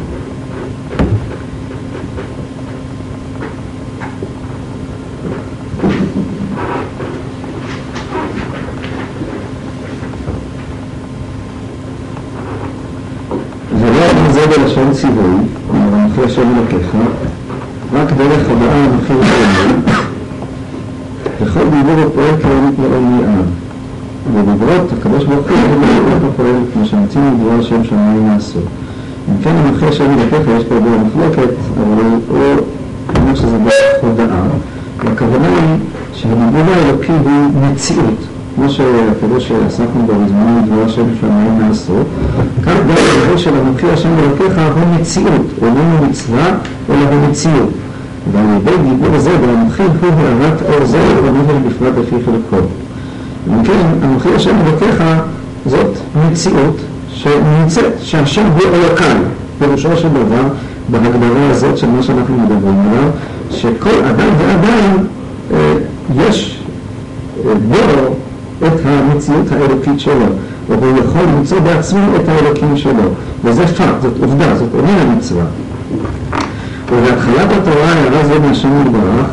בלשון 14.57 14.93
ציווי, 14.93 15.36
כלומר, 15.67 15.95
אנוכי 15.95 16.21
השם 16.36 16.55
אלוקיך, 16.57 16.91
רק 17.93 18.11
דרך 18.11 18.49
הודעה 18.49 18.86
אנוכי 18.86 19.13
השם, 19.21 19.79
וכל 21.41 21.63
דיבור 21.63 22.07
הפועל 22.07 22.41
כאלה 22.41 22.69
פועל 22.75 22.99
מיעד. 22.99 23.45
ובדברות 24.33 24.93
הקדוש 24.99 25.23
ברוך 25.23 25.47
הוא 25.47 25.57
לא 25.81 26.19
לא 26.23 26.29
פועל 26.38 26.55
כמו 26.73 26.86
שמצינו 26.86 27.25
לדבר 27.31 27.59
השם 27.59 27.83
שמיים 27.83 28.29
לעשות. 28.33 28.63
אם 29.29 29.43
כן 29.43 29.55
אנוכי 29.55 29.86
השם 29.86 30.03
אלוקיך, 30.03 30.49
יש 30.57 30.63
פה 30.63 30.75
דבר 30.79 30.97
מחלוקת, 31.07 31.53
אבל 31.77 32.03
הוא 32.29 32.38
אומר 33.15 33.36
שזה 33.36 33.57
דרך 33.57 33.73
הודעה, 34.01 34.41
והכוונה 35.05 35.47
היא 35.47 35.79
שהדיבור 36.13 36.73
האלוקי 36.75 37.11
הוא 37.11 37.71
מציאות. 37.71 38.27
כמו 38.55 38.69
שהפירוש 38.69 39.47
שעסקנו 39.47 40.01
בו 40.05 40.13
בזמנו 40.13 40.61
לדבר 40.63 40.86
השם 40.86 41.05
שמיים 41.21 41.59
לעשות, 41.67 42.05
כך 42.66 42.72
גם 42.72 42.95
הדבר 42.97 43.38
של 43.38 43.51
אנוכי 43.55 43.89
השם 43.91 44.09
אלוקיך 44.20 44.59
הוא 44.76 45.01
מציאות, 45.01 45.45
הוא 45.59 45.68
איננו 45.68 46.07
מצווה, 46.09 46.47
אלא 46.89 47.09
הוא 47.11 47.30
מציאות. 47.30 47.70
ועל 48.32 48.45
ידי 48.57 48.89
דיבור 48.89 49.16
הזה, 49.16 49.32
ואנוכי 49.41 49.84
הוא 49.84 50.11
הערת 50.18 50.61
אור 50.61 50.86
זה, 50.86 50.99
ונבל 51.24 51.70
בפרט 51.70 51.93
לפי 51.97 52.16
חלקו. 52.26 52.66
אם 53.47 53.63
כן, 53.63 53.82
אנוכי 54.03 54.30
השם 54.36 54.55
אלוקיך 54.66 55.03
זאת 55.66 55.97
מציאות 56.16 56.76
שנמצאת, 57.09 57.93
שהשם 58.01 58.45
הוא 58.45 58.61
אלוקי, 58.74 59.03
פירושו 59.59 59.97
של 59.97 60.09
דבר, 60.09 60.43
בהגדרה 60.89 61.49
הזאת 61.49 61.78
של 61.78 61.88
מה 61.88 62.03
שאנחנו 62.03 62.38
מדברים 62.38 62.80
עליו, 62.80 63.09
שכל 63.49 64.03
אדם 64.09 64.30
ואדם 64.38 64.97
אה, 65.53 65.74
יש 66.16 66.63
אה, 67.45 67.53
בו 67.70 68.16
את 68.68 68.80
המציאות 68.86 69.51
האלוקית 69.51 69.99
שלו, 69.99 70.26
והוא 70.70 70.97
יכול 70.97 71.22
למצוא 71.22 71.59
בעצמו 71.59 72.16
את 72.16 72.30
האלוקים 72.30 72.78
שלו, 72.78 73.03
וזה 73.43 73.68
פאקט, 73.68 74.01
זאת 74.01 74.13
עובדה, 74.22 74.55
זאת 74.55 74.68
איננה 74.76 75.16
מצווה. 75.16 75.43
ובהתחלת 76.91 77.51
התורה 77.51 77.93
הערה 77.93 78.26
זו 78.28 78.41
מהשם 78.47 78.82
יתברך, 78.82 79.26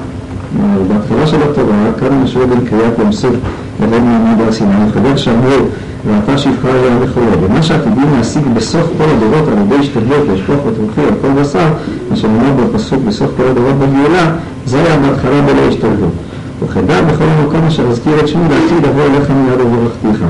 בהתחלה 0.88 1.26
של 1.26 1.42
התורה, 1.42 1.92
כאן 2.00 2.22
משווה 2.22 2.46
בין 2.46 2.60
קריאת 2.60 2.98
ים 2.98 3.12
סוף 3.12 3.34
לבין 3.82 4.04
מעמד 4.04 4.40
הר 4.40 4.52
סיני, 4.52 4.74
חבר 4.94 5.16
שאמרו, 5.16 5.66
ואתה 6.06 6.38
שפחה 6.38 6.68
אליה 6.68 6.96
וכו', 7.00 7.20
ומה 7.42 7.62
שעתידים 7.62 8.14
להשיג 8.16 8.42
בסוף 8.54 8.86
כל 8.98 9.04
הדורות 9.16 9.48
על 9.48 9.58
ידי 9.58 9.74
השתדלות 9.74 10.28
לשפוך 10.32 10.66
ותומכי 10.66 11.00
על 11.00 11.14
כל 11.22 11.42
בשר, 11.42 11.68
מה 12.10 12.16
שנאמר 12.16 12.64
בפסוק 12.64 13.02
בסוף 13.06 13.30
כל 13.36 13.42
הדורות 13.50 13.74
בגאולה, 13.74 14.32
זה 14.66 14.84
היה 14.84 14.98
בהתחלה 14.98 15.42
בלא 15.42 15.68
השתדלות. 15.68 16.12
וכדע 16.62 17.02
בכל 17.02 17.24
מקום 17.46 17.60
אשר 17.68 17.88
אזכיר 17.88 18.20
את 18.20 18.28
שמי 18.28 18.42
לעתיד 18.42 18.86
לבוא 18.86 19.02
אליך 19.02 19.30
מיד 19.30 19.60
וברכתיך. 19.60 20.24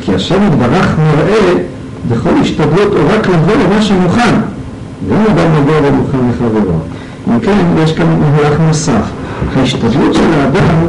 כי 0.00 0.14
השם 0.14 0.42
יתברך 0.46 0.96
מראה 0.98 1.52
בכל 2.08 2.30
השתדלות 2.42 2.92
או 2.92 2.98
רק 3.08 3.26
לבוא 3.28 3.54
למה 3.54 3.82
שמוכן. 3.82 4.34
גם 5.10 5.20
אדם 5.30 5.62
מגיע 5.62 5.78
ומוכן 5.84 6.18
לחברו. 6.30 6.74
אם 7.28 7.40
כן, 7.40 7.66
יש 7.84 7.92
כאן 7.92 8.06
מהלך 8.20 8.60
נוסף. 8.60 9.10
ההשתדלות 9.56 10.14
של 10.14 10.32
האדם 10.32 10.86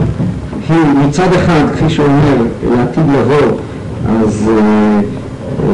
היא 0.70 1.08
מצד 1.08 1.34
אחד, 1.34 1.64
כפי 1.74 1.90
שאומר, 1.90 2.36
לעתיד 2.76 3.04
לבוא, 3.10 3.58
אז 4.10 4.50
אה, 4.50 5.00
אה, 5.64 5.72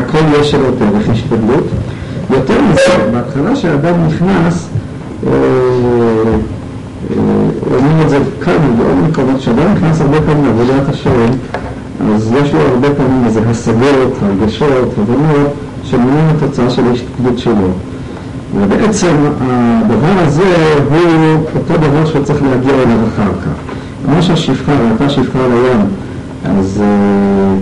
הכל 0.00 0.40
יש 0.40 0.50
שלו 0.50 0.70
דרך 0.70 1.08
השתדלות. 1.08 1.64
יותר 2.30 2.62
מזה, 2.62 3.10
בהתחלה 3.12 3.56
שהאדם 3.56 3.94
נכנס, 4.06 4.68
אה, 5.26 5.32
אומרים 7.76 8.00
את 8.04 8.08
זה 8.10 8.18
כאן 8.44 8.56
ובעוד 8.72 9.10
מקומות, 9.10 9.40
כשאדם 9.40 9.74
נכנס 9.74 10.00
הרבה 10.00 10.20
פעמים 10.20 10.44
לעבודת 10.44 10.88
השם, 10.88 11.26
אז 12.14 12.32
יש 12.42 12.52
לו 12.54 12.60
הרבה 12.60 12.88
פעמים 12.94 13.24
איזה 13.24 13.40
השגות, 13.46 14.12
הרגשות, 14.22 14.94
הבנות, 14.98 15.52
שמונים 15.84 16.24
התוצאה 16.36 16.70
של 16.70 16.82
ההשתתפות 16.86 17.38
שלו. 17.38 17.68
ובעצם 18.58 19.14
הדבר 19.40 20.22
הזה 20.26 20.76
הוא 20.90 21.46
אותו 21.56 21.76
דבר 21.76 22.06
שצריך 22.06 22.42
להגיע 22.42 22.74
אליו 22.74 22.98
אחר 23.14 23.30
כך. 23.42 23.72
כמו 24.06 24.22
שהשפחה, 24.22 24.72
ראתה 24.92 25.08
שפחה 25.08 25.38
על 25.44 25.52
הים, 25.52 25.80
אז 26.58 26.82
אה, 26.82 27.54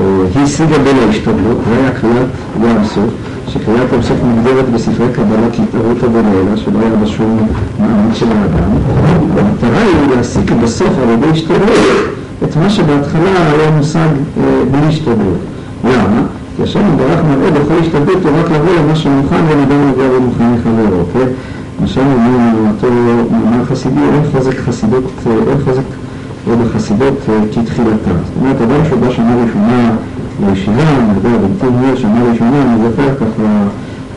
אה, 0.00 0.26
היא 0.34 0.42
השיגה 0.42 0.78
בין 0.78 0.96
ההשתדלות, 1.06 1.58
זה 1.68 1.76
היה 1.76 1.90
קריאת 1.90 2.26
ים 2.62 2.84
סוף. 2.84 3.10
שקריאת 3.54 4.02
סוף 4.02 4.18
מוגדרת 4.22 4.68
בספרי 4.74 5.06
קבלה 5.12 5.48
כהתערותא 5.52 6.06
בלילה, 6.06 6.56
שלא 6.56 6.78
היה 6.78 6.96
בה 6.96 7.06
שום 7.06 7.46
מעמד 7.78 8.14
של 8.14 8.26
האדם. 8.28 8.70
המטרה 9.38 9.82
היא 9.82 10.16
להסיק 10.16 10.52
בסוף 10.52 10.90
על 11.02 11.10
ידי 11.10 11.26
השתדלות 11.26 11.70
את 12.44 12.56
מה 12.56 12.70
שבהתחלה 12.70 13.50
היה 13.52 13.70
מושג 13.70 14.08
אה, 14.38 14.42
בלי 14.70 14.86
השתדלות. 14.86 15.38
למה? 15.84 16.22
כי 16.56 16.62
השם 16.62 16.80
יתברך 16.80 17.20
מראה 17.24 17.50
בכל 17.50 17.74
השתדלות 17.80 18.24
הוא 18.24 18.32
רק 18.40 18.50
לבוא 18.50 18.72
למה 18.78 18.96
שמוכן 18.96 19.44
ונדע 19.48 19.74
מגיע 19.74 20.04
ומוכן 20.16 20.54
לחברו, 20.54 21.04
כן? 21.12 21.28
מה 21.80 21.86
שאומרים 21.86 22.54
אותו 22.68 22.86
מאמר 23.30 23.64
חסידי, 23.64 24.00
אין 24.00 24.22
חוזק 24.32 24.58
חסידות, 24.58 25.04
אה, 25.26 25.32
אין 25.32 25.58
חוזק 25.64 25.82
בחסידות 26.62 27.18
אה, 27.28 27.34
כתחילתה. 27.52 28.10
זאת 28.24 28.34
אומרת, 28.40 28.60
אדם 28.60 28.84
שבא 28.90 29.10
שנה 29.10 29.36
ראשונה 29.46 29.90
לישיבה, 30.54 30.82
אני 30.82 31.14
יודע, 31.16 31.38
בנתיב 31.38 31.80
מאיר 31.80 31.96
שנה 31.96 32.22
ראשונה, 32.32 32.62
אני 32.62 32.82
זוכר 32.82 33.14
ככה, 33.14 33.42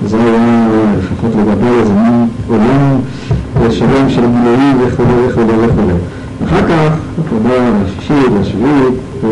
זה 0.06 0.18
היה 0.18 0.68
לפחות 1.00 1.32
לגבי 1.36 1.68
איזה 1.80 1.94
מין 1.94 2.28
עולם 2.48 3.00
שלם 3.72 4.10
של 4.10 4.22
גילויים 4.22 4.78
וכו' 4.80 5.04
וכו' 5.28 5.42
וכו'. 5.42 6.46
אחר 6.46 6.68
כך, 6.68 6.94
תודה 7.30 7.54
לשישית, 7.84 8.32
לשביעית, 8.42 9.24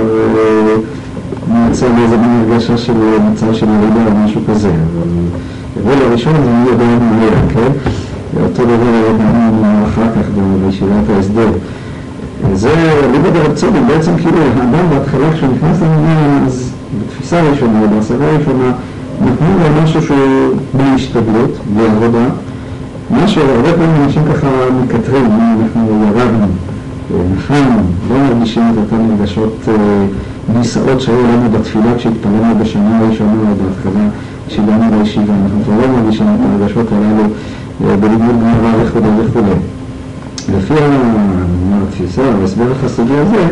נמצא 1.47 1.87
באיזה 1.89 2.17
מין 2.17 2.43
הרגשה 2.49 2.77
של 2.77 2.93
מצב 3.31 3.53
של 3.53 3.65
ירידה 3.65 4.11
או 4.11 4.17
משהו 4.25 4.41
כזה. 4.49 4.69
אבל 4.69 5.91
הרגל 5.91 6.05
הראשון 6.05 6.33
זה 6.33 6.49
מי 6.51 6.69
יודע 6.69 6.85
מה 6.85 7.21
היה, 7.21 7.39
כן? 7.53 7.71
אותו 8.43 8.63
דבר 8.63 8.93
היה 8.93 9.17
גם 9.17 9.63
אחר 9.85 10.11
כך 10.15 10.29
בישיבת 10.65 11.09
ההסדר. 11.15 11.49
זה 12.53 12.69
ליבד 13.11 13.35
הרב 13.35 13.53
צודק, 13.55 13.79
בעצם 13.87 14.17
כאילו 14.17 14.37
האדם 14.37 14.89
בהתחלה 14.89 15.33
כשהוא 15.33 15.49
נכנס 15.53 15.81
למדינה, 15.81 16.45
אז 16.45 16.74
בתפיסה 17.25 17.47
הראשונה, 17.47 17.87
בהשגה 17.87 18.25
הראשונה, 18.25 18.71
נתנו 19.21 19.47
לו 19.59 19.83
משהו 19.83 20.01
שהוא 20.01 20.51
בלי 20.77 20.89
השתדלות, 20.95 21.51
בלי 21.73 21.85
עבודה, 21.85 22.25
משהו, 23.11 23.41
הרבה 23.41 23.73
פעמים 23.73 24.03
אנשים 24.03 24.23
ככה 24.33 24.47
מקטרים, 24.83 25.25
אנחנו 25.61 26.05
ירדנו, 26.07 26.47
נחלנו, 27.35 27.81
לא 28.09 28.17
מרגישים 28.17 28.63
את 28.73 28.77
אותן 28.77 29.11
רגשות 29.13 29.67
נישאות 30.57 31.01
שהיו 31.01 31.23
לנו 31.23 31.49
בתפילה 31.51 31.95
כשהתפללנו 31.97 32.55
בשנה 32.61 32.99
הראשונה 32.99 33.31
או 33.31 33.55
בהתחלה 33.55 34.05
כשהגענו 34.47 34.99
לישיבה, 34.99 35.33
אנחנו 35.43 35.63
כבר 35.63 35.73
לא 35.81 35.87
מרגישים 35.87 36.25
את 36.27 36.61
הרגשות 36.61 36.87
הללו 36.91 37.23
בלימוד 37.99 38.35
גמרא 38.35 38.83
וכו' 38.83 38.99
וכו'. 39.25 39.39
לפי 40.57 40.73
התפיסה 41.87 42.21
וההסבר 42.21 42.71
החסידי 42.71 43.17
הזה, 43.17 43.47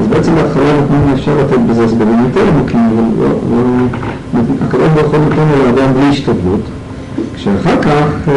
אז 0.00 0.06
בעצם 0.06 0.34
בהתחלה 0.34 0.80
נתנו 0.80 1.14
אפשר 1.14 1.32
לתת 1.40 1.58
בזה 1.70 1.84
הסברים 1.84 2.24
יותר 2.24 2.40
עמוקים, 2.48 3.12
לא, 3.20 3.28
לא, 3.28 4.40
הקדוש 4.66 4.88
ברוך 4.94 5.14
הוא 5.14 5.20
נותן 5.24 5.48
לאדם 5.64 5.92
בלי 5.94 6.08
השתדלות, 6.08 6.60
כשאחר 7.34 7.82
כך 7.82 8.28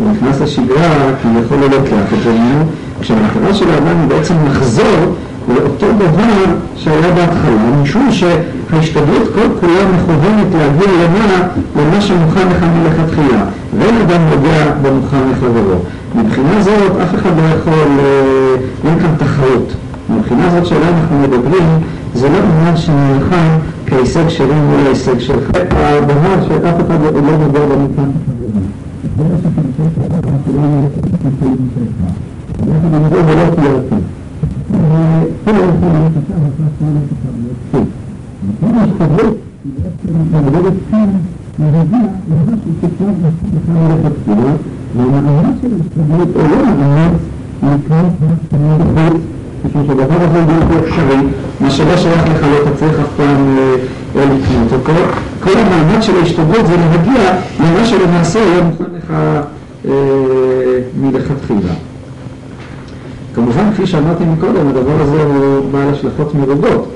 הוא 0.00 0.10
נכנס 0.12 0.40
לשגרה, 0.40 1.10
כביכול 1.22 1.58
לא 1.58 1.66
לוקח 1.66 2.12
את 2.18 2.22
זה 2.24 2.32
ממנו, 2.32 2.64
כשהמטרה 3.00 3.54
של 3.54 3.70
האדם 3.70 4.00
היא 4.00 4.08
בעצם 4.08 4.34
לחזור 4.46 5.14
לאותו 5.48 5.86
דבר 5.92 6.54
שהיה 6.76 7.10
בהתחלה, 7.14 7.82
משום 7.82 8.08
שההשתדלות 8.10 9.28
כל 9.34 9.48
כולה 9.60 9.82
מכוונת 9.96 10.46
להגיע 10.58 10.88
למעלה 10.88 11.48
למה 11.76 12.00
שמוכן 12.00 12.48
לך 12.48 12.64
מלכתחילה, 12.76 13.44
ואין 13.78 13.94
אדם 13.96 14.20
נוגע 14.30 14.72
במוכן 14.82 15.30
לחברו. 15.32 15.78
מבחינה 16.14 16.62
זאת 16.62 16.92
אף 17.02 17.14
אחד 17.14 17.30
לא 17.36 17.42
יכול, 17.56 17.88
אין 18.84 18.98
כאן 19.00 19.14
תחרות. 19.18 19.74
מבחינה 20.10 20.50
זאת 20.50 20.66
שעליה 20.66 20.88
אנחנו 20.88 21.18
מדברים, 21.18 21.80
זה 22.14 22.28
לא 22.28 22.36
עניין 22.36 22.76
שנלחם 22.76 23.58
כהישג 23.86 24.28
שלי 24.28 24.54
מול 24.54 24.86
ההישג 24.86 25.18
שלך. 25.18 25.50
הדבר 25.70 26.48
שאף 26.48 26.80
אחד 26.86 27.00
לא 27.14 27.36
נוגע 27.38 27.66
במוכן 27.66 28.10
לחברו. 38.84 39.34
והמאמץ 44.96 45.56
של 45.62 45.68
ההסתגלות 45.72 46.28
או 46.36 46.42
לא 46.42 46.64
מאמץ 46.64 47.20
משום 49.64 49.86
שהדבר 49.86 50.16
הזה 50.20 50.42
הוא 50.42 50.46
בלתי 50.46 50.88
אפשרי, 50.88 51.16
מה 51.60 51.70
שלא 51.70 51.96
שייך 51.96 52.22
לך 52.28 52.42
לא 52.42 52.70
תצליח 52.70 52.92
אף 53.00 53.06
פעם 53.16 53.56
לקנות 54.14 54.72
אותו. 54.72 54.92
כל 55.40 55.50
המאמץ 55.56 56.04
של 56.04 56.16
ההשתגלות 56.16 56.66
זה 56.66 56.76
להגיע 56.76 57.34
למה 57.60 57.86
שלמעשה 57.86 58.40
היה 58.40 58.62
מוכן 58.62 58.84
לך 58.98 59.14
מלכתחילה. 61.00 61.74
כמובן, 63.34 63.70
כפי 63.72 63.86
שאמרתי 63.86 64.24
מקודם, 64.24 64.68
הדבר 64.68 65.00
הזה 65.00 65.22
הוא 65.22 65.70
בעל 65.72 65.88
השלכות 65.88 66.34
מרובות, 66.34 66.88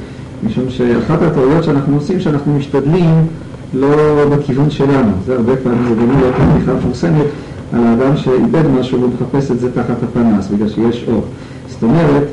משום 0.46 0.64
שאחת 0.68 1.22
הטעויות 1.22 1.64
שאנחנו 1.64 1.94
עושים, 1.96 2.20
שאנחנו 2.20 2.54
משתדלים 2.58 3.26
לא 3.74 4.24
בכיוון 4.30 4.70
שלנו. 4.70 5.10
זה 5.26 5.34
הרבה 5.34 5.56
פעמים, 5.56 5.84
זה 5.88 5.94
גם 5.94 6.20
לא 6.20 6.28
בדיחה 6.56 6.72
מפורסמת 6.74 7.26
על 7.72 7.80
האדם 7.86 8.16
שאיבד 8.16 8.66
משהו 8.80 9.02
ומחפש 9.02 9.50
את 9.50 9.60
זה 9.60 9.72
תחת 9.72 10.02
הפנס, 10.02 10.48
בגלל 10.48 10.68
שיש 10.68 11.04
אור. 11.08 11.24
זאת 11.68 11.82
אומרת, 11.82 12.24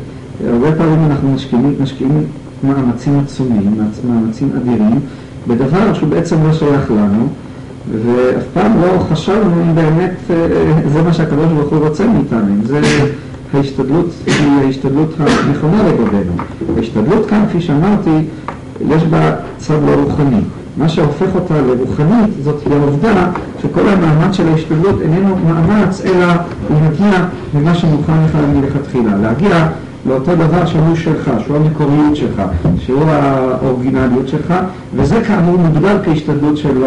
הרבה 0.49 0.71
פעמים 0.71 1.05
אנחנו 1.11 1.31
משקיעים, 1.31 1.75
משקיעים 1.79 2.23
מאמצים 2.63 3.19
עצומים, 3.19 3.77
מאמצים 4.09 4.49
אדירים, 4.57 4.99
בדבר 5.47 5.93
שהוא 5.93 6.09
בעצם 6.09 6.36
לא 6.47 6.53
שייך 6.53 6.91
לנו, 6.91 7.27
ואף 8.05 8.43
פעם 8.53 8.71
לא 8.81 8.99
חשבנו 8.99 9.61
אם 9.61 9.75
באמת 9.75 10.13
זה 10.93 11.01
מה 11.01 11.13
שהקדוש 11.13 11.51
ברוך 11.53 11.73
הוא 11.73 11.88
רוצה 11.88 12.07
מאיתנו, 12.07 12.47
אם 12.47 12.65
זה 12.65 12.81
ההשתדלות 13.53 14.09
ההשתדלות 14.27 15.15
הנכונה 15.19 15.83
לגבינו. 15.83 16.33
ההשתדלות 16.77 17.25
כאן, 17.25 17.45
כפי 17.49 17.61
שאמרתי, 17.61 18.09
יש 18.89 19.03
בה 19.03 19.36
צד 19.57 19.77
לא 19.86 19.91
רוחני. 20.03 20.41
מה 20.77 20.89
שהופך 20.89 21.36
אותה 21.36 21.61
לרוחנית 21.61 22.29
זאת 22.43 22.67
העובדה 22.71 23.31
שכל 23.61 23.88
המאמץ 23.88 24.36
של 24.36 24.47
ההשתדלות 24.47 25.01
איננו 25.01 25.36
מאמץ 25.36 26.01
אלא 26.05 26.25
להגיע 26.69 27.25
למה 27.55 27.75
שמוכן 27.75 28.23
לך 28.25 28.38
מלכתחילה, 28.55 29.17
להגיע 29.21 29.67
לאותו 30.06 30.36
דבר 30.36 30.66
שהוא 30.66 30.95
שלך, 30.95 31.32
שהוא 31.45 31.58
המקוריות 31.58 32.16
שלך, 32.16 32.41
שהוא 32.78 33.03
האורגינליות 33.03 34.28
שלך, 34.28 34.53
וזה 34.95 35.22
כאמור 35.28 35.58
מוגדר 35.58 36.03
כהשתדלות 36.03 36.58
של, 36.58 36.84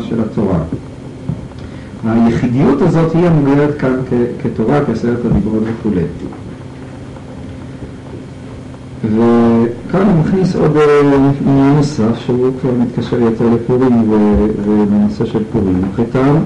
של 0.00 0.20
התורה. 0.20 0.58
היחידיות 2.04 2.82
הזאת 2.82 3.14
היא 3.14 3.26
המוגדרת 3.26 3.78
כאן 3.78 3.96
כתורה, 4.42 4.84
כעשרת 4.84 5.24
הדיברות 5.24 5.62
וכו'. 5.62 5.90
וכאן 9.04 10.06
הוא 10.06 10.20
מכניס 10.20 10.56
עוד 10.56 10.76
עניין 11.46 11.74
נוסף, 11.76 12.18
שהוא 12.26 12.50
כבר 12.60 12.70
מתקשר 12.78 13.20
יותר 13.20 13.44
לפורים 13.54 14.10
ולנושא 14.64 15.24
של 15.24 15.42
פורים. 15.52 15.82
חטאם, 15.96 16.36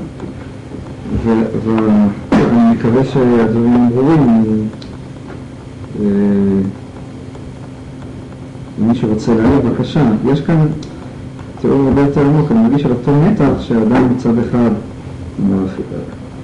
ואני 1.25 2.75
מקווה 2.75 3.05
שהדברים 3.05 3.91
ברורים. 3.95 4.69
מי 8.79 8.95
שרוצה 8.95 9.35
להעיר, 9.35 9.61
בבקשה. 9.61 10.13
יש 10.33 10.41
כאן 10.41 10.67
תיאור 11.61 11.89
הרבה 11.89 12.01
יותר 12.01 12.21
עמוק, 12.21 12.51
אני 12.51 12.63
מרגיש 12.63 12.85
על 12.85 12.91
אותו 12.91 13.13
מתח 13.13 13.61
שאדם 13.61 14.15
מצד 14.15 14.39
אחד 14.39 14.71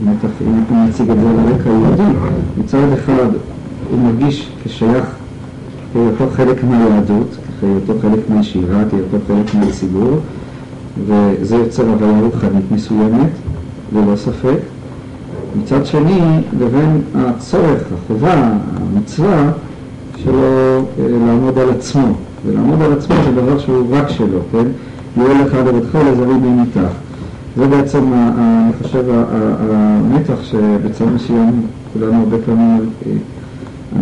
מתח, 0.04 0.28
אם 0.46 0.86
נציג 0.88 1.10
את 1.10 1.16
זה 1.20 1.30
על 1.30 1.38
הרקע 1.38 1.70
היהודי, 1.70 2.18
מצד 2.58 2.92
אחד 2.94 3.28
הוא 3.90 3.98
מרגיש 3.98 4.50
כשייך 4.64 5.04
כהיותו 5.92 6.24
חלק 6.36 6.64
מהיהדות, 6.64 7.36
כהיותו 7.60 7.92
חלק 8.02 8.30
מהישיבה, 8.30 8.82
כהיותו 8.90 9.16
חלק 9.28 9.54
מהציבור, 9.54 10.16
וזה 11.06 11.56
יוצר 11.56 11.88
הוויה 11.88 12.20
רוחנית 12.20 12.72
מסוימת, 12.72 13.30
ללא 13.92 14.16
ספק. 14.16 14.75
מצד 15.62 15.86
שני, 15.86 16.20
לבין 16.60 17.00
הצורך, 17.14 17.82
החובה, 17.94 18.52
המצווה, 18.76 19.50
שלו 20.16 20.84
לעמוד 20.98 21.58
על 21.58 21.70
עצמו. 21.70 22.06
ולעמוד 22.46 22.82
על 22.82 22.92
עצמו 22.92 23.14
זה 23.24 23.42
דבר 23.42 23.58
שהוא 23.58 23.86
רק 23.90 24.08
שלו, 24.08 24.38
כן? 24.52 24.64
יהיה 25.16 25.44
לך 25.44 25.54
לבדך 25.54 25.94
לזרי 25.94 26.34
מימיתך. 26.34 26.80
זה 27.56 27.66
בעצם, 27.66 28.12
אני 28.12 28.72
חושב, 28.82 29.04
המתח 29.70 30.42
שבצד 30.42 31.04
מסוים 31.14 31.62
כולנו 31.92 32.18
הרבה 32.18 32.36
פעמים, 32.46 32.90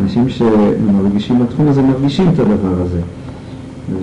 אנשים 0.02 0.28
שמרגישים 0.28 1.38
בתחום 1.38 1.68
הזה, 1.68 1.82
מרגישים 1.82 2.28
את 2.34 2.38
הדבר 2.38 2.82
הזה. 2.82 3.00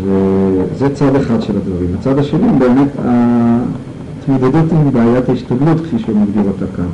וזה 0.04 0.96
צד 0.96 1.16
אחד 1.16 1.42
של 1.42 1.54
הדברים. 1.58 1.90
הצד 2.00 2.20
השני 2.20 2.48
באמת 2.60 2.88
ההתמודדות 3.06 4.72
עם 4.72 4.92
בעיית 4.92 5.30
ההשתדלות, 5.30 5.80
כפי 5.80 6.00
שהוא 6.00 6.18
מגדיר 6.18 6.44
אותה 6.48 6.66
כאן. 6.78 6.86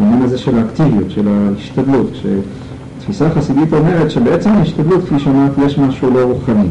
העניין 0.00 0.22
הזה 0.22 0.38
של 0.38 0.58
האקטיביות, 0.58 1.10
של 1.10 1.28
ההשתדלות. 1.28 2.10
כשתפיסה 2.12 3.30
חסידית 3.30 3.72
אומרת 3.72 4.10
שבעצם 4.10 4.50
ההשתדלות, 4.50 5.04
כפי 5.04 5.18
שאמרתי, 5.18 5.60
יש 5.64 5.78
משהו 5.78 6.10
לא 6.10 6.20
רוחני. 6.20 6.68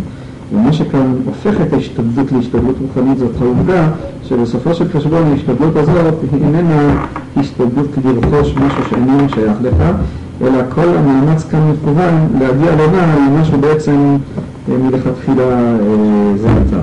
ומה 0.54 0.74
שכאן 0.74 1.14
הופך 1.26 1.62
את 1.62 1.74
ההשתדלות 1.74 2.32
להשתדלות 2.32 2.76
רוחנית 2.82 3.18
זאת 3.18 3.32
העובדה 3.42 3.88
שבסופו 4.24 4.74
של 4.74 4.90
חשבון 4.90 5.24
ההשתדלות 5.24 5.76
הזאת 5.76 6.14
איננה 6.34 7.06
השתדלות 7.38 7.88
כדי 7.96 8.14
לרכוש 8.14 8.56
משהו 8.56 8.84
שאיננו 8.90 9.30
שייך 9.30 9.58
לך, 9.62 9.76
אלא 10.42 10.58
כל 10.70 10.90
המאמץ 10.98 11.44
כאן 11.44 11.72
מכוון 11.72 12.28
להגיע 12.40 12.72
למעלה 12.72 13.16
למה 13.16 13.46
שבעצם 13.46 14.18
מלכתחילה 14.68 15.78
זה 16.38 16.48
אתה. 16.68 16.78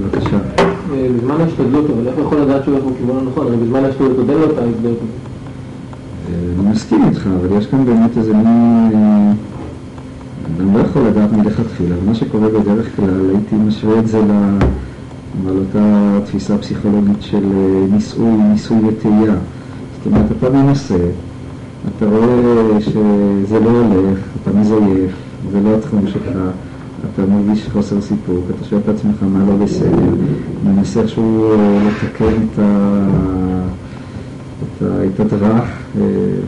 בבקשה. 0.00 0.61
בזמן 0.92 1.40
ההשתדלות, 1.40 1.84
אבל 1.90 2.08
איך 2.08 2.14
יכול 2.18 2.40
לדעת 2.40 2.64
שהוא 2.64 2.74
הולך 2.74 2.84
בכיוון 2.94 3.18
הנכון? 3.18 3.46
הרי 3.46 3.56
בזמן 3.56 3.84
ההשתדלות 3.84 4.16
עוד 4.16 4.30
אין 4.30 4.38
לו 4.38 4.44
את 4.44 4.58
ההשתדלות. 4.58 4.98
אני 6.60 6.70
מסכים 6.70 7.04
איתך, 7.04 7.26
אבל 7.40 7.58
יש 7.58 7.66
כאן 7.66 7.84
באמת 7.84 8.18
איזה 8.18 8.32
מין... 8.34 8.90
אני 10.60 10.74
לא 10.74 10.80
יכול 10.80 11.02
לדעת 11.02 11.32
מלכתחילה, 11.32 11.94
ומה 12.02 12.14
שקורה 12.14 12.48
בדרך 12.48 12.96
כלל, 12.96 13.30
הייתי 13.30 13.56
משווה 13.56 13.98
את 13.98 14.06
זה 14.08 14.18
על 15.48 15.56
אותה 15.58 16.18
תפיסה 16.24 16.58
פסיכולוגית 16.58 17.22
של 17.22 17.44
ניסוי, 17.90 18.30
ניסוי 18.52 18.76
וטעייה. 18.86 19.34
זאת 19.96 20.06
אומרת, 20.06 20.26
אתה 20.38 20.50
מנסה, 20.50 20.96
אתה 21.96 22.06
רואה 22.06 22.80
שזה 22.80 23.60
לא 23.60 23.70
הולך, 23.70 24.18
אתה 24.42 24.50
מזייף, 24.58 25.12
זה 25.52 25.60
לא 25.64 25.74
התחום 25.74 26.06
שלך, 26.06 26.38
אתה 27.14 27.22
מרגיש 27.26 27.68
חוסר 27.72 28.00
סיפוק, 28.00 28.44
אתה 28.56 28.64
שואל 28.64 28.80
את 28.84 28.88
עצמך 28.88 29.16
מה 29.32 29.44
לא 29.48 29.56
בסדר, 29.64 30.10
מנסה 30.64 31.00
איכשהו 31.00 31.54
לתקן 31.86 32.24
את, 32.24 32.58
ה... 32.58 32.98
את, 34.82 35.20
ה... 35.20 35.22
הדרך, 35.22 35.64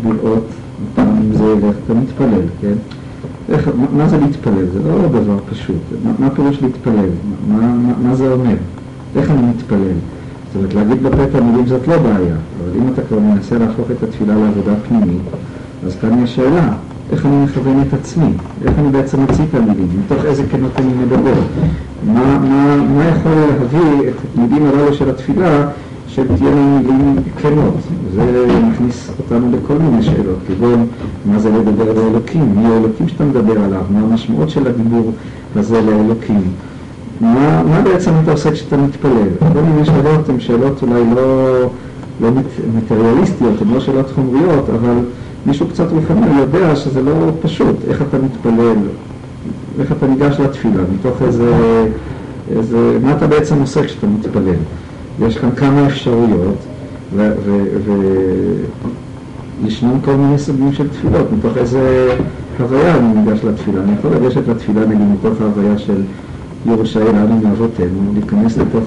לראות 0.04 0.46
פעם 0.94 1.32
זה 1.32 1.44
איך 1.44 1.76
אתה 1.84 1.94
מתפלל, 1.94 2.46
כן? 2.60 2.74
איך, 3.48 3.68
מה, 3.76 3.86
מה 3.92 4.08
זה 4.08 4.18
להתפלל? 4.18 4.66
זה 4.72 4.78
לא 4.88 5.08
דבר 5.08 5.38
פשוט. 5.50 5.76
מה, 6.04 6.12
מה 6.18 6.30
פירוש 6.30 6.62
להתפלל? 6.62 7.08
מה, 7.48 7.60
מה, 7.60 7.92
מה 8.02 8.14
זה 8.14 8.32
אומר? 8.32 8.56
איך 9.16 9.30
אני 9.30 9.42
מתפלל? 9.46 9.78
זאת 10.52 10.56
אומרת, 10.56 10.74
להגיד 10.74 11.02
בפה 11.02 11.24
את 11.24 11.34
המילים 11.34 11.66
זאת 11.66 11.88
לא 11.88 11.98
בעיה, 11.98 12.34
אבל 12.58 12.78
אם 12.78 12.88
אתה 12.92 13.02
כבר 13.02 13.18
מנסה 13.18 13.58
להפוך 13.58 13.90
את 13.90 14.02
התפילה 14.02 14.34
לעבודה 14.34 14.72
פנימית, 14.88 15.22
אז 15.86 15.96
כאן 16.00 16.22
יש 16.22 16.34
שאלה, 16.36 16.72
איך 17.12 17.26
אני 17.26 17.44
מכוון 17.44 17.84
את 17.88 17.94
עצמי? 17.94 18.32
איך 18.64 18.72
אני 18.78 18.88
בעצם 18.88 19.20
מוציא 19.20 19.44
את 19.50 19.54
המילים? 19.54 19.88
מתוך 20.04 20.24
איזה 20.24 20.42
כנות 20.50 20.72
אני 20.76 20.92
מדבר? 21.04 21.34
מה, 22.06 22.38
מה, 22.38 22.76
מה 22.76 23.04
יכול 23.04 23.32
להביא 23.32 24.08
את 24.08 24.14
המילים 24.38 24.66
הללו 24.66 24.94
של 24.94 25.10
התפילה 25.10 25.68
שתהיינה 26.08 26.78
מילים 26.78 27.16
כנות? 27.42 27.74
זה 28.14 28.46
מכניס 28.70 29.10
אותנו 29.18 29.46
לכל 29.56 29.74
מיני 29.74 30.02
שאלות, 30.02 30.38
כגון 30.48 30.86
מה 31.24 31.38
זה 31.38 31.50
לדבר 31.50 31.90
על 31.90 31.98
האלוקים? 31.98 32.54
מי 32.56 32.66
האלוקים 32.66 33.08
שאתה 33.08 33.24
מדבר 33.24 33.64
עליו? 33.64 33.82
מה 33.90 34.00
המשמעות 34.00 34.50
של 34.50 34.66
הדיבור 34.66 35.12
הזה 35.56 35.80
לאלוקים? 35.80 36.42
מה, 37.20 37.62
מה 37.62 37.80
בעצם 37.80 38.10
אתה 38.22 38.32
עושה 38.32 38.50
כשאתה 38.52 38.76
מתפלל? 38.76 39.28
כל 39.52 39.60
מיני 39.60 39.84
שאלות 39.84 40.28
הן 40.28 40.40
שאלות 40.40 40.82
אולי 40.82 41.02
לא, 41.14 41.58
לא 42.20 42.28
מטריאליסטיות, 42.76 43.62
הן 43.62 43.74
לא 43.74 43.80
שאלות 43.80 44.10
חומריות, 44.10 44.70
אבל 44.70 44.94
מישהו 45.46 45.68
קצת 45.68 45.90
רוחני 45.90 46.38
יודע 46.38 46.76
שזה 46.76 47.02
לא 47.02 47.12
פשוט, 47.42 47.76
איך 47.88 48.02
אתה 48.02 48.16
מתפלל, 48.18 48.76
איך 49.80 49.92
אתה 49.92 50.06
ניגש 50.06 50.40
לתפילה, 50.40 50.82
מתוך 50.94 51.22
איזה, 51.22 51.52
איזה, 52.56 52.98
מה 53.02 53.16
אתה 53.16 53.26
בעצם 53.26 53.60
עושה 53.60 53.84
כשאתה 53.84 54.06
מתפלל. 54.06 54.54
יש 55.26 55.38
כאן 55.38 55.50
כמה 55.50 55.86
אפשרויות, 55.86 56.56
וישנם 59.62 60.00
כל 60.04 60.14
מיני 60.14 60.38
סוגים 60.38 60.72
של 60.72 60.88
תפילות, 60.88 61.32
מתוך 61.38 61.56
איזה 61.56 62.14
הוויה 62.60 62.96
אני 62.96 63.20
ניגש 63.20 63.44
לתפילה. 63.44 63.82
אני 63.82 63.92
יכול 63.98 64.10
לגשת 64.10 64.48
לתפילה 64.48 64.86
נגיד 64.86 65.06
מתוך 65.12 65.40
ההוויה 65.40 65.78
של 65.78 66.02
יורשה 66.66 67.04
לנו 67.04 67.40
מאבותינו, 67.42 68.12
להיכנס 68.14 68.58
לתוך 68.58 68.84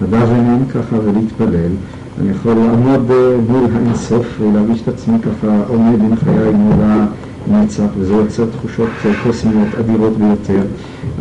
הדוונן 0.00 0.64
ככה 0.74 0.96
ולהתפלל. 1.04 1.72
אני 2.20 2.30
יכול 2.30 2.52
לעמוד 2.52 3.10
מול 3.48 3.64
האינסוף 3.74 4.26
ולהרגיש 4.40 4.82
את 4.82 4.88
עצמי 4.88 5.18
ככה 5.18 5.62
עומד 5.68 6.02
עם 6.02 6.16
חיי 6.16 6.52
מול 6.52 6.72
הנצח, 7.50 7.84
וזה 7.98 8.12
יוצר 8.12 8.44
תחושות 8.46 8.88
קוסמיות 9.22 9.68
אדירות 9.80 10.16
ביותר. 10.18 10.62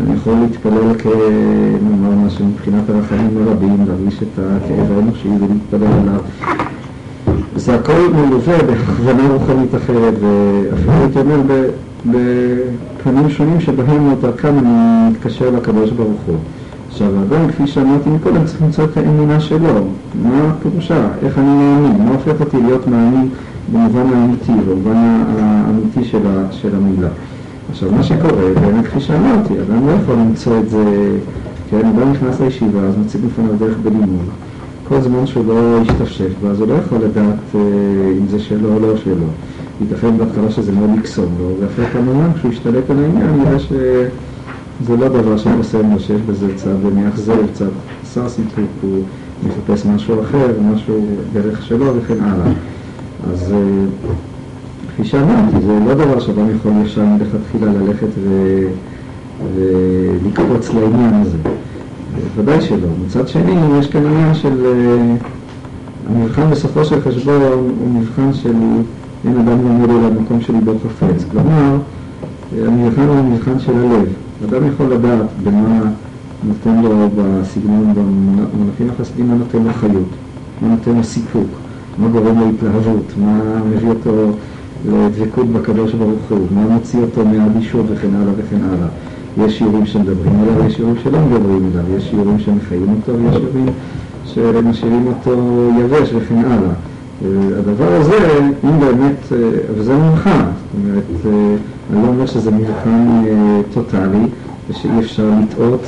אני 0.02 0.16
יכול 0.16 0.34
להתפלל 0.34 0.94
כנאמר 0.98 2.16
מה 2.24 2.30
שמבחינת 2.30 2.90
הרחמים 2.90 3.48
הרבים, 3.48 3.86
להרגיש 3.88 4.18
את 4.24 4.40
הכאב 4.40 4.98
האנושי 4.98 5.28
ולהתפלל 5.28 6.00
עליו. 6.02 6.22
זה 7.56 7.76
הכל 7.76 8.10
מלווה 8.14 8.64
בהכוונה 8.64 9.34
רוחנית 9.34 9.76
אחרת, 9.76 10.14
ואפילו 10.14 10.94
הייתי 10.94 11.20
אומר 11.20 11.42
בפנים 12.06 13.30
שונים 13.30 13.60
שבהם 13.60 14.16
דרכם 14.22 14.60
אני 14.60 15.10
מתקשר 15.12 15.50
לקדוש 15.50 15.92
ברוך 15.92 16.22
הוא. 16.28 16.38
עכשיו, 16.92 17.08
האדם, 17.20 17.48
כפי 17.48 17.68
שאמרתי 17.68 18.10
מקודם, 18.10 18.46
צריך 18.46 18.62
למצוא 18.62 18.84
את 18.84 18.98
האמונה 18.98 19.40
שלו. 19.40 19.86
מה 20.24 20.54
פירושה? 20.62 21.08
איך 21.24 21.38
אני 21.38 21.46
מאמין? 21.46 22.06
מה 22.06 22.12
הופך 22.12 22.42
אותי 22.42 22.58
להיות 22.62 22.88
מאמין 22.88 23.30
במובן 23.74 24.14
האמיתי, 24.14 24.52
במובן 24.70 25.24
האמיתי 25.40 26.04
של, 26.04 26.28
ה, 26.28 26.52
של 26.52 26.76
המילה? 26.76 27.08
עכשיו, 27.72 27.92
מה 27.92 28.04
שקורה, 28.04 28.54
באמת 28.62 28.86
כפי 28.86 29.00
שאמרתי, 29.00 29.54
אדם 29.54 29.88
לא 29.88 29.92
יכול 29.92 30.16
למצוא 30.16 30.60
את 30.60 30.70
זה, 30.70 30.84
כן, 31.70 31.78
אדם 31.78 32.12
נכנס 32.12 32.40
לישיבה, 32.40 32.80
אז 32.80 32.98
מציג 32.98 33.22
בפניו 33.26 33.56
דרך 33.60 33.78
בלימוד. 33.84 34.26
כל 34.88 35.02
זמן 35.02 35.28
שהוא 35.28 35.46
לא 35.48 35.80
ישתפשף 35.82 36.30
בה, 36.44 36.50
אז 36.50 36.60
הוא 36.60 36.68
לא 36.68 36.74
יכול 36.74 36.98
לדעת 36.98 37.40
אה, 37.56 37.60
אם 38.18 38.28
זה 38.28 38.40
שלו 38.40 38.74
או 38.74 38.80
לא 38.80 38.98
שלו. 38.98 39.28
ייתכן 39.82 40.18
בהתחלה 40.18 40.52
שזה 40.52 40.72
מאוד 40.72 40.90
יקסום 41.00 41.36
לו, 41.40 41.52
ואחרי 41.62 41.86
כמה 41.86 42.12
זמן 42.12 42.30
כשהוא 42.36 42.52
ישתלט 42.52 42.90
על 42.90 42.98
העניין, 43.00 43.42
יראה 43.42 43.60
שזה 44.84 44.98
לא 44.98 45.08
דבר 45.08 45.38
שקוסם 45.38 45.92
לו, 45.92 46.00
שיש 46.00 46.22
בזה 46.22 46.48
צד 46.56 46.84
מאכזב, 46.96 47.54
צד 47.54 47.66
חסר 48.04 48.30
סיפוק, 48.30 48.66
הוא 48.82 49.04
מחפש 49.44 49.86
משהו 49.86 50.22
אחר, 50.22 50.48
משהו 50.74 51.06
דרך 51.34 51.64
שלו 51.66 51.94
וכן 51.96 52.24
הלאה. 52.24 52.52
אז 53.32 53.54
אה, 53.54 54.10
כפי 54.94 55.06
שאמרתי, 55.06 55.66
זה 55.66 55.80
לא 55.88 55.94
דבר 55.94 56.20
שאדם 56.20 56.56
יכול 56.56 56.72
ישר 56.86 57.06
מלכתחילה 57.06 57.72
ללכת 57.74 58.08
ו... 58.24 58.58
ולקפוץ 59.56 60.70
לעניין 60.74 61.14
הזה. 61.22 61.38
ודאי 62.36 62.62
שלא. 62.62 62.88
מצד 63.06 63.28
שני, 63.28 63.56
יש 63.80 63.88
כאן 63.88 64.06
עניין 64.06 64.34
של... 64.34 64.66
אה, 64.66 65.16
המבחן 66.10 66.50
בסופו 66.50 66.86
של 66.86 67.02
חשבון 67.02 67.42
הוא 67.42 67.90
מבחן 67.90 68.34
של 68.34 68.54
אין 69.26 69.38
אדם 69.38 69.68
לומד 69.68 69.90
אל 69.90 70.06
המקום 70.06 70.42
של 70.42 70.54
ליבו 70.54 70.72
חפץ. 70.80 71.26
כלומר, 71.32 71.78
המבחן 72.62 73.02
הוא 73.02 73.18
המבחן 73.18 73.60
של 73.60 73.72
הלב. 73.78 74.08
אדם 74.50 74.68
יכול 74.68 74.86
לדעת 74.86 75.26
במה 75.44 75.82
נותן 76.44 76.82
לו 76.84 77.10
בסגנון, 77.16 77.94
במונחים 77.94 78.90
החסידים, 78.90 79.28
מה 79.28 79.36
נותן 79.36 79.64
לו 79.64 79.74
חיות, 79.74 80.10
מה 80.62 80.68
נותן 80.68 80.96
לו 80.98 81.04
סיפוק, 81.04 81.48
מה 81.98 82.08
גורם 82.08 82.40
לו 82.40 82.50
התלהבות, 82.50 83.14
מה 83.18 83.62
מביא 83.70 83.90
אותו 83.90 84.32
לדבקות 84.90 85.48
בקדוש 85.48 85.94
ברוך 85.94 86.30
הוא, 86.30 86.48
מה 86.52 86.62
מוציא 86.62 87.00
אותו 87.00 87.26
מהאדישות 87.26 87.86
וכן 87.90 88.16
הלאה 88.16 88.34
וכן 88.38 88.60
הלאה. 88.64 88.88
יש 89.46 89.58
שיעורים 89.58 89.86
שמדברים 89.86 90.40
עליו, 90.42 90.66
יש 90.68 90.76
שיעורים 90.76 90.96
שלא 91.04 91.20
מדברים 91.20 91.70
עליו, 91.74 91.98
יש 91.98 92.10
שיעורים 92.10 92.40
שמחיים 92.40 92.96
אותו 92.98 93.20
ויש 93.20 93.36
שיעורים 93.36 94.64
שמשאירים 94.64 95.08
אותו 95.08 95.70
יבש 95.80 96.10
וכן 96.14 96.38
הלאה. 96.38 96.74
הדבר 97.60 97.94
הזה, 97.94 98.18
אם 98.64 98.80
באמת, 98.80 99.16
אה, 99.32 99.38
וזה 99.78 99.98
מבחן, 99.98 100.46
זאת 100.74 100.80
אומרת, 100.86 101.04
אה, 101.26 101.56
אני 101.94 102.04
לא 102.04 102.08
אומר 102.08 102.26
שזה 102.26 102.52
מבחן 102.52 103.24
אה, 103.28 103.62
טוטאלי 103.74 104.26
ושאי 104.70 105.00
אפשר 105.00 105.30
לטעות 105.44 105.82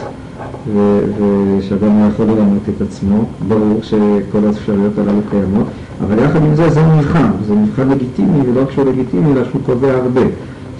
ושאדם 0.67 1.99
לא 1.99 2.07
יכול 2.13 2.25
לרמות 2.25 2.69
את 2.69 2.81
עצמו, 2.81 3.25
ברור 3.47 3.79
שכל 3.81 4.47
האפשרויות 4.47 4.97
הללו 4.97 5.19
קיימות, 5.29 5.67
אבל 6.01 6.23
יחד 6.23 6.43
עם 6.43 6.55
זה 6.55 6.69
זה 6.69 6.81
מבחן, 6.84 7.31
זה 7.47 7.53
מבחן 7.53 7.89
לגיטימי 7.89 8.49
ולא 8.49 8.65
כשהוא 8.65 8.86
לגיטימי 8.86 9.31
אלא 9.31 9.43
שהוא 9.43 9.61
קובע 9.65 9.91
הרבה. 9.91 10.21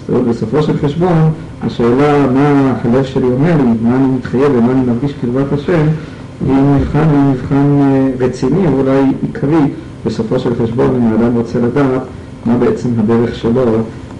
זאת 0.00 0.08
אומרת, 0.08 0.24
בסופו 0.24 0.62
של 0.62 0.78
חשבון, 0.78 1.30
השאלה 1.62 2.26
מה 2.34 2.74
הלב 2.84 3.04
שלי 3.04 3.26
אומר 3.26 3.56
לי, 3.56 3.62
מה 3.82 3.96
אני 3.96 4.06
מתחייב 4.06 4.52
ומה 4.56 4.72
אני 4.72 4.80
מרגיש 4.86 5.12
קרבת 5.12 5.52
השם, 5.52 5.86
היא 6.46 6.56
מבחן, 6.56 7.08
היא 7.10 7.32
מבחן 7.32 7.80
רציני, 8.18 8.68
ואולי 8.68 9.12
עיקרי, 9.22 9.70
בסופו 10.06 10.38
של 10.38 10.54
חשבון, 10.54 10.94
אם 10.96 11.12
האדם 11.12 11.36
רוצה 11.36 11.58
לדעת 11.58 12.02
מה 12.46 12.58
בעצם 12.58 12.88
הדרך 12.98 13.34
שלו 13.34 13.62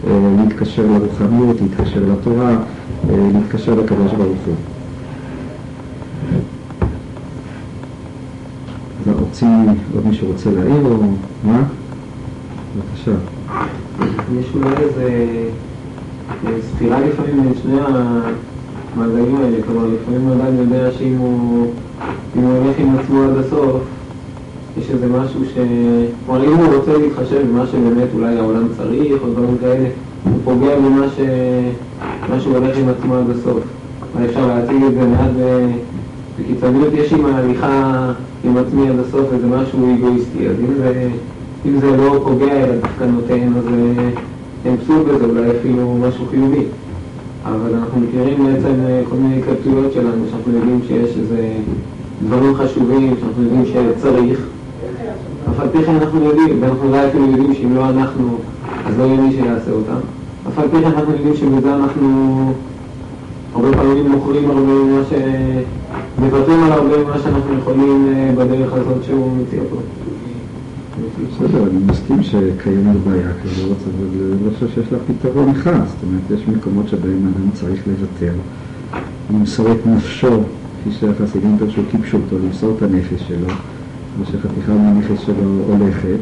אה, 0.07 0.19
להתקשר 0.39 0.83
לרוחניות, 0.83 1.57
להתקשר 1.61 2.01
לתורה, 2.13 2.51
אה, 2.51 3.29
להתקשר 3.33 3.75
לקדוש 3.75 4.13
ברוך 4.13 4.39
הוא. 4.47 4.55
רוצים, 9.19 9.67
עוד 9.95 10.07
מישהו 10.07 10.29
רוצה 10.29 10.51
להעיר 10.51 10.87
או 10.87 10.97
מה? 11.45 11.63
בבקשה. 12.77 13.13
יש 14.41 14.47
אולי 14.55 14.77
איזה 14.77 15.09
סתירה 16.75 17.01
לפעמים 17.01 17.43
בין 17.43 17.53
שני 17.63 17.79
המעגלים 17.81 19.37
האלה, 19.37 19.57
כלומר 19.67 19.87
לפעמים 19.87 20.29
אדם 20.29 20.57
יודע 20.57 20.91
שאם 20.93 21.17
הוא 21.19 21.73
הולך 22.35 22.79
עם 22.79 22.99
עצמו 22.99 23.23
עד 23.23 23.37
הסוף 23.37 23.83
יש 24.79 24.91
איזה 24.91 25.07
משהו 25.07 25.41
ש... 25.45 25.59
כלומר, 26.27 26.45
אם 26.45 26.55
הוא 26.55 26.75
רוצה 26.75 26.99
להתחשב 26.99 27.47
במה 27.49 27.67
שבאמת 27.67 28.09
אולי 28.15 28.39
העולם 28.39 28.69
צריך, 28.77 29.23
או 29.23 29.31
דברים 29.31 29.57
כאלה, 29.61 29.89
הוא 30.25 30.39
פוגע 30.45 30.77
במה 30.77 31.07
ש... 31.17 31.21
מה 32.29 32.41
שהוא 32.41 32.57
הולך 32.57 32.79
עם 32.79 32.89
עצמו 32.89 33.15
עד 33.15 33.31
הסוף. 33.31 33.63
אבל 34.17 34.25
אפשר 34.25 34.47
להציג 34.47 34.83
את 34.83 34.95
זה 34.95 35.07
מעט 35.07 35.31
בקיצוניות, 36.39 36.93
יש 36.93 37.13
עם 37.13 37.27
ההליכה 37.27 38.13
עם 38.45 38.57
עצמי 38.57 38.89
עד 38.89 38.99
הסוף 38.99 39.33
איזה 39.33 39.47
משהו 39.47 39.95
אגואיסטי, 39.95 40.49
אז 40.49 40.57
אם 40.61 40.75
זה, 40.77 41.09
אם 41.67 41.81
זה 41.81 41.97
לא 41.97 42.21
פוגע 42.25 42.65
אלא 42.65 42.77
דווקא 42.77 43.05
נותן, 43.05 43.49
אז 43.59 43.65
אה, 43.67 44.09
אין 44.65 44.77
פסול 44.77 45.03
בזה, 45.03 45.25
אולי 45.25 45.51
אפילו 45.51 45.99
משהו 46.09 46.27
חיובי. 46.31 46.65
אבל 47.45 47.75
אנחנו 47.75 48.01
מכירים 48.01 48.45
בעצם 48.45 48.75
אה, 48.87 49.03
כל 49.11 49.17
מיני 49.17 49.39
התלבטויות 49.39 49.93
שלנו, 49.93 50.25
שאנחנו 50.31 50.53
יודעים 50.53 50.81
שיש 50.89 51.17
איזה 51.19 51.49
דברים 52.27 52.55
חשובים, 52.55 53.15
שאנחנו 53.21 53.43
יודעים 53.43 53.65
שצריך, 53.67 54.47
אף 55.51 55.61
על 55.61 55.69
פי 55.73 55.85
כן 55.85 55.95
אנחנו 55.95 56.25
יודעים, 56.25 56.63
ואנחנו 56.63 56.89
אולי 56.89 57.09
אפילו 57.09 57.27
יודעים 57.27 57.55
שאם 57.55 57.75
לא 57.75 57.89
אנחנו, 57.89 58.39
אז 58.87 58.99
לא 58.99 59.05
יהיה 59.05 59.21
מי 59.21 59.33
שיעשה 59.33 59.71
אותם. 59.71 59.99
אף 60.49 60.59
על 60.59 60.69
פי 60.69 60.77
כן 60.77 60.85
אנחנו 60.85 61.13
יודעים 61.13 61.37
שבזה 61.37 61.75
אנחנו 61.75 62.53
הרבה 63.55 63.73
פעמים 63.73 64.11
מוכרים 64.11 64.51
הרבה 64.51 64.63
ממה 64.63 65.03
ש... 65.11 65.13
מוותרים 66.19 66.63
על 66.63 66.73
הרבה 66.73 67.05
ממה 67.05 67.19
שאנחנו 67.23 67.59
יכולים 67.59 68.13
אה, 68.13 68.33
בדרך 68.37 68.73
הזאת 68.73 69.05
שהוא 69.05 69.37
מציע 69.37 69.61
פה. 69.71 69.77
בסדר, 71.29 71.63
אני 71.63 71.79
מסכים 71.87 72.23
שקיימת 72.23 72.97
בעיה 73.07 73.31
כזאת, 73.45 73.77
אבל 73.87 74.07
אני 74.33 74.45
לא 74.45 74.51
חושב 74.55 74.69
שיש 74.75 74.93
לה 74.93 74.99
פתרון 75.07 75.49
אחד. 75.49 75.71
זאת 75.73 75.97
אומרת, 76.07 76.41
יש 76.41 76.49
מקומות 76.49 76.89
שבהם 76.89 77.33
אדם 77.37 77.51
צריך 77.55 77.83
לוותר, 77.87 78.33
למסור 79.31 79.73
את 79.73 79.87
נפשו, 79.87 80.41
כפי 80.81 80.91
שהחסידים 80.93 81.57
דרשו 81.57 81.81
קיבשו 81.91 82.17
אותו, 82.17 82.37
למסור 82.47 82.75
את 82.77 82.83
הנפש 82.83 83.29
שלו. 83.29 83.49
ושחתיכה 84.21 84.73
מהנכס 84.73 85.21
שלו 85.27 85.65
הולכת, 85.69 86.19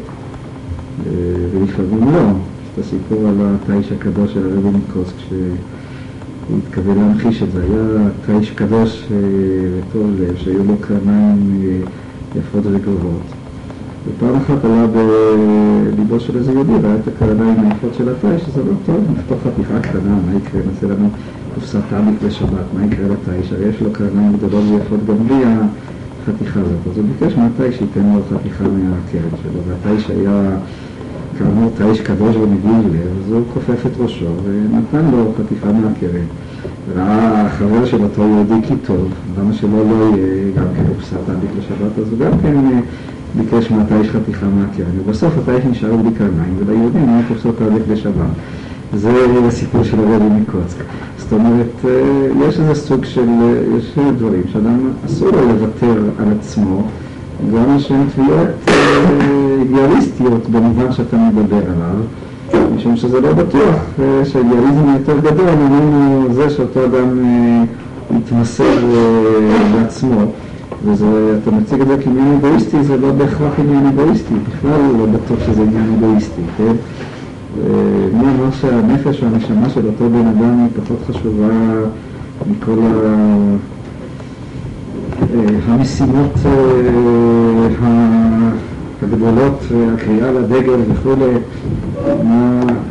ולפעמים 1.51 2.13
לא. 2.13 2.19
יש 2.19 2.69
את 2.73 2.79
הסיפור 2.79 3.27
על 3.27 3.35
התיש 3.39 3.91
הקדוש 3.91 4.33
של 4.33 4.51
הרבי 4.51 4.77
מקוסק, 4.77 5.15
שהוא 5.27 6.57
התכוון 6.57 6.97
להמחיש 6.97 7.43
את 7.43 7.51
זה. 7.51 7.63
היה 7.63 8.09
תיש 8.25 8.51
קדוש 8.51 9.07
וטוב 9.09 10.11
לב, 10.19 10.35
שהיו 10.35 10.63
לו 10.63 10.73
קרניים 10.81 11.61
יפות 12.35 12.63
וגבוהות. 12.65 13.21
ופעם 14.07 14.35
אחת 14.35 14.65
עלה 14.65 14.85
בליבו 14.87 16.19
של 16.19 16.37
איזה 16.37 16.51
יהודי, 16.51 16.73
ראה 16.83 16.95
את 16.95 17.07
הקרניים 17.07 17.59
היפות 17.59 17.93
של 17.93 18.09
התיש, 18.09 18.41
שזה 18.45 18.63
לא 18.63 18.73
טוב, 18.85 19.03
נפתור 19.17 19.37
חתיכה 19.43 19.79
קטנה, 19.79 20.15
מה 20.25 20.35
יקרה? 20.37 20.61
נעשה 20.67 20.87
לנו 20.87 21.09
קופסת 21.55 21.79
תעמיק 21.89 22.23
לשבת, 22.23 22.65
מה 22.73 22.85
יקרה 22.85 23.07
לתיש? 23.07 23.53
הרי 23.53 23.65
יש 23.65 23.81
לו 23.81 23.91
קרניים 23.91 24.33
גדולות 24.37 24.63
ויפות 24.69 24.99
גם 25.07 25.27
בלי 25.27 25.43
החתיכה 26.23 26.59
הזאת. 26.59 26.87
אז 26.91 26.97
הוא 26.97 27.05
ביקש 27.19 27.37
מהתיש 27.37 27.77
שייתן 27.77 28.13
לו 28.13 28.21
חתיכה 28.29 28.63
מהקרן 28.63 29.29
שלו, 29.43 29.61
והתיש 29.67 30.09
היה 30.09 30.49
כאמור 31.37 31.71
תיש 31.77 32.01
קדוש 32.01 32.35
ומגיל 32.35 32.91
לב, 32.91 33.07
אז 33.25 33.31
הוא 33.31 33.43
כופף 33.53 33.85
את 33.85 33.91
ראשו 33.99 34.25
ונתן 34.43 35.11
לו 35.11 35.33
חתיכה 35.37 35.71
מהקרן. 35.71 36.25
ראה 36.95 37.45
החבר 37.45 37.85
של 37.85 38.03
אותו 38.03 38.21
יהודי 38.21 38.67
כי 38.67 38.73
טוב, 38.85 39.11
למה 39.39 39.53
שלא 39.53 39.89
לא 39.89 40.17
יהיה 40.17 40.51
גם 40.55 40.65
כן 40.75 40.83
קופסת 40.95 41.17
תעמיק 41.25 41.49
לשבת, 41.57 41.99
אז 41.99 42.11
הוא 42.11 42.19
גם 42.19 42.31
כן 42.41 42.55
ביקש 43.35 43.71
מהתיש 43.71 44.09
חתיכה 44.09 44.45
מהקרן, 44.45 44.99
ובסוף 45.05 45.33
התיש 45.37 45.65
נשאר 45.65 45.95
בלי 45.95 46.11
קרניים, 46.17 46.55
וליהודים 46.59 47.09
היה 47.09 47.21
קופסות 47.27 47.57
תעמיק 47.57 47.83
לשבת. 47.89 48.13
זה 48.93 49.25
הסיפור 49.47 49.83
של 49.83 49.99
הרבי 49.99 50.25
מקוצק. 50.25 50.83
זאת 51.23 51.33
אומרת, 51.33 51.85
יש 52.47 52.59
איזה 52.59 52.75
סוג 52.75 53.05
של, 53.05 53.27
יש 53.77 53.95
דברים 54.17 54.41
שאדם 54.53 54.79
אסור 55.05 55.29
לו 55.29 55.47
לוותר 55.47 56.01
על 56.19 56.25
עצמו, 56.39 56.81
גם 57.55 57.79
שהן 57.79 58.03
תביעות 58.15 58.47
אידיאליסטיות 59.61 60.49
במובן 60.49 60.91
שאתה 60.91 61.17
מדבר 61.17 61.57
עליו, 61.57 62.65
משום 62.75 62.95
שזה 62.95 63.21
לא 63.21 63.33
בטוח 63.33 63.75
שהאידיאליזם 64.23 64.89
היותר 64.89 65.19
גדול 65.19 65.51
ממנו 65.51 66.27
זה 66.33 66.49
שאותו 66.49 66.85
אדם 66.85 67.23
מתמסר 68.11 68.85
לעצמו. 69.75 70.21
ואתה 70.85 71.51
מציג 71.51 71.81
את 71.81 71.87
זה 71.87 71.97
כעניין 72.03 72.37
אגואיסטי, 72.37 72.83
זה 72.83 72.97
לא 72.97 73.11
בהכרח 73.11 73.59
עניין 73.59 73.85
אגואיסטי, 73.85 74.33
בכלל 74.49 74.81
לא 74.97 75.05
בטוח 75.05 75.37
שזה 75.45 75.61
עניין 75.61 75.93
אגואיסטי, 75.97 76.41
כן? 76.57 76.73
אמר 78.43 78.51
שהנפש 78.51 79.23
או 79.23 79.27
הנשמה 79.27 79.69
של 79.69 79.85
אותו 79.85 80.09
בן 80.09 80.27
אדם 80.27 80.59
היא 80.59 80.83
פחות 80.83 80.97
חשובה 81.07 81.47
מכל 82.51 82.79
המשימות 85.67 86.31
הגדולות, 89.03 89.63
הקריאה 89.93 90.31
לדגל 90.31 90.79
וכולי, 90.91 91.31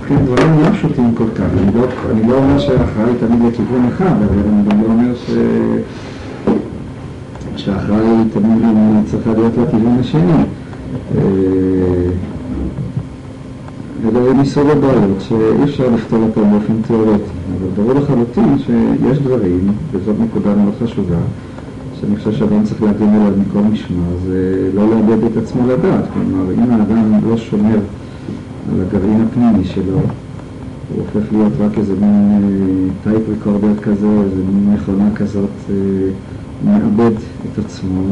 כן, 0.08 0.16
דברים 0.24 0.60
לא 0.62 0.70
פשוטים 0.70 1.14
כל 1.14 1.24
כך. 1.34 1.44
אני 1.62 1.74
לא, 1.74 1.86
אני 2.10 2.28
לא 2.28 2.36
אומר 2.36 2.58
שהאחראי 2.58 3.14
תמיד 3.20 3.52
לכיוון 3.52 3.88
אחד, 3.88 4.04
אבל 4.04 4.38
אני 4.38 4.70
גם 4.70 4.82
לא 4.82 4.86
אומר 4.86 5.14
ש... 5.14 5.30
שהאחראי 7.56 8.24
תמיד 8.32 8.62
צריכה 9.10 9.30
להיות 9.32 9.52
לכיוון 9.58 9.98
השני. 10.00 10.42
אלא 14.04 14.30
הם 14.30 14.40
מסוג 14.40 14.70
הבעיות 14.70 15.20
שאי 15.20 15.64
אפשר 15.64 15.90
לפתור 15.94 16.18
אותם 16.22 16.50
באופן 16.50 16.82
תיאורטי. 16.86 17.32
אבל 17.58 17.68
ברור 17.76 17.92
לחלוטין 17.92 18.58
שיש 18.58 19.18
דברים, 19.18 19.72
וזאת 19.92 20.16
נקודה 20.20 20.54
מאוד 20.54 20.74
חשובה, 20.84 21.16
שאני 22.00 22.16
חושב 22.16 22.32
שאדם 22.32 22.64
צריך 22.64 22.82
להגן 22.82 23.08
עליו 23.08 23.32
מכל 23.48 23.58
משמע, 23.58 24.04
זה 24.26 24.70
לא 24.74 24.90
לאבד 24.90 25.24
את 25.24 25.36
עצמו 25.36 25.66
לדעת. 25.66 26.04
כלומר, 26.14 26.52
אם 26.52 26.70
האדם 26.70 27.30
לא 27.30 27.36
שומר 27.36 27.78
על 28.72 28.80
הגרעין 28.80 29.26
הפנימי 29.30 29.64
שלו, 29.64 29.94
הוא 29.94 31.02
הופך 31.02 31.32
להיות 31.32 31.52
רק 31.60 31.78
איזה 31.78 31.94
מין 32.00 32.90
טייפ 33.02 33.28
ריקורדר 33.28 33.76
כזה, 33.82 34.08
איזה 34.24 34.42
מין 34.52 34.74
מכונה 34.74 35.08
כזאת, 35.14 35.70
מאבד 36.66 37.14
את 37.52 37.64
עצמו, 37.64 38.02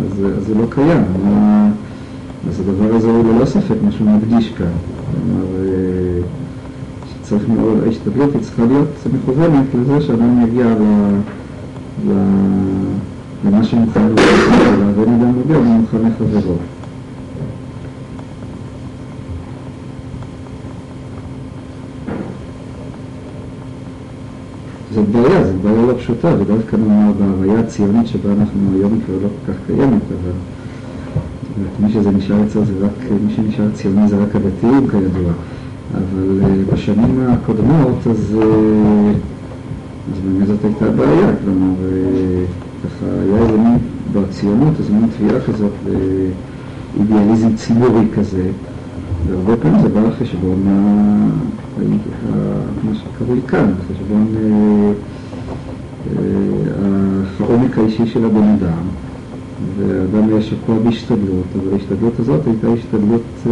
אז, 0.00 0.22
אז 0.38 0.46
זה 0.46 0.54
לא 0.54 0.64
קיים. 0.70 1.02
אז 2.46 2.60
הדבר 2.60 2.94
הזה 2.94 3.10
הוא 3.10 3.34
ללא 3.34 3.44
ספק 3.44 3.74
מה 3.84 3.92
שהוא 3.92 4.10
מדגיש 4.10 4.52
כאן. 4.52 4.66
כלומר, 5.12 5.68
שצריך 7.22 7.48
מאוד, 7.48 7.78
ההשתדלות 7.86 8.34
היא 8.34 8.42
צריכה 8.42 8.64
להיות 8.64 8.88
מכוונת 9.14 9.66
לזה 9.74 10.00
שאדם 10.00 10.42
יגיע 10.42 10.66
ל, 10.66 10.82
ל, 12.08 12.12
למה 13.44 13.64
שמוכן 13.64 14.08
לעשות 14.08 14.78
ואין 14.96 15.14
אדם 15.14 15.40
מגיע 15.40 15.58
ומוכן 15.58 15.98
לחברו. 16.04 16.54
זאת 24.94 25.08
בעיה, 25.08 25.44
זאת 25.44 25.54
בעיה 25.62 25.86
לא 25.86 25.94
פשוטה, 25.98 26.34
ודווקא 26.40 26.76
נאמר 26.76 27.12
בהוויה 27.12 27.60
הציונית 27.60 28.06
שבה 28.06 28.32
אנחנו 28.32 28.60
היום 28.76 29.00
כבר 29.06 29.14
לא 29.22 29.28
כל 29.46 29.52
כך 29.52 29.58
קיימת, 29.66 30.02
אבל 30.08 30.32
מי 31.80 31.92
שזה 31.92 32.10
נשאר 32.10 32.44
אצלו 32.46 32.64
זה 32.64 32.72
רק, 32.80 33.10
מי 33.26 33.34
שנשאר 33.34 33.70
ציוני 33.74 34.08
זה 34.08 34.16
רק 34.16 34.36
הדתיים 34.36 34.88
כידוע, 34.90 35.32
אבל 35.94 36.40
uh, 36.40 36.74
בשנים 36.74 37.20
הקודמות 37.28 38.06
אז, 38.10 38.36
uh, 38.40 38.44
אז 40.12 40.20
באמת 40.24 40.46
זאת 40.46 40.64
הייתה 40.64 40.90
בעיה, 40.90 41.30
כלומר 41.44 41.74
uh, 41.74 42.86
ככה 42.86 43.06
היה 43.06 43.42
איזה 43.42 43.56
מין 43.58 43.78
בציונות, 44.12 44.74
איזה 44.78 44.92
מין 44.92 45.06
תביעה 45.16 45.40
כזאת 45.40 45.72
לאידיאליזם 46.96 47.56
ציבורי 47.56 48.06
כזה, 48.14 48.50
והרבה 49.26 49.56
פעמים 49.56 49.80
זה 49.80 49.88
בא 49.88 50.00
על 50.00 50.12
חשבון 50.20 50.64
מה 52.84 52.94
שקרוי 52.94 53.40
כאן, 53.48 53.72
חשבון 53.88 54.34
העומק 57.40 57.78
האישי 57.78 58.06
של 58.06 58.24
הבן 58.24 58.42
אדם. 58.42 59.07
והאדם 59.76 60.28
היה 60.28 60.42
שקוע 60.42 60.78
בהשתדלות, 60.78 61.46
אבל 61.54 61.72
ההשתדלות 61.72 62.20
הזאת 62.20 62.46
הייתה 62.46 62.68
השתדלות 62.68 63.22
uh, 63.44 63.48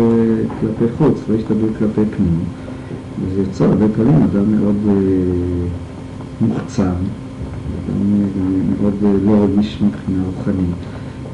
כלפי 0.61 0.93
חוץ, 0.99 1.21
לא 1.29 1.35
השתדלות 1.35 1.71
כלפי 1.79 2.01
פנים. 2.17 2.39
וזה 3.21 3.43
יצא 3.43 3.65
הרבה 3.65 3.87
פעמים 3.97 4.23
אדם 4.23 4.61
מאוד 4.61 4.77
uh, 4.87 6.45
מוחצן, 6.45 6.85
אדם 6.85 8.13
uh, 8.13 8.83
מאוד 8.83 8.95
uh, 9.03 9.27
לא 9.27 9.45
רגיש 9.45 9.83
מבחינה 9.83 10.19
רוחנית. 10.37 10.77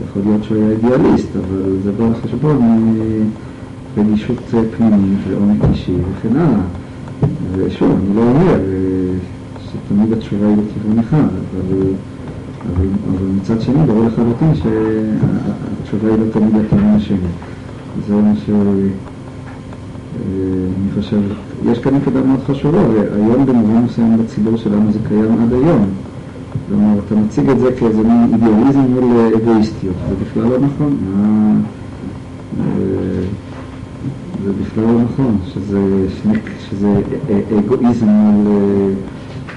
יכול 0.08 0.22
להיות 0.24 0.44
שהוא 0.44 0.56
היה 0.56 0.70
אידיאליסט, 0.70 1.28
אבל 1.36 1.76
זה 1.84 1.92
בא 1.92 2.04
על 2.04 2.14
חשבון 2.14 2.58
uh, 2.96 4.00
רגישות 4.00 4.38
פנימית 4.76 5.18
ועומק 5.28 5.64
אישי 5.70 5.94
וכן 5.94 6.36
הלאה. 6.36 6.60
ושוב, 7.56 7.90
אני 7.90 8.16
לא 8.16 8.22
אומר 8.22 8.58
שתמיד 9.64 10.12
התשובה 10.12 10.46
היא 10.46 10.56
לכיוון 10.56 10.98
אחד, 10.98 11.28
אבל... 11.60 11.76
אבל, 12.70 12.86
אבל 13.10 13.26
מצד 13.36 13.60
שני, 13.60 13.86
ברור 13.86 14.04
לחלוטין 14.06 14.54
שהתשובה 14.54 16.08
היא 16.08 16.18
לא 16.18 16.24
תמיד 16.32 16.54
לכיוון 16.54 16.94
השני. 16.94 17.16
זה 18.08 18.14
מה 18.14 18.32
שאני 18.46 18.88
חושב, 20.94 21.20
יש 21.70 21.78
כאן 21.78 21.94
נקודה 21.94 22.22
מאוד 22.22 22.40
חשובה, 22.46 22.78
והיום 22.88 23.46
במובן 23.46 23.82
מסוים 23.84 24.18
בציבור 24.24 24.56
שלנו 24.56 24.92
זה 24.92 24.98
קיים 25.08 25.42
עד 25.42 25.52
היום. 25.52 25.86
כלומר, 26.68 26.98
אתה 27.06 27.14
מציג 27.14 27.48
את 27.50 27.58
זה 27.58 27.72
כאיזה 27.78 28.02
מין 28.02 28.34
אידיאליזם 28.34 28.80
מול 28.80 29.34
אגואיסטיות, 29.36 29.94
זה 30.08 30.14
בכלל 30.24 30.42
לא 30.42 30.58
נכון. 30.58 30.96
זה 34.44 34.52
בכלל 34.60 34.84
לא 34.84 35.02
נכון, 35.02 35.38
שזה, 35.54 36.06
שזה 36.58 37.00
אגואיזם 37.58 38.06
מול... 38.08 38.92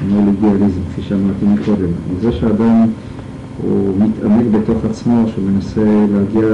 מול 0.01 0.27
אידיאליזם, 0.27 0.79
כפי 0.91 1.01
שאמרתי 1.01 1.45
מקודם. 1.45 1.91
זה 2.21 2.31
שאדם 2.31 2.85
הוא 3.63 3.95
מתעמק 3.99 4.45
בתוך 4.51 4.85
עצמו, 4.85 5.23
שהוא 5.27 5.45
מנסה 5.45 5.81
להגיע 6.13 6.49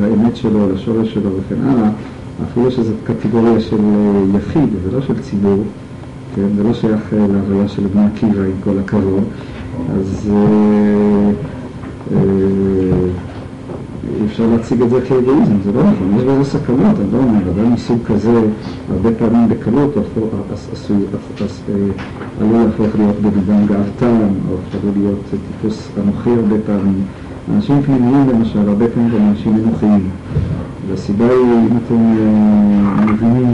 לאמת 0.00 0.36
שלו, 0.36 0.72
לשורש 0.72 1.14
שלו 1.14 1.30
וכן 1.36 1.62
הלאה, 1.62 1.90
אפילו 2.42 2.70
שזאת 2.70 2.96
קטגוריה 3.04 3.60
של 3.60 3.80
יחיד 4.36 4.68
ולא 4.82 5.00
של 5.00 5.18
ציבור, 5.18 5.64
כן, 6.34 6.48
זה 6.56 6.62
לא 6.62 6.74
שייך 6.74 7.12
להוויה 7.32 7.68
של 7.68 7.82
בני 7.86 8.06
עקיבא 8.06 8.42
עם 8.42 8.60
כל 8.64 8.78
הכבוד, 8.78 9.24
אז 9.90 10.30
אה, 10.32 11.30
אה, 12.12 12.18
אפשר 14.26 14.46
להציג 14.46 14.82
את 14.82 14.90
זה 14.90 15.00
כאגואיזם, 15.00 15.56
זה 15.64 15.72
לא 15.72 15.82
נכון, 15.82 16.14
יש 16.16 16.24
בזה 16.24 16.44
סכנות, 16.44 17.00
אני 17.00 17.12
לא 17.12 17.18
אומר, 17.18 17.38
אדם 17.50 17.72
מסוג 17.72 17.98
כזה, 18.06 18.40
הרבה 18.90 19.10
פעמים 19.18 19.48
בקלות 19.48 19.96
עלול 22.40 22.62
להפוך 22.64 22.86
להיות 22.98 23.16
בדידם 23.16 23.66
גאוותן, 23.66 24.28
או 24.50 24.54
יכול 24.68 24.90
להיות 24.96 25.18
טיפוס 25.30 25.88
אנוכי 26.04 26.30
הרבה 26.30 26.56
פעמים. 26.66 27.02
אנשים 27.54 27.82
פנימיים 27.82 28.28
למשל, 28.28 28.68
הרבה 28.68 28.88
פעמים 28.88 29.10
גם 29.10 29.28
אנשים 29.30 29.54
אנוכיים. 29.64 30.08
והסיבה 30.88 31.24
היא, 31.24 31.68
אם 31.70 31.76
אתם 31.86 31.94
מבינים, 33.12 33.52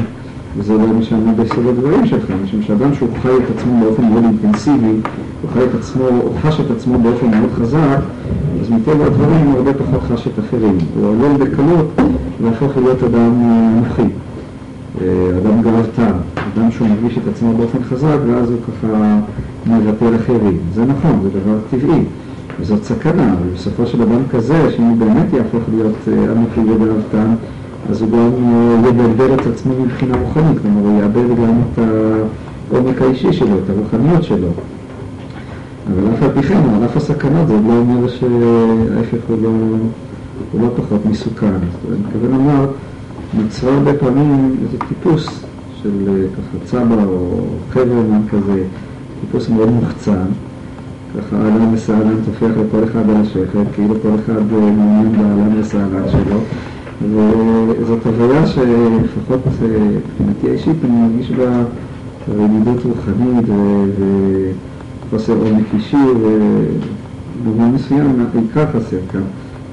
וזה 0.56 0.74
לא 0.74 0.86
מה 0.86 1.02
שעמד 1.02 1.40
ביסוד 1.40 1.66
הדברים 1.66 2.06
שלך, 2.06 2.24
משום 2.44 2.62
שאדם 2.62 2.94
שהוא 2.94 3.08
חי 3.22 3.28
את 3.28 3.56
עצמו 3.56 3.80
באופן 3.80 4.04
מאוד 4.04 4.24
אינטנסיבי, 4.24 4.94
הוא 5.42 5.50
חי 5.52 5.64
את 5.64 5.74
עצמו, 5.78 6.04
הוא 6.04 6.34
חש 6.42 6.60
את 6.60 6.70
עצמו 6.70 6.98
באופן 6.98 7.26
מאוד 7.30 7.50
חזק, 7.54 8.00
מטבע 8.70 9.04
הדברים 9.06 9.46
הוא 9.46 9.56
הרבה 9.56 9.74
פחות 9.74 10.00
חש 10.02 10.26
את 10.26 10.38
אחרים. 10.38 10.78
הוא 10.96 11.08
עלול 11.08 11.36
בקלות 11.36 11.86
להפוך 12.44 12.76
להיות 12.76 13.02
אדם 13.02 13.32
אנוכי. 13.76 14.02
אה, 15.00 15.06
אדם 15.42 15.62
גרבתר, 15.62 16.12
אדם 16.54 16.70
שהוא 16.70 16.88
מרגיש 16.88 17.18
את 17.18 17.22
עצמו 17.32 17.56
באופן 17.56 17.82
חזק 17.82 18.16
ואז 18.26 18.50
הוא 18.50 18.58
ככה 18.62 19.18
מבטל 19.66 20.16
אחרים. 20.16 20.58
זה 20.74 20.84
נכון, 20.84 21.20
זה 21.22 21.28
דבר 21.28 21.58
טבעי, 21.70 22.02
וזאת 22.60 22.84
סכנה, 22.84 23.34
ובסופו 23.42 23.86
של 23.86 24.02
אדם 24.02 24.22
כזה, 24.30 24.70
שאם 24.76 24.84
הוא 24.84 24.96
באמת 24.96 25.32
יהפוך 25.32 25.62
להיות 25.70 25.94
אה, 26.08 26.32
אמיתי 26.32 26.72
וגרבתן, 26.72 27.34
אז 27.90 28.02
הוא 28.02 28.10
גם 28.10 28.54
אה, 28.54 28.88
יבלבל 28.88 29.34
את 29.34 29.46
עצמו 29.46 29.72
מבחינה 29.84 30.16
רוחנית, 30.22 30.58
כלומר 30.62 30.80
הוא 30.80 31.00
יאבד 31.00 31.28
גם 31.28 31.60
את 31.72 31.78
העומק 32.72 33.02
האישי 33.02 33.32
שלו, 33.32 33.58
את 33.64 33.70
הרוחניות 33.70 34.22
שלו. 34.22 34.48
אבל 35.86 36.14
אף 36.14 36.22
על 36.22 36.30
פי 36.34 36.42
כן, 36.42 36.62
על 36.76 36.84
אף 36.84 36.96
הסכנות, 36.96 37.48
זה 37.48 37.54
לא 37.54 37.72
אומר 37.72 38.08
שההפך 38.08 39.18
הוא 39.28 39.42
לא, 39.42 39.48
הוא 40.52 40.60
לא 40.60 40.68
פחות 40.76 41.06
מסוכן. 41.06 41.46
אז 41.46 41.92
אני 41.92 41.98
מתכוון 42.06 42.30
לומר, 42.30 42.66
נוצרה 43.34 43.74
הרבה 43.74 43.94
פעמים 43.94 44.56
איזה 44.62 44.76
טיפוס 44.88 45.44
של 45.82 46.08
אה, 46.08 46.14
ככה 46.32 46.64
צבא 46.64 47.04
או 47.04 47.44
חברמן 47.72 48.20
כזה, 48.30 48.64
טיפוס 49.20 49.48
מאוד 49.48 49.68
מוחצן, 49.70 50.26
ככה 51.18 51.36
אהלן 51.36 51.74
וסהלן 51.74 52.16
טופח 52.26 52.46
לכל 52.66 52.84
אחד 52.84 53.10
על 53.10 53.16
השכת, 53.16 53.74
כאילו 53.74 53.94
כל 54.02 54.08
אחד 54.24 54.36
אה, 54.36 54.60
מעוניין 54.60 55.12
באהלן 55.12 55.60
וסהלן 55.60 56.08
שלו, 56.08 56.40
וזאת 57.80 58.06
הוויה 58.06 58.46
שלפחות 58.46 59.40
אה, 59.46 59.68
מבחינתי 59.68 60.50
האישית 60.50 60.76
אני 60.84 60.92
מרגיש 60.92 61.30
בה 61.30 61.62
רמידות 62.38 62.84
רוחנית 62.84 63.44
וחוסר 65.10 65.32
עומק 65.32 65.64
אישי, 65.74 65.96
ובמובן 65.96 67.70
מסוים 67.74 68.26
העיקר 68.34 68.66
חסר 68.66 68.96
כאן, 69.12 69.20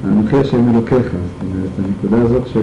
אנוכי 0.06 0.38
השם 0.38 0.70
אלוקיך, 0.70 1.06
זאת 1.06 1.42
אומרת, 1.42 1.70
הנקודה 1.86 2.22
הזאת 2.22 2.48
של 2.48 2.62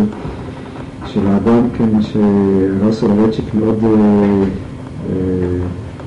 של 1.06 1.26
האדם, 1.26 1.68
כן, 1.78 2.02
שהרב 2.02 2.92
סולובייצ'יק 2.92 3.54
מאוד, 3.54 3.78
אה, 3.84 3.90
אה, 3.90 5.16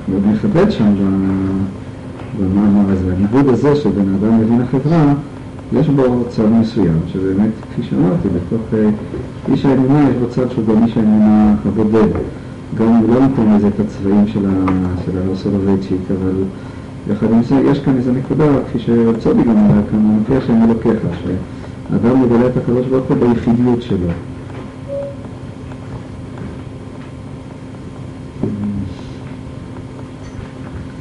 מאוד 0.08 0.22
מכבד 0.32 0.70
שם 0.70 0.94
במאמר 2.40 2.92
הזה. 2.92 3.14
הניגוד 3.16 3.48
הזה 3.48 3.76
של 3.76 3.90
בין 3.90 4.14
האדם 4.14 4.40
לבין 4.40 4.60
החברה, 4.60 5.14
יש 5.72 5.88
בו 5.88 6.24
צד 6.28 6.48
מסוים, 6.60 6.98
שבאמת, 7.12 7.50
כפי 7.72 7.82
שאמרתי, 7.82 8.28
בתוך 8.28 8.60
אה, 8.74 8.90
איש 9.52 9.64
האמונה 9.64 10.08
יש 10.10 10.16
בו 10.16 10.28
צד 10.28 10.50
שהוא 10.50 10.64
גם 10.66 10.84
איש 10.84 10.96
האמונה 10.96 11.54
הבודד. 11.66 12.08
גם 12.74 12.88
אם 12.88 13.10
לא 13.10 13.20
ניתן 13.20 13.56
לזה 13.56 13.68
את 13.68 13.80
הצבעים 13.80 14.26
של 14.26 14.46
הרב 15.16 15.36
סולובייצ'יק, 15.36 16.00
אבל 16.10 16.44
יחד 17.10 17.32
עם 17.32 17.42
זה, 17.42 17.54
יש 17.54 17.78
כאן 17.78 17.96
איזו 17.96 18.12
נקודה, 18.12 18.44
כפי 18.68 18.78
שצובי 18.78 19.42
גם 19.42 19.50
אומר 19.50 19.82
כאן, 19.90 19.98
מופיע 19.98 20.38
השם 20.38 20.62
אלוקיך, 20.64 21.02
שאדם 21.24 22.22
מגלה 22.22 22.46
את 22.46 22.56
הקדוש 22.56 22.86
ברוך 22.86 23.06
הוא 23.08 23.16
ביחידיות 23.16 23.82
שלו. 23.82 24.08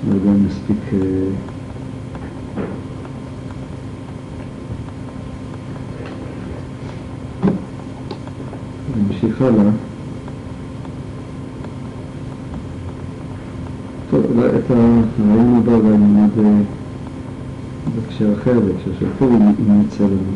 לא 0.10 0.16
יודע 0.16 0.30
אם 0.30 0.46
מספיק... 0.46 0.78
אה, 0.94 1.00
נמשיך 8.98 9.42
הלאה. 9.42 9.72
טוב, 14.18 14.26
אולי 14.38 14.50
את 14.50 14.72
הרעיון 14.72 15.56
הבא 15.58 15.74
אולי 15.74 15.98
נלמד 15.98 16.30
בהקשר 17.96 18.34
אחר, 18.34 18.60
בהקשר 18.60 18.92
של 19.00 19.06
פורים, 19.20 19.42
אם 19.42 19.82
יצא 19.82 20.04
לנו. 20.04 20.34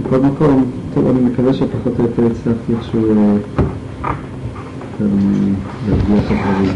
מכל 0.00 0.18
מקום, 0.18 0.64
טוב, 0.94 1.06
אני 1.06 1.20
מקווה 1.20 1.52
שפחות 1.52 1.92
או 1.98 2.04
יותר 2.04 2.26
הצלחתי 2.26 2.72
איכשהו 2.72 3.10
אה, 3.10 3.36
להרגיע 5.88 6.16
את 6.18 6.30
הדברים. 6.30 6.72